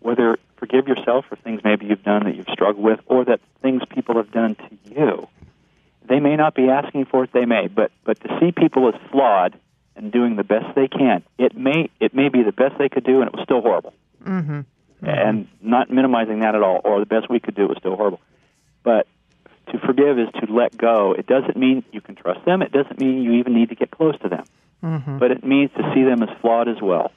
Whether 0.00 0.38
forgive 0.56 0.88
yourself 0.88 1.26
for 1.28 1.36
things 1.36 1.60
maybe 1.64 1.86
you've 1.86 2.02
done 2.02 2.24
that 2.24 2.36
you've 2.36 2.48
struggled 2.52 2.84
with, 2.84 3.00
or 3.06 3.24
that 3.24 3.40
things 3.62 3.82
people 3.90 4.16
have 4.16 4.30
done 4.32 4.56
to 4.56 4.94
you. 4.94 5.28
They 6.06 6.20
may 6.20 6.36
not 6.36 6.54
be 6.54 6.68
asking 6.68 7.06
for 7.06 7.24
it, 7.24 7.30
they 7.32 7.46
may, 7.46 7.68
but 7.68 7.90
but 8.04 8.20
to 8.20 8.38
see 8.38 8.52
people 8.52 8.88
as 8.88 8.94
flawed 9.10 9.58
and 9.96 10.12
doing 10.12 10.36
the 10.36 10.44
best 10.44 10.74
they 10.74 10.88
can, 10.88 11.22
it 11.38 11.56
may 11.56 11.90
it 12.00 12.14
may 12.14 12.28
be 12.28 12.42
the 12.42 12.52
best 12.52 12.76
they 12.78 12.88
could 12.88 13.04
do, 13.04 13.20
and 13.20 13.28
it 13.28 13.34
was 13.34 13.44
still 13.44 13.62
horrible. 13.62 13.94
Mm-hmm. 14.22 14.60
And 15.02 15.48
not 15.60 15.90
minimizing 15.90 16.40
that 16.40 16.54
at 16.54 16.62
all, 16.62 16.80
or 16.82 16.98
the 17.00 17.06
best 17.06 17.28
we 17.28 17.40
could 17.40 17.54
do 17.54 17.68
was 17.68 17.76
still 17.78 17.96
horrible. 17.96 18.20
But 18.82 19.06
to 19.72 19.78
forgive 19.78 20.18
is 20.18 20.28
to 20.40 20.52
let 20.52 20.76
go. 20.76 21.12
It 21.12 21.26
doesn't 21.26 21.56
mean 21.56 21.84
you 21.92 22.00
can 22.00 22.14
trust 22.14 22.44
them. 22.44 22.62
It 22.62 22.72
doesn't 22.72 22.98
mean 23.00 23.22
you 23.22 23.32
even 23.34 23.54
need 23.54 23.70
to 23.70 23.74
get 23.74 23.90
close 23.90 24.18
to 24.20 24.28
them. 24.28 24.44
Mm-hmm. 24.82 25.18
But 25.18 25.30
it 25.30 25.44
means 25.44 25.70
to 25.76 25.92
see 25.94 26.02
them 26.04 26.22
as 26.22 26.28
flawed 26.40 26.68
as 26.68 26.80
well 26.82 27.12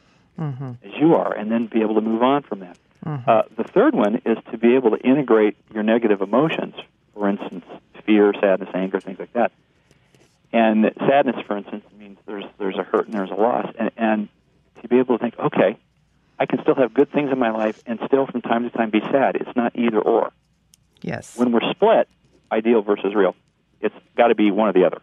as 0.84 0.92
you 1.00 1.16
are, 1.16 1.34
and 1.34 1.52
then 1.52 1.66
be 1.68 1.82
able 1.82 1.96
to 1.96 2.02
move 2.02 2.22
on 2.22 2.44
from 2.44 2.60
that. 2.60 2.78
Mm-hmm. 3.06 3.30
Uh, 3.30 3.42
the 3.58 3.64
third 3.64 3.96
one 3.96 4.22
is 4.26 4.38
to 4.52 4.58
be 4.58 4.76
able 4.76 4.92
to 4.92 4.98
integrate 4.98 5.58
your 5.74 5.84
negative 5.84 6.22
emotions. 6.22 6.76
For 7.14 7.28
instance, 7.28 7.66
fear, 8.06 8.34
sadness, 8.40 8.70
anger, 8.74 9.00
things 9.00 9.18
like 9.20 9.34
that. 9.34 9.52
And 10.54 10.92
sadness, 11.00 11.36
for 11.46 11.58
instance, 11.58 11.84
means 11.98 12.18
there's 12.26 12.46
there's 12.58 12.78
a 12.78 12.84
hurt 12.84 13.06
and 13.06 13.14
there's 13.14 13.32
a 13.32 13.36
loss, 13.36 13.74
and, 13.78 13.92
and 13.98 14.30
to 14.82 14.88
be 14.88 15.00
able 15.00 15.18
to 15.18 15.22
think, 15.22 15.38
okay, 15.40 15.78
I 16.40 16.46
can 16.46 16.62
still 16.62 16.76
have 16.76 16.94
good 16.94 17.12
things 17.12 17.32
in 17.32 17.40
my 17.40 17.52
life 17.52 17.82
and 17.86 18.00
still 18.06 18.28
from 18.28 18.42
time 18.42 18.64
to 18.64 18.70
time 18.70 18.92
be 18.92 19.02
sad. 19.02 19.36
It's 19.36 19.56
not 19.56 19.76
either 19.76 20.00
or 20.00 20.32
Yes. 21.02 21.38
when 21.38 21.52
we're 21.52 21.72
split, 21.72 22.08
ideal 22.52 22.82
versus 22.82 23.14
real, 23.16 23.36
it's 23.82 23.96
got 24.16 24.28
to 24.28 24.36
be 24.36 24.52
one 24.52 24.70
or 24.70 24.74
the 24.74 24.86
other, 24.86 25.02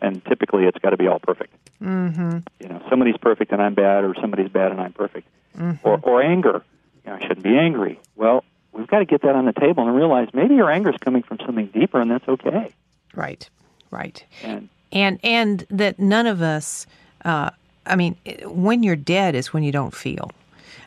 and, 0.00 0.24
typically 0.24 0.64
it's 0.64 0.78
got 0.78 0.90
to 0.90 0.96
be 0.96 1.06
all 1.06 1.18
perfect. 1.18 1.54
Mm-hmm. 1.82 2.38
You 2.60 2.68
know, 2.68 2.82
somebody's 2.88 3.16
perfect 3.16 3.52
and 3.52 3.60
I'm 3.60 3.74
bad, 3.74 4.04
or 4.04 4.14
somebody's 4.20 4.48
bad 4.48 4.72
and 4.72 4.80
I'm 4.80 4.92
perfect, 4.92 5.28
or 5.82 5.98
or 6.02 6.22
anger. 6.22 6.62
You 7.04 7.10
know, 7.10 7.16
I 7.16 7.20
shouldn't 7.20 7.42
be 7.42 7.56
angry. 7.56 8.00
Well, 8.14 8.44
we've 8.72 8.86
got 8.86 9.00
to 9.00 9.04
get 9.04 9.22
that 9.22 9.34
on 9.34 9.44
the 9.46 9.52
table 9.52 9.86
and 9.86 9.96
realize 9.96 10.28
maybe 10.32 10.54
your 10.54 10.70
anger 10.70 10.90
is 10.90 10.96
coming 10.98 11.22
from 11.22 11.38
something 11.44 11.66
deeper, 11.66 12.00
and 12.00 12.10
that's 12.10 12.28
okay. 12.28 12.72
Right. 13.14 13.48
Right. 13.90 14.24
And 14.42 14.68
and 14.92 15.18
and 15.22 15.66
that 15.70 15.98
none 15.98 16.26
of 16.26 16.42
us 16.42 16.86
uh, 17.24 17.50
i 17.86 17.96
mean 17.96 18.16
when 18.44 18.82
you're 18.82 18.96
dead 18.96 19.34
is 19.34 19.52
when 19.52 19.62
you 19.62 19.72
don't 19.72 19.94
feel 19.94 20.30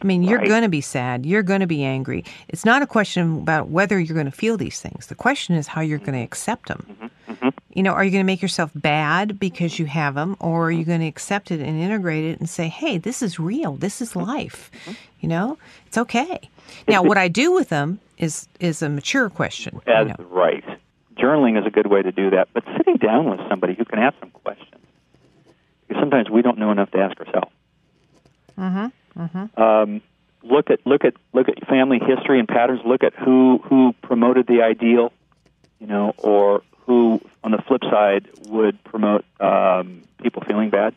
i 0.01 0.05
mean 0.05 0.23
you're 0.23 0.39
Right. 0.39 0.47
going 0.47 0.63
to 0.63 0.69
be 0.69 0.81
sad. 0.81 1.25
You're 1.25 1.43
going 1.43 1.61
to 1.61 1.67
be 1.67 1.83
angry. 1.83 2.23
It's 2.49 2.65
not 2.65 2.81
a 2.81 2.87
question 2.87 3.39
about 3.39 3.69
whether 3.69 3.99
you're 3.99 4.13
going 4.15 4.25
to 4.25 4.31
feel 4.31 4.57
these 4.57 4.79
things. 4.81 5.07
The 5.07 5.15
question 5.15 5.55
is 5.55 5.67
how 5.67 5.81
you're 5.81 5.99
going 5.99 6.13
to 6.13 6.21
accept 6.21 6.67
them 6.67 6.85
mm-hmm. 6.89 7.31
mm-hmm. 7.33 7.49
you 7.73 7.83
know 7.83 7.91
are 7.93 8.03
you 8.03 8.11
going 8.11 8.23
to 8.23 8.25
make 8.25 8.41
yourself 8.41 8.71
bad 8.75 9.39
because 9.39 9.79
you 9.79 9.85
have 9.85 10.15
them 10.15 10.35
or 10.39 10.67
are 10.67 10.71
you 10.71 10.85
going 10.85 11.01
to 11.01 11.07
accept 11.07 11.51
it 11.51 11.59
and 11.61 11.79
integrate 11.79 12.25
it 12.25 12.39
and 12.39 12.49
say 12.49 12.67
hey 12.67 12.97
this 12.97 13.21
is 13.21 13.39
real. 13.39 13.75
This 13.77 14.01
is 14.01 14.09
mm-hmm. 14.11 14.29
life. 14.29 14.71
You 15.19 15.29
know? 15.29 15.57
It's 15.87 15.97
okay. 15.97 16.39
Now 16.87 17.01
what 17.03 17.17
i 17.17 17.27
do 17.27 17.51
with 17.53 17.69
them 17.69 17.99
is 18.17 18.47
is 18.59 18.81
a 18.81 18.89
mature 18.89 19.29
question 19.29 19.81
you 19.87 19.93
as 19.93 20.07
know. 20.07 20.15
right, 20.29 20.63
journaling 21.17 21.59
is 21.59 21.65
a 21.65 21.69
good 21.69 21.87
way 21.87 22.01
to 22.01 22.11
do 22.11 22.29
that. 22.31 22.47
But 22.53 22.63
sitting 22.77 22.97
down 22.97 23.29
with 23.29 23.39
somebody 23.49 23.73
who 23.75 23.85
can 23.85 23.99
ask 23.99 24.15
some 24.19 24.31
questions, 24.31 24.81
because 25.87 26.01
sometimes 26.01 26.29
we 26.29 26.41
don't 26.41 26.57
know 26.57 26.71
enough 26.71 26.91
to 26.91 26.97
ask 26.99 27.19
ourselves. 27.19 27.51
Um, 29.57 30.01
look 30.43 30.69
at 30.69 30.85
look 30.85 31.03
at 31.03 31.13
look 31.33 31.49
at 31.49 31.67
family 31.67 31.99
history 31.99 32.39
and 32.39 32.47
patterns. 32.47 32.81
Look 32.85 33.03
at 33.03 33.13
who 33.15 33.59
who 33.63 33.93
promoted 34.01 34.47
the 34.47 34.61
ideal, 34.61 35.11
you 35.79 35.87
know, 35.87 36.13
or 36.17 36.61
who 36.85 37.19
on 37.43 37.51
the 37.51 37.61
flip 37.67 37.81
side 37.83 38.27
would 38.47 38.83
promote 38.83 39.25
um, 39.39 40.03
people 40.21 40.43
feeling 40.47 40.69
bad. 40.69 40.93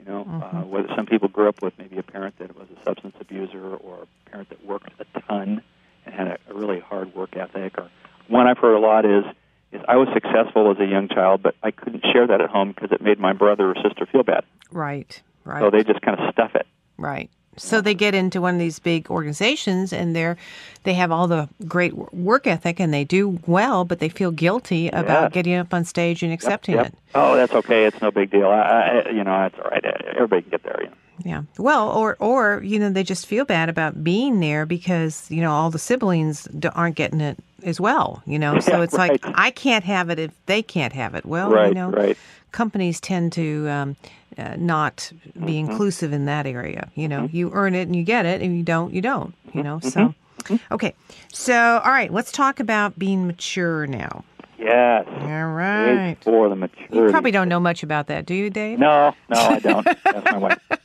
You 0.00 0.04
know, 0.06 0.42
uh, 0.42 0.60
whether 0.66 0.88
some 0.94 1.06
people 1.06 1.28
grew 1.28 1.48
up 1.48 1.62
with 1.62 1.72
maybe 1.78 1.96
a 1.96 2.02
parent 2.02 2.38
that 2.38 2.54
was 2.54 2.68
a 2.78 2.84
substance 2.84 3.16
abuser 3.18 3.74
or 3.76 4.02
a 4.02 4.30
parent 4.30 4.50
that 4.50 4.62
worked 4.64 4.90
a 5.00 5.20
ton 5.22 5.62
and 6.04 6.14
had 6.14 6.26
a, 6.26 6.38
a 6.50 6.54
really 6.54 6.80
hard 6.80 7.14
work 7.14 7.34
ethic. 7.34 7.78
Or 7.78 7.88
one 8.28 8.46
I've 8.46 8.58
heard 8.58 8.74
a 8.74 8.78
lot 8.78 9.06
is 9.06 9.24
is 9.72 9.80
I 9.88 9.96
was 9.96 10.08
successful 10.12 10.70
as 10.70 10.78
a 10.78 10.84
young 10.84 11.08
child, 11.08 11.42
but 11.42 11.54
I 11.62 11.70
couldn't 11.70 12.04
share 12.12 12.26
that 12.26 12.42
at 12.42 12.50
home 12.50 12.72
because 12.72 12.92
it 12.92 13.00
made 13.00 13.18
my 13.18 13.32
brother 13.32 13.70
or 13.70 13.74
sister 13.76 14.04
feel 14.06 14.22
bad. 14.22 14.44
right 14.70 15.22
right 15.44 15.60
So 15.60 15.70
they 15.70 15.82
just 15.82 16.02
kind 16.02 16.20
of 16.20 16.30
stuff 16.32 16.54
it. 16.54 16.66
Right. 16.98 17.30
So 17.56 17.80
they 17.80 17.94
get 17.94 18.14
into 18.14 18.40
one 18.40 18.54
of 18.54 18.60
these 18.60 18.78
big 18.78 19.10
organizations 19.10 19.92
and 19.92 20.14
they're 20.14 20.36
they 20.84 20.94
have 20.94 21.10
all 21.10 21.26
the 21.26 21.48
great 21.66 21.94
work 22.12 22.46
ethic 22.46 22.78
and 22.80 22.92
they 22.92 23.04
do 23.04 23.38
well, 23.46 23.84
but 23.84 23.98
they 24.00 24.08
feel 24.10 24.30
guilty 24.30 24.88
about 24.88 25.22
Yeah. 25.22 25.28
getting 25.30 25.54
up 25.54 25.72
on 25.72 25.84
stage 25.84 26.22
and 26.22 26.32
accepting 26.32 26.74
Yep. 26.76 26.86
it. 26.86 26.94
Oh, 27.14 27.36
that's 27.36 27.52
okay. 27.54 27.84
It's 27.86 28.00
no 28.02 28.10
big 28.10 28.30
deal. 28.30 28.48
I, 28.48 29.04
I, 29.06 29.10
you 29.10 29.24
know, 29.24 29.38
that's 29.48 29.54
all 29.58 29.70
right. 29.70 29.84
Everybody 30.14 30.42
can 30.42 30.50
get 30.50 30.62
there. 30.62 30.78
You 30.82 30.88
know. 30.90 30.96
Yeah. 31.24 31.42
Well, 31.58 31.90
or 31.90 32.16
or 32.18 32.60
you 32.64 32.78
know 32.78 32.90
they 32.90 33.04
just 33.04 33.26
feel 33.26 33.44
bad 33.44 33.68
about 33.68 34.02
being 34.02 34.40
there 34.40 34.66
because 34.66 35.30
you 35.30 35.40
know 35.40 35.52
all 35.52 35.70
the 35.70 35.78
siblings 35.78 36.48
aren't 36.74 36.96
getting 36.96 37.20
it 37.20 37.38
as 37.62 37.80
well. 37.80 38.22
You 38.26 38.38
know, 38.38 38.58
so 38.60 38.78
Yeah, 38.78 38.82
it's 38.82 38.94
like. 38.94 39.20
I 39.24 39.50
can't 39.50 39.84
have 39.84 40.10
it 40.10 40.18
if 40.18 40.32
they 40.46 40.62
can't 40.62 40.92
have 40.92 41.14
it. 41.14 41.24
Well, 41.24 41.50
Right, 41.50 41.68
you 41.68 41.74
know, 41.74 41.90
right. 41.90 42.16
companies 42.52 43.00
tend 43.00 43.32
to 43.34 43.68
um, 43.68 43.96
uh, 44.36 44.56
not 44.58 45.10
be 45.12 45.30
Mm-hmm. 45.30 45.70
inclusive 45.70 46.12
in 46.12 46.24
that 46.26 46.46
area. 46.46 46.90
You 46.94 47.08
know, 47.08 47.28
you 47.32 47.50
earn 47.52 47.74
it 47.74 47.82
and 47.82 47.94
you 47.96 48.02
get 48.02 48.26
it, 48.26 48.42
and 48.42 48.56
you 48.56 48.62
don't, 48.64 48.92
you 48.92 49.00
don't. 49.00 49.34
You 49.52 49.62
know, 49.62 49.76
Mm-hmm. 49.78 49.88
so 49.88 50.56
okay. 50.72 50.94
So 51.32 51.80
all 51.84 51.92
right, 51.92 52.12
let's 52.12 52.32
talk 52.32 52.58
about 52.60 52.98
being 52.98 53.26
mature 53.26 53.86
now. 53.86 54.24
Yes. 54.58 55.06
All 55.08 55.46
right. 55.52 56.16
For 56.22 56.48
the 56.48 56.56
maturity. 56.56 56.96
You 56.96 57.10
probably 57.10 57.30
don't 57.32 57.48
know 57.48 57.60
much 57.60 57.82
about 57.82 58.06
that, 58.06 58.24
do 58.24 58.34
you, 58.34 58.50
Dave? 58.50 58.78
No, 58.78 59.14
no, 59.28 59.36
I 59.38 59.58
don't. 59.58 59.84
That's 59.84 60.30
my 60.30 60.38
wife. 60.38 60.58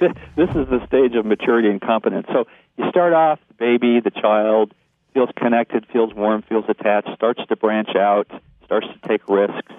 this 0.00 0.50
is 0.50 0.68
the 0.68 0.84
stage 0.86 1.14
of 1.14 1.26
maturity 1.26 1.68
and 1.68 1.80
competence. 1.80 2.26
So 2.32 2.46
you 2.76 2.88
start 2.90 3.12
off, 3.12 3.40
the 3.48 3.54
baby, 3.54 4.00
the 4.00 4.10
child 4.10 4.72
feels 5.14 5.30
connected, 5.36 5.86
feels 5.92 6.14
warm, 6.14 6.42
feels 6.42 6.64
attached, 6.68 7.08
starts 7.14 7.40
to 7.48 7.56
branch 7.56 7.96
out, 7.96 8.30
starts 8.64 8.86
to 8.86 9.08
take 9.08 9.28
risks. 9.28 9.72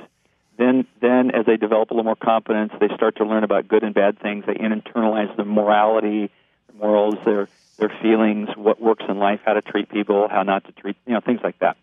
Then, 0.57 0.85
then 0.99 1.31
as 1.31 1.45
they 1.45 1.55
develop 1.55 1.91
a 1.91 1.93
little 1.93 2.03
more 2.03 2.15
competence, 2.15 2.73
they 2.79 2.89
start 2.95 3.15
to 3.17 3.25
learn 3.25 3.45
about 3.45 3.67
good 3.67 3.83
and 3.83 3.93
bad 3.93 4.19
things. 4.19 4.45
They 4.45 4.55
internalize 4.55 5.33
the 5.37 5.45
morality, 5.45 6.29
morals, 6.77 7.15
their 7.25 7.47
their 7.77 7.91
feelings, 8.01 8.49
what 8.57 8.81
works 8.81 9.05
in 9.07 9.19
life, 9.19 9.39
how 9.45 9.53
to 9.53 9.61
treat 9.61 9.89
people, 9.89 10.27
how 10.27 10.43
not 10.43 10.65
to 10.65 10.73
treat, 10.73 10.97
you 11.07 11.13
know, 11.13 11.21
things 11.21 11.39
like 11.41 11.57
that, 11.59 11.77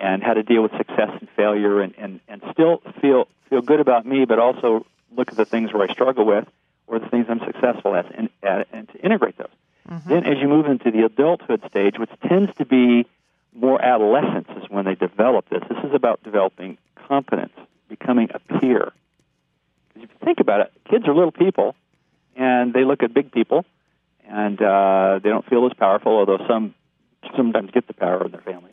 and 0.00 0.22
how 0.22 0.32
to 0.32 0.42
deal 0.42 0.62
with 0.62 0.72
success 0.78 1.10
and 1.20 1.28
failure, 1.36 1.82
and 1.82 1.94
and 1.98 2.20
and 2.28 2.42
still 2.52 2.82
feel 3.02 3.28
feel 3.50 3.60
good 3.60 3.80
about 3.80 4.06
me, 4.06 4.24
but 4.24 4.38
also 4.38 4.86
look 5.14 5.28
at 5.28 5.36
the 5.36 5.44
things 5.44 5.70
where 5.70 5.86
I 5.86 5.92
struggle 5.92 6.24
with 6.24 6.48
or 6.92 6.98
the 6.98 7.08
things 7.08 7.26
I'm 7.28 7.40
successful 7.40 7.96
at, 7.96 8.14
and, 8.14 8.28
at, 8.42 8.68
and 8.70 8.86
to 8.90 8.98
integrate 8.98 9.38
those. 9.38 9.48
Mm-hmm. 9.88 10.08
Then, 10.10 10.26
as 10.26 10.38
you 10.38 10.46
move 10.46 10.66
into 10.66 10.90
the 10.90 11.06
adulthood 11.06 11.64
stage, 11.70 11.98
which 11.98 12.10
tends 12.28 12.54
to 12.58 12.66
be 12.66 13.06
more 13.54 13.82
adolescence, 13.82 14.48
is 14.62 14.68
when 14.68 14.84
they 14.84 14.94
develop 14.94 15.48
this. 15.48 15.62
This 15.68 15.78
is 15.84 15.94
about 15.94 16.22
developing 16.22 16.76
competence, 17.08 17.54
becoming 17.88 18.28
a 18.34 18.38
peer. 18.60 18.92
Because 19.88 20.04
if 20.04 20.10
you 20.10 20.24
think 20.24 20.40
about 20.40 20.60
it, 20.60 20.72
kids 20.90 21.08
are 21.08 21.14
little 21.14 21.32
people, 21.32 21.74
and 22.36 22.74
they 22.74 22.84
look 22.84 23.02
at 23.02 23.14
big 23.14 23.32
people, 23.32 23.64
and 24.28 24.60
uh, 24.60 25.18
they 25.22 25.30
don't 25.30 25.46
feel 25.48 25.64
as 25.66 25.72
powerful, 25.72 26.12
although 26.12 26.46
some 26.46 26.74
sometimes 27.36 27.70
get 27.70 27.86
the 27.86 27.94
power 27.94 28.24
in 28.26 28.32
their 28.32 28.42
family. 28.42 28.72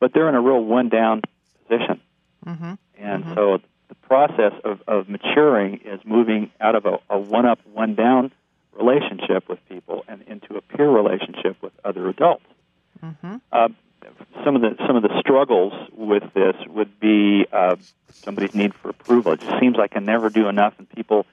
But 0.00 0.12
they're 0.12 0.28
in 0.28 0.34
a 0.34 0.40
real 0.40 0.62
one-down 0.62 1.22
position, 1.68 2.00
mm-hmm. 2.44 2.74
and 2.98 3.24
mm-hmm. 3.24 3.34
so 3.34 3.60
the 3.88 3.94
process 3.94 4.52
of, 4.64 4.80
of 4.86 5.08
maturing 5.08 5.80
is 5.84 6.00
moving 6.04 6.50
out 6.60 6.74
of 6.74 6.86
a, 6.86 6.98
a 7.10 7.18
one-up, 7.18 7.58
one-down 7.72 8.32
relationship 8.72 9.48
with 9.48 9.58
people 9.68 10.04
and 10.08 10.22
into 10.22 10.56
a 10.56 10.60
peer 10.60 10.88
relationship 10.88 11.56
with 11.62 11.72
other 11.84 12.08
adults. 12.08 12.44
Mm-hmm. 13.02 13.36
Uh, 13.50 13.68
some 14.44 14.56
of 14.56 14.62
the 14.62 14.76
some 14.86 14.96
of 14.96 15.02
the 15.02 15.20
struggles 15.20 15.72
with 15.92 16.22
this 16.32 16.56
would 16.68 16.98
be 17.00 17.46
uh, 17.52 17.76
somebody's 18.12 18.54
need 18.54 18.74
for 18.74 18.90
approval. 18.90 19.32
It 19.32 19.40
just 19.40 19.58
seems 19.60 19.76
like 19.76 19.96
I 19.96 20.00
never 20.00 20.30
do 20.30 20.48
enough, 20.48 20.74
and 20.78 20.88
people 20.88 21.26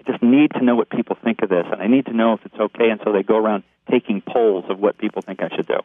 I 0.00 0.10
just 0.10 0.22
need 0.22 0.52
to 0.52 0.64
know 0.64 0.74
what 0.74 0.88
people 0.88 1.16
think 1.22 1.42
of 1.42 1.48
this, 1.48 1.66
and 1.70 1.82
I 1.82 1.86
need 1.88 2.06
to 2.06 2.12
know 2.12 2.34
if 2.34 2.46
it's 2.46 2.58
okay, 2.58 2.90
and 2.90 3.00
so 3.04 3.12
they 3.12 3.22
go 3.22 3.36
around 3.36 3.64
taking 3.90 4.20
polls 4.20 4.64
of 4.68 4.78
what 4.78 4.98
people 4.98 5.22
think 5.22 5.42
I 5.42 5.48
should 5.54 5.66
do. 5.66 5.74
I 5.74 5.80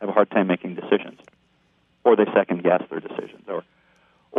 have 0.00 0.08
a 0.10 0.12
hard 0.12 0.30
time 0.30 0.46
making 0.46 0.74
decisions, 0.74 1.18
or 2.04 2.16
they 2.16 2.26
second 2.34 2.62
guess 2.62 2.82
their 2.90 3.00
decisions, 3.00 3.42
or 3.48 3.64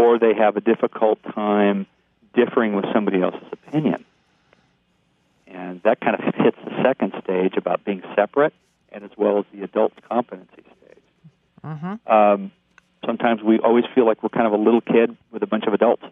or 0.02 0.18
they 0.18 0.34
have 0.34 0.58
a 0.58 0.62
difficult 0.62 1.20
time 1.36 1.86
differing 2.34 2.74
with 2.74 2.86
somebody 2.94 3.22
else's 3.22 3.48
opinion. 3.52 4.04
And 5.48 5.82
that 5.84 6.00
kind 6.00 6.16
of 6.16 6.34
hits 6.34 6.58
the 6.66 6.84
second 6.84 7.14
stage 7.24 7.54
about 7.58 7.84
being 7.86 8.02
separate 8.16 8.54
and 8.92 9.04
as 9.04 9.12
well 9.18 9.40
as 9.40 9.46
the 9.54 9.64
adult 9.64 9.94
competency 10.10 10.64
stage. 10.64 11.04
Mm-hmm. 11.64 12.12
Um, 12.12 12.52
sometimes 13.06 13.44
we 13.44 13.60
always 13.60 13.86
feel 13.94 14.06
like 14.06 14.24
we're 14.24 14.30
kind 14.30 14.48
of 14.48 14.54
a 14.54 14.64
little 14.64 14.82
kid 14.82 15.16
with 15.32 15.44
a 15.44 15.48
bunch 15.48 15.66
of 15.68 15.74
adults. 15.74 16.04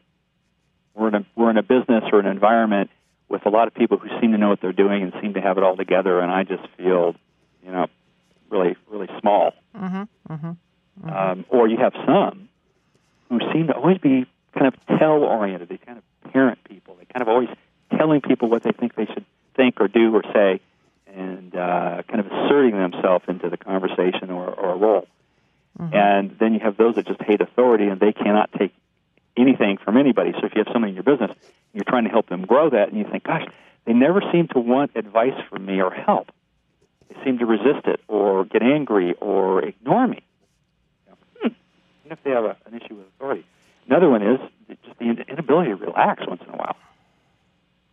We're 0.94 1.08
in 1.08 1.16
a, 1.16 1.26
we're 1.36 1.50
in 1.50 1.58
a 1.58 1.64
business 1.64 2.04
or 2.12 2.20
an 2.20 2.26
environment 2.28 2.92
with 3.28 3.46
a 3.46 3.50
lot 3.50 3.68
of 3.68 3.74
people 3.74 3.98
who 3.98 4.10
seem 4.20 4.32
to 4.34 4.38
know 4.38 4.50
what 4.50 4.60
they're 4.62 4.74
doing 4.74 5.04
and 5.04 5.14
seem 5.22 5.34
to 5.36 5.42
have 5.42 5.58
it 5.58 5.64
all 5.64 5.78
together, 5.78 6.20
and 6.20 6.32
I 6.32 6.44
just 6.44 6.68
feel, 6.78 7.16
you 7.64 7.72
know, 7.72 7.88
really, 8.50 8.76
really 8.90 9.08
small. 9.22 9.54
Mm-hmm. 9.76 10.34
Mm-hmm. 10.34 10.48
mm-hmm. 10.48 11.10
Um, 11.10 11.46
or 11.50 11.68
you 11.68 11.78
have 11.78 11.94
some 12.06 12.49
who 13.30 13.40
seem 13.54 13.68
to 13.68 13.74
always 13.74 14.00
be 14.00 14.26
kind 14.54 14.68
of 14.68 14.74
tell 15.00 15.24
oriented. 15.24 15.70
They 15.70 15.78
kind 15.78 15.98
of 15.98 16.32
parent 16.32 16.64
people. 16.64 16.96
They 16.96 17.06
kind 17.06 17.22
of 17.22 17.28
always 17.28 17.50
telling 17.98 18.22
people 18.22 18.50
what 18.50 18.64
they 18.64 18.72
think 18.72 18.96
they 18.96 19.06
should 19.06 19.26
think 19.56 19.80
or 19.80 19.88
do 19.88 20.16
or 20.16 20.24
say, 20.34 20.62
and 21.08 21.56
uh, 21.56 22.04
kind 22.08 22.20
of 22.20 22.28
asserting 22.28 22.78
themselves 22.78 23.26
into 23.28 23.50
the 23.50 23.58
conversation 23.58 24.30
or, 24.30 24.50
or 24.50 24.74
a 24.74 24.78
role. 24.78 25.08
Mm-hmm. 25.80 25.96
And 25.96 26.38
then 26.40 26.54
you 26.54 26.60
have 26.60 26.78
those 26.78 26.96
that 26.96 27.08
just 27.08 27.22
hate 27.22 27.42
authority 27.42 27.88
and 27.88 28.00
they 28.00 28.12
cannot 28.12 28.52
take 28.58 28.74
anything 29.38 29.78
from 29.78 29.98
anybody. 29.98 30.32
So 30.34 30.46
if 30.46 30.54
you 30.56 30.64
have 30.64 30.74
somebody 30.74 30.92
in 30.92 30.96
your 30.96 31.04
business, 31.04 31.32
you're 31.74 31.84
trying 31.84 32.04
to 32.04 32.10
help 32.10 32.28
them 32.28 32.46
grow 32.46 32.70
that, 32.70 32.90
and 32.90 32.98
you 32.98 33.06
think, 33.10 33.24
gosh, 33.24 33.46
they 33.86 33.94
never 33.94 34.22
seem 34.32 34.48
to 34.50 34.60
want 34.60 34.92
advice 34.96 35.40
from 35.50 35.66
me 35.66 35.82
or 35.82 35.92
help. 35.92 36.32
They 37.10 37.24
seem 37.24 37.38
to 37.40 37.46
resist 37.46 37.86
it 37.86 38.02
or 38.08 38.46
get 38.46 38.62
angry 38.62 39.14
or 39.20 39.64
ignore 39.64 40.08
me. 40.08 40.24
Even 42.10 42.18
if 42.18 42.24
they 42.24 42.32
have 42.32 42.44
a, 42.44 42.58
an 42.66 42.82
issue 42.82 42.96
with 42.96 43.06
authority. 43.16 43.46
Another 43.88 44.10
one 44.10 44.24
is 44.24 44.40
just 44.84 44.98
the 44.98 45.06
inability 45.06 45.70
to 45.70 45.76
relax 45.76 46.26
once 46.28 46.42
in 46.42 46.52
a 46.52 46.58
while 46.58 46.76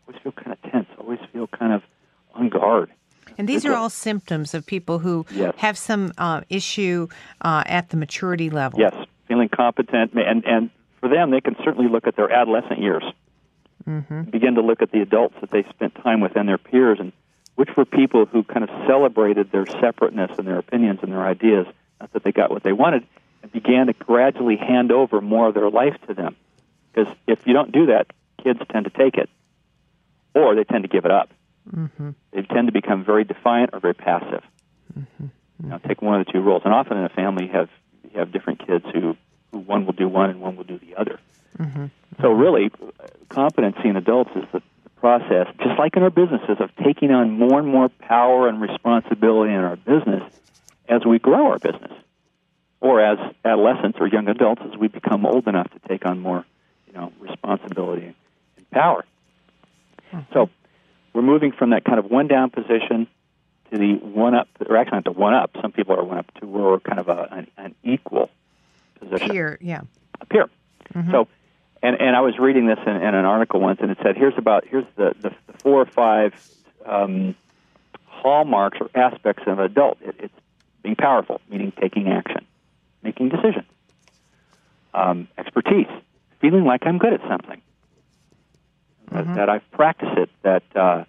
always 0.07 0.23
feel 0.23 0.33
kind 0.33 0.53
of 0.53 0.71
tense, 0.71 0.87
always 0.99 1.19
feel 1.33 1.47
kind 1.47 1.73
of 1.73 1.83
on 2.35 2.49
guard. 2.49 2.91
And 3.39 3.49
these 3.49 3.67
are 3.67 3.75
all 3.75 3.91
symptoms 3.91 4.55
of 4.55 4.65
people 4.65 5.01
who 5.01 5.27
yes. 5.31 5.55
have 5.59 5.77
some 5.77 6.13
uh, 6.17 6.43
issue 6.49 7.09
uh, 7.43 7.65
at 7.67 7.91
the 7.91 7.97
maturity 7.97 8.51
level. 8.51 8.79
Yes, 8.79 8.95
feeling 9.29 9.49
competent, 9.49 10.13
and 10.15 10.45
and 10.47 10.71
for 11.01 11.09
them, 11.09 11.31
they 11.31 11.41
can 11.41 11.57
certainly 11.63 11.91
look 11.91 12.07
at 12.07 12.17
their 12.17 12.31
adolescent 12.31 12.81
years, 12.81 13.03
mm-hmm. 13.87 14.23
begin 14.23 14.55
to 14.55 14.63
look 14.63 14.81
at 14.81 14.91
the 14.91 15.03
adults 15.03 15.35
that 15.41 15.51
they 15.51 15.65
spent 15.65 15.95
time 15.97 16.21
with 16.21 16.37
and 16.37 16.49
their 16.49 16.57
peers, 16.57 16.99
and 16.99 17.13
which 17.57 17.69
were 17.77 17.85
people 17.85 18.25
who 18.27 18.43
kind 18.43 18.63
of 18.63 18.71
celebrated 18.87 19.51
their 19.51 19.67
separateness 19.67 20.39
and 20.39 20.47
their 20.47 20.59
opinions 20.59 21.01
and 21.03 21.13
their 21.13 21.27
ideas, 21.27 21.67
not 22.01 22.13
that 22.13 22.23
they 22.23 22.33
got 22.33 22.51
what 22.51 22.63
they 22.63 22.73
wanted, 22.73 23.07
began 23.53 23.87
to 23.87 23.93
gradually 23.93 24.57
hand 24.57 24.93
over 24.93 25.21
more 25.21 25.49
of 25.49 25.55
their 25.55 25.71
life 25.71 25.97
to 26.09 26.15
them. 26.15 26.37
Because 26.93 27.13
if 27.27 27.47
you 27.47 27.53
don't 27.53 27.73
do 27.73 27.87
that, 27.87 28.07
kids 28.43 28.61
tend 28.71 28.85
to 28.85 28.91
take 28.91 29.17
it 29.17 29.29
or 30.35 30.55
they 30.55 30.65
tend 30.65 30.85
to 30.85 30.89
give 30.89 31.05
it 31.05 31.11
up. 31.11 31.31
Mm-hmm. 31.75 32.11
They 32.33 32.43
tend 32.43 32.69
to 32.69 32.73
become 32.73 33.05
very 33.05 33.25
defiant 33.25 33.71
or 33.73 33.81
very 33.81 33.95
passive. 33.95 34.43
Mm-hmm. 34.97 35.27
You 35.63 35.69
know, 35.69 35.79
take 35.79 36.03
one 36.03 36.21
of 36.21 36.27
the 36.27 36.33
two 36.33 36.41
roles. 36.41 36.63
And 36.65 36.73
often 36.73 36.99
in 36.99 37.05
a 37.05 37.09
family, 37.09 37.47
you 37.47 37.53
have 37.53 37.69
you 38.13 38.21
have 38.21 38.33
different 38.33 38.67
kids 38.67 38.85
who, 38.93 39.17
who 39.51 39.59
one 39.59 39.87
will 39.87 39.95
do 39.95 40.09
one 40.09 40.31
and 40.31 40.41
one 40.41 40.57
will 40.57 40.65
do 40.65 40.79
the 40.79 40.97
other. 40.97 41.19
Mm-hmm. 41.59 41.87
So 42.21 42.31
really, 42.31 42.71
competency 43.29 43.89
in 43.89 43.97
adults 43.97 44.31
is 44.37 44.45
the, 44.53 44.61
the 44.85 44.91
process, 44.91 45.49
just 45.59 45.79
like 45.79 45.97
in 45.97 46.03
our 46.03 46.11
businesses, 46.11 46.59
of 46.61 46.71
taking 46.85 47.11
on 47.11 47.33
more 47.33 47.59
and 47.59 47.69
more 47.69 47.89
power 47.89 48.49
and 48.49 48.61
responsibility 48.61 49.53
in 49.53 49.61
our 49.61 49.77
business 49.77 50.23
as 50.89 51.05
we 51.05 51.19
grow 51.19 51.51
our 51.51 51.59
business, 51.59 51.93
or 52.81 53.01
as 53.01 53.19
adolescents 53.45 53.99
or 54.01 54.07
young 54.07 54.29
adults 54.29 54.63
as 54.65 54.79
we 54.79 54.89
become 54.89 55.27
old 55.27 55.49
enough 55.49 55.71
to 55.71 55.89
take 55.89 56.07
on 56.07 56.21
more, 56.21 56.45
you 56.87 56.93
know, 56.93 57.13
responsibility 57.21 58.15
and 58.57 58.71
power. 58.71 59.05
So 60.33 60.51
we're 61.13 61.23
moving 61.23 61.53
from 61.53 61.71
that 61.71 61.85
kind 61.85 61.99
of 61.99 62.07
one 62.07 62.29
down 62.29 62.51
position 62.51 63.07
to 63.71 63.79
the 63.79 63.95
one 63.95 64.35
up, 64.35 64.49
or 64.69 64.77
actually 64.77 64.99
not 64.99 65.05
the 65.05 65.13
one 65.13 65.35
up. 65.35 65.51
Some 65.61 65.73
people 65.73 65.97
are 65.97 66.05
one 66.05 66.19
up 66.19 66.33
to 66.41 66.47
where 66.47 66.65
we're 66.65 66.81
kind 66.81 66.99
of 66.99 67.09
a, 67.09 67.29
an, 67.31 67.47
an 67.57 67.75
equal 67.83 68.31
position. 69.01 69.31
Peer, 69.31 69.59
yeah. 69.61 69.81
A 70.21 70.27
peer. 70.27 70.49
Mm-hmm. 70.95 71.11
So, 71.11 71.29
and 71.83 72.01
and 72.01 72.17
I 72.17 72.21
was 72.21 72.39
reading 72.39 72.67
this 72.67 72.79
in, 72.87 72.97
in, 72.97 73.15
an 73.15 73.25
article 73.25 73.61
once, 73.61 73.81
and 73.83 73.91
it 73.91 73.99
said 74.03 74.17
here's 74.17 74.37
about 74.39 74.67
here's 74.67 74.87
the 74.97 75.15
the, 75.21 75.31
the 75.47 75.59
four 75.59 75.81
or 75.83 75.87
five 75.87 76.33
um, 76.85 77.35
hallmarks 78.05 78.79
or 78.81 78.89
aspects 78.95 79.43
of 79.47 79.59
an 79.59 79.65
adult. 79.65 79.99
It, 80.01 80.17
it's 80.19 80.35
being 80.83 80.97
powerful, 80.97 81.41
meaning 81.51 81.73
taking 81.81 82.09
action, 82.09 82.47
making 83.07 83.29
decisions, 83.37 83.71
um, 84.93 85.29
expertise, 85.39 85.93
feeling 86.41 86.65
like 86.65 86.83
I'm 86.89 86.99
good 86.99 87.15
at 87.19 87.23
something, 87.33 87.61
mm-hmm. 89.11 89.35
that 89.35 89.49
I've 89.49 89.69
practiced 89.71 90.17
it, 90.23 90.31
that 90.43 90.65
uh, 90.75 91.05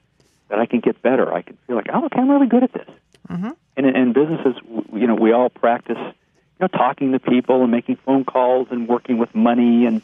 that 0.50 0.60
I 0.60 0.66
can 0.72 0.80
get 0.80 1.02
better. 1.02 1.34
I 1.34 1.42
can 1.42 1.58
feel 1.66 1.76
like, 1.76 1.90
oh, 1.94 2.06
okay, 2.06 2.20
I'm 2.22 2.30
really 2.30 2.48
good 2.56 2.64
at 2.64 2.74
this. 2.80 2.90
Mm-hmm. 3.30 3.52
And 3.76 3.86
in, 3.86 3.96
in 3.96 4.14
businesses, 4.14 4.56
you 4.94 5.08
know, 5.08 5.16
we 5.16 5.32
all 5.38 5.50
practice, 5.50 5.98
you 6.00 6.62
know, 6.62 6.68
talking 6.68 7.12
to 7.12 7.20
people 7.20 7.64
and 7.64 7.72
making 7.72 7.98
phone 8.06 8.24
calls 8.24 8.68
and 8.72 8.88
working 8.88 9.18
with 9.18 9.34
money 9.36 9.86
and 9.86 10.02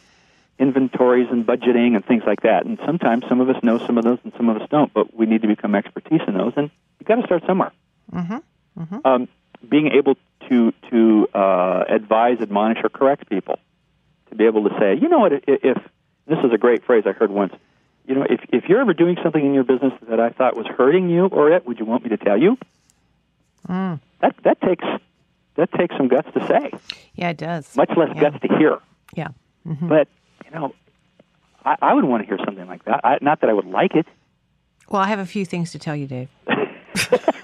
inventories 0.58 1.28
and 1.30 1.46
budgeting 1.46 1.96
and 1.96 2.04
things 2.04 2.22
like 2.26 2.42
that. 2.42 2.66
And 2.66 2.78
sometimes 2.84 3.24
some 3.28 3.40
of 3.40 3.48
us 3.48 3.62
know 3.62 3.78
some 3.86 3.96
of 3.98 4.04
those 4.04 4.18
and 4.24 4.32
some 4.36 4.48
of 4.48 4.60
us 4.60 4.68
don't, 4.70 4.92
but 4.92 5.06
we 5.14 5.26
need 5.26 5.42
to 5.42 5.48
become 5.48 5.74
expertise 5.74 6.20
in 6.26 6.34
those. 6.34 6.52
And 6.56 6.70
you've 6.98 7.08
got 7.08 7.16
to 7.16 7.26
start 7.26 7.42
somewhere. 7.46 7.72
Mm-hmm. 8.12 8.38
Mm-hmm. 8.80 8.98
Um, 9.04 9.28
being 9.68 9.88
able 9.92 10.16
to 10.48 10.72
to 10.90 11.28
uh, 11.34 11.84
advise, 11.88 12.38
admonish, 12.40 12.78
or 12.82 12.88
correct 12.88 13.28
people, 13.28 13.58
to 14.30 14.34
be 14.34 14.44
able 14.44 14.68
to 14.68 14.76
say, 14.78 14.96
you 15.00 15.08
know 15.08 15.18
what, 15.18 15.32
if, 15.32 15.42
if 15.46 15.78
this 16.26 16.38
is 16.44 16.52
a 16.52 16.58
great 16.58 16.84
phrase 16.84 17.04
I 17.06 17.12
heard 17.12 17.30
once 17.30 17.54
you 18.06 18.14
know, 18.14 18.26
if 18.28 18.40
if 18.50 18.68
you're 18.68 18.80
ever 18.80 18.92
doing 18.92 19.16
something 19.22 19.44
in 19.44 19.54
your 19.54 19.64
business 19.64 19.92
that 20.08 20.20
I 20.20 20.30
thought 20.30 20.56
was 20.56 20.66
hurting 20.66 21.08
you 21.08 21.26
or 21.26 21.50
it, 21.50 21.66
would 21.66 21.78
you 21.78 21.84
want 21.84 22.04
me 22.04 22.10
to 22.10 22.16
tell 22.16 22.36
you? 22.36 22.58
Mm. 23.68 24.00
That 24.20 24.36
that 24.42 24.60
takes 24.60 24.84
that 25.56 25.72
takes 25.72 25.96
some 25.96 26.08
guts 26.08 26.28
to 26.34 26.46
say. 26.46 26.70
Yeah, 27.14 27.30
it 27.30 27.38
does. 27.38 27.76
Much 27.76 27.90
less 27.96 28.10
yeah. 28.14 28.20
guts 28.20 28.40
to 28.42 28.58
hear. 28.58 28.78
Yeah. 29.14 29.28
Mm-hmm. 29.66 29.88
But 29.88 30.08
you 30.44 30.50
know, 30.50 30.74
I, 31.64 31.76
I 31.80 31.94
would 31.94 32.04
want 32.04 32.22
to 32.22 32.26
hear 32.26 32.38
something 32.44 32.66
like 32.66 32.84
that. 32.84 33.00
I, 33.04 33.18
not 33.22 33.40
that 33.40 33.48
I 33.48 33.54
would 33.54 33.66
like 33.66 33.94
it. 33.94 34.06
Well, 34.88 35.00
I 35.00 35.08
have 35.08 35.18
a 35.18 35.26
few 35.26 35.46
things 35.46 35.72
to 35.72 35.78
tell 35.78 35.96
you, 35.96 36.06
Dave. 36.06 36.28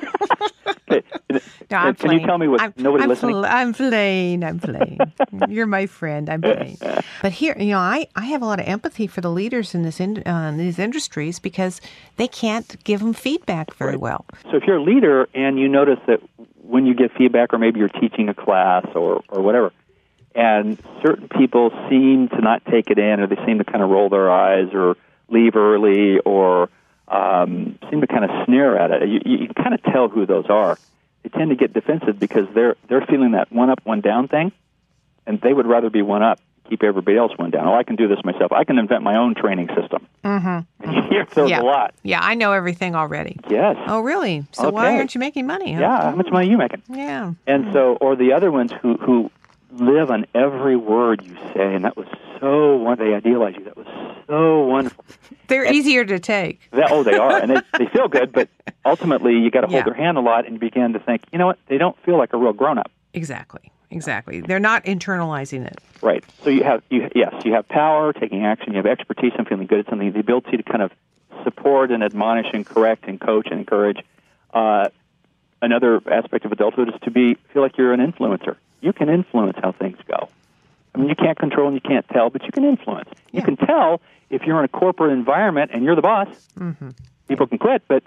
No, 0.91 1.77
I'm 1.77 1.95
Can 1.95 2.13
you 2.13 2.27
tell 2.27 2.39
me 2.39 2.49
what 2.49 2.61
I'm, 2.61 2.75
nobody 2.77 3.05
I'm 3.05 3.09
listening? 3.09 3.35
pl- 3.37 3.47
I'm 3.47 3.73
playing. 3.73 4.45
I'm 4.45 4.59
playing. 4.59 4.99
You're 5.49 5.67
my 5.67 5.87
friend. 5.87 6.29
I'm 6.29 6.43
playing. 6.43 6.79
But 7.23 7.33
here, 7.33 7.57
you 7.59 7.71
know, 7.71 7.79
I, 7.79 8.09
I 8.17 8.25
have 8.27 8.43
a 8.43 8.45
lot 8.45 8.59
of 8.59 8.67
empathy 8.67 9.07
for 9.07 9.21
the 9.21 9.31
leaders 9.31 9.75
in 9.75 9.83
this 9.83 10.01
in, 10.01 10.23
uh, 10.27 10.53
these 10.57 10.79
industries 10.79 11.39
because 11.39 11.81
they 12.17 12.27
can't 12.27 12.83
give 12.85 13.01
them 13.01 13.13
feedback 13.13 13.75
very 13.75 13.97
well. 13.97 14.25
So 14.51 14.57
if 14.57 14.65
you're 14.65 14.79
a 14.79 14.83
leader 14.83 15.29
and 15.35 15.59
you 15.59 15.69
notice 15.69 16.01
that 16.07 16.21
when 16.63 16.87
you 16.87 16.95
give 16.95 17.13
feedback, 17.13 17.53
or 17.53 17.59
maybe 17.59 17.79
you're 17.81 17.89
teaching 17.89 18.29
a 18.29 18.35
class 18.35 18.87
or, 18.95 19.23
or 19.29 19.43
whatever, 19.43 19.73
and 20.35 20.79
certain 21.05 21.29
people 21.29 21.71
seem 21.89 22.29
to 22.29 22.41
not 22.41 22.65
take 22.65 22.91
it 22.91 22.99
in, 22.99 23.21
or 23.21 23.27
they 23.27 23.39
seem 23.47 23.59
to 23.59 23.65
kind 23.65 23.83
of 23.83 23.91
roll 23.91 24.09
their 24.09 24.31
eyes, 24.31 24.69
or 24.73 24.97
leave 25.29 25.57
early, 25.57 26.19
or 26.21 26.69
um, 27.11 27.79
seem 27.91 28.01
to 28.01 28.07
kind 28.07 28.25
of 28.25 28.31
sneer 28.47 28.77
at 28.77 28.91
it, 28.91 29.09
you, 29.09 29.21
you 29.25 29.39
can 29.47 29.55
kind 29.55 29.75
of 29.75 29.83
tell 29.83 30.09
who 30.09 30.27
those 30.27 30.47
are. 30.49 30.79
They 31.23 31.29
tend 31.31 31.51
to 31.51 31.57
get 31.57 31.75
defensive 31.75 32.19
because 32.19 32.47
they're 32.55 32.77
they're 32.89 33.05
feeling 33.05 33.33
that 33.33 33.53
one 33.53 33.69
up, 33.69 33.81
one 33.85 34.01
down 34.01 34.29
thing, 34.29 34.53
and 35.27 35.41
they 35.41 35.53
would 35.53 35.67
rather 35.67 35.91
be 35.91 36.03
one 36.03 36.23
up, 36.23 36.41
keep 36.69 36.83
everybody 36.83 37.19
else 37.19 37.33
one 37.37 37.51
down. 37.51 37.67
Oh, 37.67 37.75
I 37.75 37.83
can 37.83 37.97
do 37.97 38.09
this 38.09 38.19
myself. 38.25 38.53
I 38.53 38.65
can 38.65 38.79
invent 38.79 39.03
my 39.03 39.17
own 39.17 39.35
training 39.35 39.69
system. 39.79 40.07
Mm-hmm. 40.25 40.61
You 40.91 41.03
hear 41.09 41.27
those 41.35 41.51
yeah. 41.51 41.61
a 41.61 41.63
lot. 41.63 41.95
Yeah, 42.05 42.21
I 42.23 42.35
know 42.37 42.53
everything 42.53 42.95
already. 42.95 43.37
Yes. 43.49 43.77
Oh, 43.87 44.01
really? 44.01 44.47
So 44.53 44.71
why 44.71 44.97
aren't 44.97 45.13
you 45.13 45.19
making 45.19 45.47
money? 45.47 45.73
Huh? 45.73 45.81
Yeah. 45.81 46.03
How 46.03 46.15
much 46.15 46.31
money 46.31 46.47
are 46.47 46.51
you 46.51 46.57
making? 46.57 46.83
Yeah. 46.89 47.33
And 47.49 47.73
so, 47.73 47.97
or 48.01 48.15
the 48.15 48.33
other 48.33 48.53
ones 48.53 48.71
who 48.81 48.97
who 48.97 49.31
live 49.73 50.11
on 50.11 50.27
every 50.35 50.77
word 50.77 51.25
you 51.25 51.35
say, 51.53 51.75
and 51.75 51.85
that 51.85 51.97
was 51.97 52.07
so 52.41 52.77
one. 52.77 52.99
They 52.99 53.15
idealize 53.15 53.55
you. 53.57 53.65
That 53.65 53.77
was 53.77 53.87
so 54.27 54.65
wonderful. 54.67 55.05
They're 55.49 55.73
easier 55.73 56.05
to 56.05 56.19
take. 56.19 56.61
That, 56.73 56.91
oh, 56.91 57.03
they 57.03 57.17
are, 57.17 57.37
and 57.39 57.51
they 57.51 57.61
they 57.79 57.87
feel 57.87 58.09
good, 58.09 58.33
but 58.33 58.49
ultimately 58.85 59.35
you 59.39 59.51
got 59.51 59.63
to 59.63 59.67
hold 59.67 59.77
Yeah. 59.79 59.85
their 59.85 59.95
hand 59.95 60.17
a 60.19 60.21
lot, 60.21 60.47
and 60.47 60.59
begin 60.59 60.93
to 60.95 60.99
think, 60.99 61.23
you 61.33 61.39
know 61.39 61.47
what? 61.47 61.59
They 61.69 61.79
don't 61.79 61.97
feel 62.05 62.17
like 62.19 62.33
a 62.33 62.37
real 62.37 62.53
grown 62.53 62.79
up. 62.79 62.91
Exactly. 63.15 63.71
Exactly. 63.93 64.41
They're 64.41 64.61
not 64.61 64.85
internalizing 64.85 65.67
it. 65.67 65.79
Right. 66.01 66.25
So 66.45 66.51
you 66.51 66.63
have 66.65 66.83
you 66.91 67.11
yes, 67.15 67.35
you 67.45 67.53
have 67.55 67.67
power, 67.69 68.13
taking 68.13 68.45
action. 68.45 68.73
You 68.73 68.77
have 68.77 68.87
expertise 68.87 69.33
and 69.37 69.47
feeling 69.49 69.67
good 69.67 69.81
at 69.81 69.89
something. 69.89 70.13
The 70.13 70.21
ability 70.21 70.57
to 70.59 70.63
kind 70.63 70.83
of 70.83 70.93
support 71.43 71.91
and 71.91 72.03
admonish 72.05 72.47
and 72.53 72.65
correct 72.65 73.05
and 73.09 73.21
coach 73.21 73.49
and 73.51 73.59
encourage. 73.61 73.99
Uh, 74.55 74.89
another 75.63 76.01
aspect 76.11 76.45
of 76.45 76.53
adulthood 76.53 76.89
is 76.89 76.95
to 77.03 77.11
be 77.11 77.35
feel 77.53 77.63
like 77.63 77.77
you're 77.77 77.93
an 77.93 78.01
influencer. 78.01 78.57
You 78.81 78.93
can 78.93 79.09
influence 79.09 79.59
how 79.61 79.73
things. 79.73 79.99
I 81.01 81.03
mean, 81.03 81.09
you 81.09 81.15
can't 81.17 81.39
control 81.39 81.67
and 81.69 81.75
you 81.75 81.81
can't 81.81 82.07
tell, 82.09 82.29
but 82.29 82.43
you 82.45 82.53
can 82.53 82.63
influence. 82.65 83.09
You 83.33 83.41
can 83.41 83.57
tell 83.57 84.03
if 84.29 84.43
you're 84.43 84.59
in 84.59 84.65
a 84.67 84.69
corporate 84.69 85.13
environment 85.13 85.71
and 85.73 85.83
you're 85.83 85.95
the 85.97 86.03
boss. 86.03 86.29
Mm-hmm. 86.59 86.91
People 87.27 87.47
can 87.47 87.57
quit, 87.59 87.83
but 87.89 88.03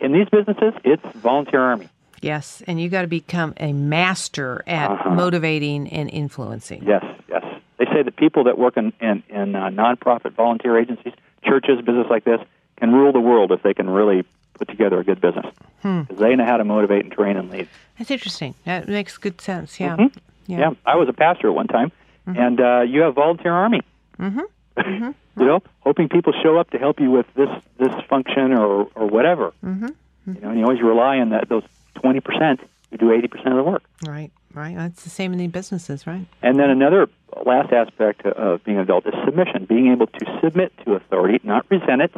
in 0.00 0.12
these 0.12 0.28
businesses, 0.30 0.72
it's 0.82 1.02
volunteer 1.18 1.60
army. 1.60 1.88
Yes, 2.22 2.62
and 2.66 2.80
you 2.80 2.88
got 2.88 3.02
to 3.02 3.08
become 3.08 3.52
a 3.58 3.72
master 3.74 4.62
at 4.66 4.90
Uh-huh. 4.90 5.10
motivating 5.10 5.88
and 5.88 6.08
influencing. 6.08 6.84
Yes, 6.86 7.04
yes. 7.28 7.44
They 7.78 7.84
say 7.86 8.02
that 8.02 8.16
people 8.16 8.44
that 8.44 8.56
work 8.58 8.76
in 8.78 8.92
in, 9.00 9.22
in 9.28 9.54
uh, 9.56 9.68
nonprofit 9.68 10.32
volunteer 10.32 10.78
agencies, 10.78 11.12
churches, 11.44 11.80
business 11.84 12.06
like 12.08 12.24
this, 12.24 12.40
can 12.78 12.92
rule 12.94 13.12
the 13.12 13.20
world 13.20 13.52
if 13.52 13.62
they 13.62 13.74
can 13.74 13.90
really 13.90 14.24
put 14.54 14.68
together 14.68 15.00
a 15.00 15.04
good 15.04 15.20
business. 15.20 15.46
Because 15.82 16.18
they 16.18 16.34
know 16.36 16.44
how 16.46 16.56
to 16.56 16.64
motivate 16.64 17.02
and 17.04 17.12
train 17.12 17.36
and 17.36 17.50
lead. 17.50 17.68
That's 17.98 18.10
interesting. 18.12 18.54
That 18.64 18.88
makes 18.88 19.18
good 19.18 19.40
sense. 19.40 19.78
Yeah. 19.80 19.96
Mhm. 19.96 20.12
Yeah. 20.46 20.70
I 20.86 20.96
was 20.96 21.08
a 21.08 21.12
pastor 21.12 21.48
at 21.48 21.54
one 21.54 21.66
time, 21.68 21.90
and 22.26 22.60
uh, 22.60 22.80
you 22.82 23.02
have 23.02 23.14
volunteer 23.14 23.52
army. 23.52 23.82
Mm-hmm. 24.18 24.40
you 25.40 25.46
know, 25.46 25.62
hoping 25.80 26.08
people 26.08 26.32
show 26.42 26.58
up 26.58 26.70
to 26.70 26.78
help 26.78 27.00
you 27.00 27.10
with 27.10 27.26
this 27.34 27.50
this 27.78 27.92
function 28.08 28.52
or 28.52 28.88
or 28.94 29.06
whatever. 29.06 29.52
Mm-hmm. 29.64 30.34
You 30.34 30.40
know, 30.40 30.50
and 30.50 30.58
you 30.58 30.64
always 30.64 30.82
rely 30.82 31.18
on 31.18 31.30
that 31.30 31.48
those 31.48 31.64
twenty 31.94 32.20
percent 32.20 32.60
who 32.90 32.98
do 32.98 33.12
eighty 33.12 33.28
percent 33.28 33.48
of 33.48 33.56
the 33.56 33.62
work. 33.62 33.82
Right. 34.06 34.30
Right. 34.54 34.76
That's 34.76 35.02
the 35.02 35.10
same 35.10 35.32
in 35.32 35.38
the 35.38 35.46
businesses, 35.46 36.06
right? 36.06 36.26
And 36.42 36.58
then 36.58 36.68
another 36.68 37.08
last 37.46 37.72
aspect 37.72 38.26
of 38.26 38.62
being 38.64 38.76
an 38.76 38.82
adult 38.82 39.06
is 39.06 39.14
submission, 39.24 39.64
being 39.64 39.90
able 39.90 40.06
to 40.06 40.40
submit 40.42 40.72
to 40.84 40.94
authority, 40.94 41.40
not 41.42 41.64
resent 41.70 42.02
it, 42.02 42.14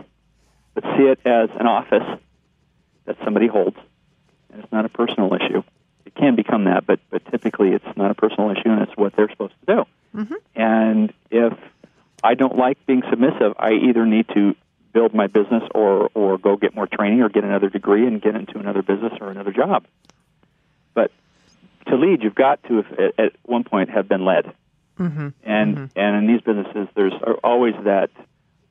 but 0.75 0.83
see 0.97 1.05
it 1.05 1.21
as 1.25 1.51
an 1.59 1.67
office 1.67 2.21
that 3.05 3.17
somebody 3.23 3.47
holds, 3.47 3.77
and 4.51 4.63
it's 4.63 4.73
not 4.73 4.85
a 4.85 4.89
personal 4.89 5.33
issue. 5.35 5.63
It 6.15 6.21
can 6.21 6.37
become 6.37 6.65
that, 6.65 6.87
but 6.87 7.01
but 7.11 7.25
typically 7.31 7.71
it's 7.71 7.97
not 7.97 8.11
a 8.11 8.15
personal 8.15 8.51
issue, 8.51 8.71
and 8.71 8.83
it's 8.83 8.97
what 8.97 9.15
they're 9.17 9.31
supposed 9.31 9.55
to 9.67 9.75
do. 9.75 9.87
And 10.55 11.13
if 11.31 11.53
I 12.23 12.35
don't 12.35 12.57
like 12.57 12.85
being 12.87 13.03
submissive, 13.11 13.55
I 13.59 13.73
either 13.73 14.07
need 14.07 14.29
to 14.35 14.55
build 14.93 15.13
my 15.15 15.27
business 15.27 15.63
or 15.75 16.11
or 16.15 16.39
go 16.39 16.57
get 16.57 16.75
more 16.75 16.87
training 16.87 17.21
or 17.23 17.29
get 17.29 17.45
another 17.45 17.69
degree 17.69 18.07
and 18.07 18.23
get 18.23 18.35
into 18.37 18.59
another 18.59 18.83
business 18.83 19.13
or 19.21 19.31
another 19.31 19.53
job. 19.53 19.85
But 20.95 21.11
to 21.89 21.97
lead, 21.97 22.23
you've 22.23 22.35
got 22.35 22.63
to 22.65 22.79
at, 22.79 23.19
at 23.19 23.33
one 23.43 23.65
point 23.65 23.91
have 23.91 24.09
been 24.09 24.25
led. 24.25 24.53
Mm-hmm. 24.99 25.29
And 25.43 25.91
and 25.97 26.17
in 26.17 26.27
these 26.27 26.41
businesses, 26.43 26.89
there's 26.95 27.15
always 27.43 27.75
that 27.85 28.11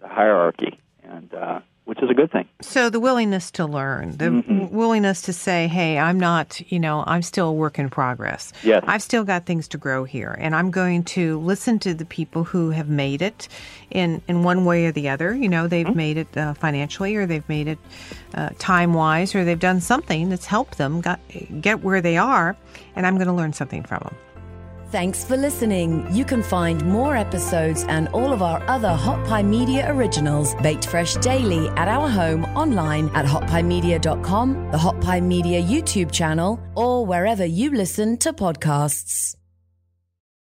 hierarchy, 0.02 0.80
and 1.04 1.34
uh, 1.34 1.60
which 1.86 2.02
is 2.02 2.10
a 2.10 2.14
good 2.14 2.32
thing. 2.32 2.48
So 2.62 2.90
the 2.90 3.00
willingness 3.00 3.52
to 3.52 3.66
learn, 3.66 4.12
the 4.18 4.30
w- 4.32 4.68
willingness 4.72 5.22
to 5.24 5.34
say, 5.34 5.68
"Hey, 5.68 6.00
I'm 6.00 6.20
not, 6.20 6.62
you 6.72 6.80
know, 6.80 7.04
I'm 7.06 7.22
still 7.22 7.50
a 7.50 7.54
work 7.54 7.78
in 7.78 7.90
progress. 7.90 8.54
Yes. 8.64 8.84
I've 8.88 9.02
still 9.02 9.24
got 9.24 9.46
things 9.46 9.68
to 9.70 9.78
grow 9.78 10.04
here, 10.04 10.36
and 10.40 10.56
I'm 10.56 10.72
going 10.72 11.04
to 11.04 11.40
listen 11.40 11.80
to 11.80 11.94
the 11.94 12.06
people 12.06 12.46
who 12.46 12.70
have 12.70 12.90
made 12.90 13.22
it 13.22 13.48
in 13.92 14.22
in 14.28 14.44
one 14.44 14.66
way 14.66 14.86
or 14.86 14.92
the 14.92 15.10
other. 15.10 15.36
You 15.36 15.50
know, 15.50 15.68
they've 15.68 15.94
made 15.96 16.18
it 16.18 16.38
uh, 16.38 16.54
financially, 16.54 17.16
or 17.16 17.26
they've 17.26 17.48
made 17.50 17.68
it 17.68 17.80
uh, 18.34 18.50
time 18.60 18.94
wise, 18.94 19.36
or 19.36 19.44
they've 19.44 19.60
done 19.60 19.82
something 19.82 20.30
that's 20.30 20.46
helped 20.46 20.78
them 20.78 21.02
got, 21.02 21.20
get 21.60 21.84
where 21.84 22.02
they 22.02 22.18
are, 22.18 22.56
and 22.96 23.06
I'm 23.06 23.16
going 23.16 23.28
to 23.28 23.34
learn 23.34 23.54
something 23.54 23.84
from 23.84 24.00
them." 24.04 24.16
Thanks 24.94 25.24
for 25.24 25.36
listening. 25.36 26.06
You 26.16 26.24
can 26.24 26.44
find 26.44 26.86
more 26.86 27.16
episodes 27.16 27.84
and 27.90 28.10
all 28.10 28.32
of 28.32 28.44
our 28.44 28.62
other 28.70 28.94
Hot 28.94 29.26
Pie 29.26 29.42
Media 29.42 29.92
originals 29.92 30.54
baked 30.62 30.86
fresh 30.86 31.16
daily 31.16 31.68
at 31.70 31.88
our 31.88 32.08
home 32.08 32.46
online 32.56 33.10
at 33.16 33.26
hotpiemedia.com, 33.26 34.70
the 34.70 34.78
Hot 34.78 35.02
Pie 35.02 35.22
Media 35.22 35.60
YouTube 35.64 36.12
channel, 36.12 36.60
or 36.76 37.08
wherever 37.08 37.44
you 37.44 37.72
listen 37.72 38.18
to 38.18 38.34
podcasts. 38.34 39.36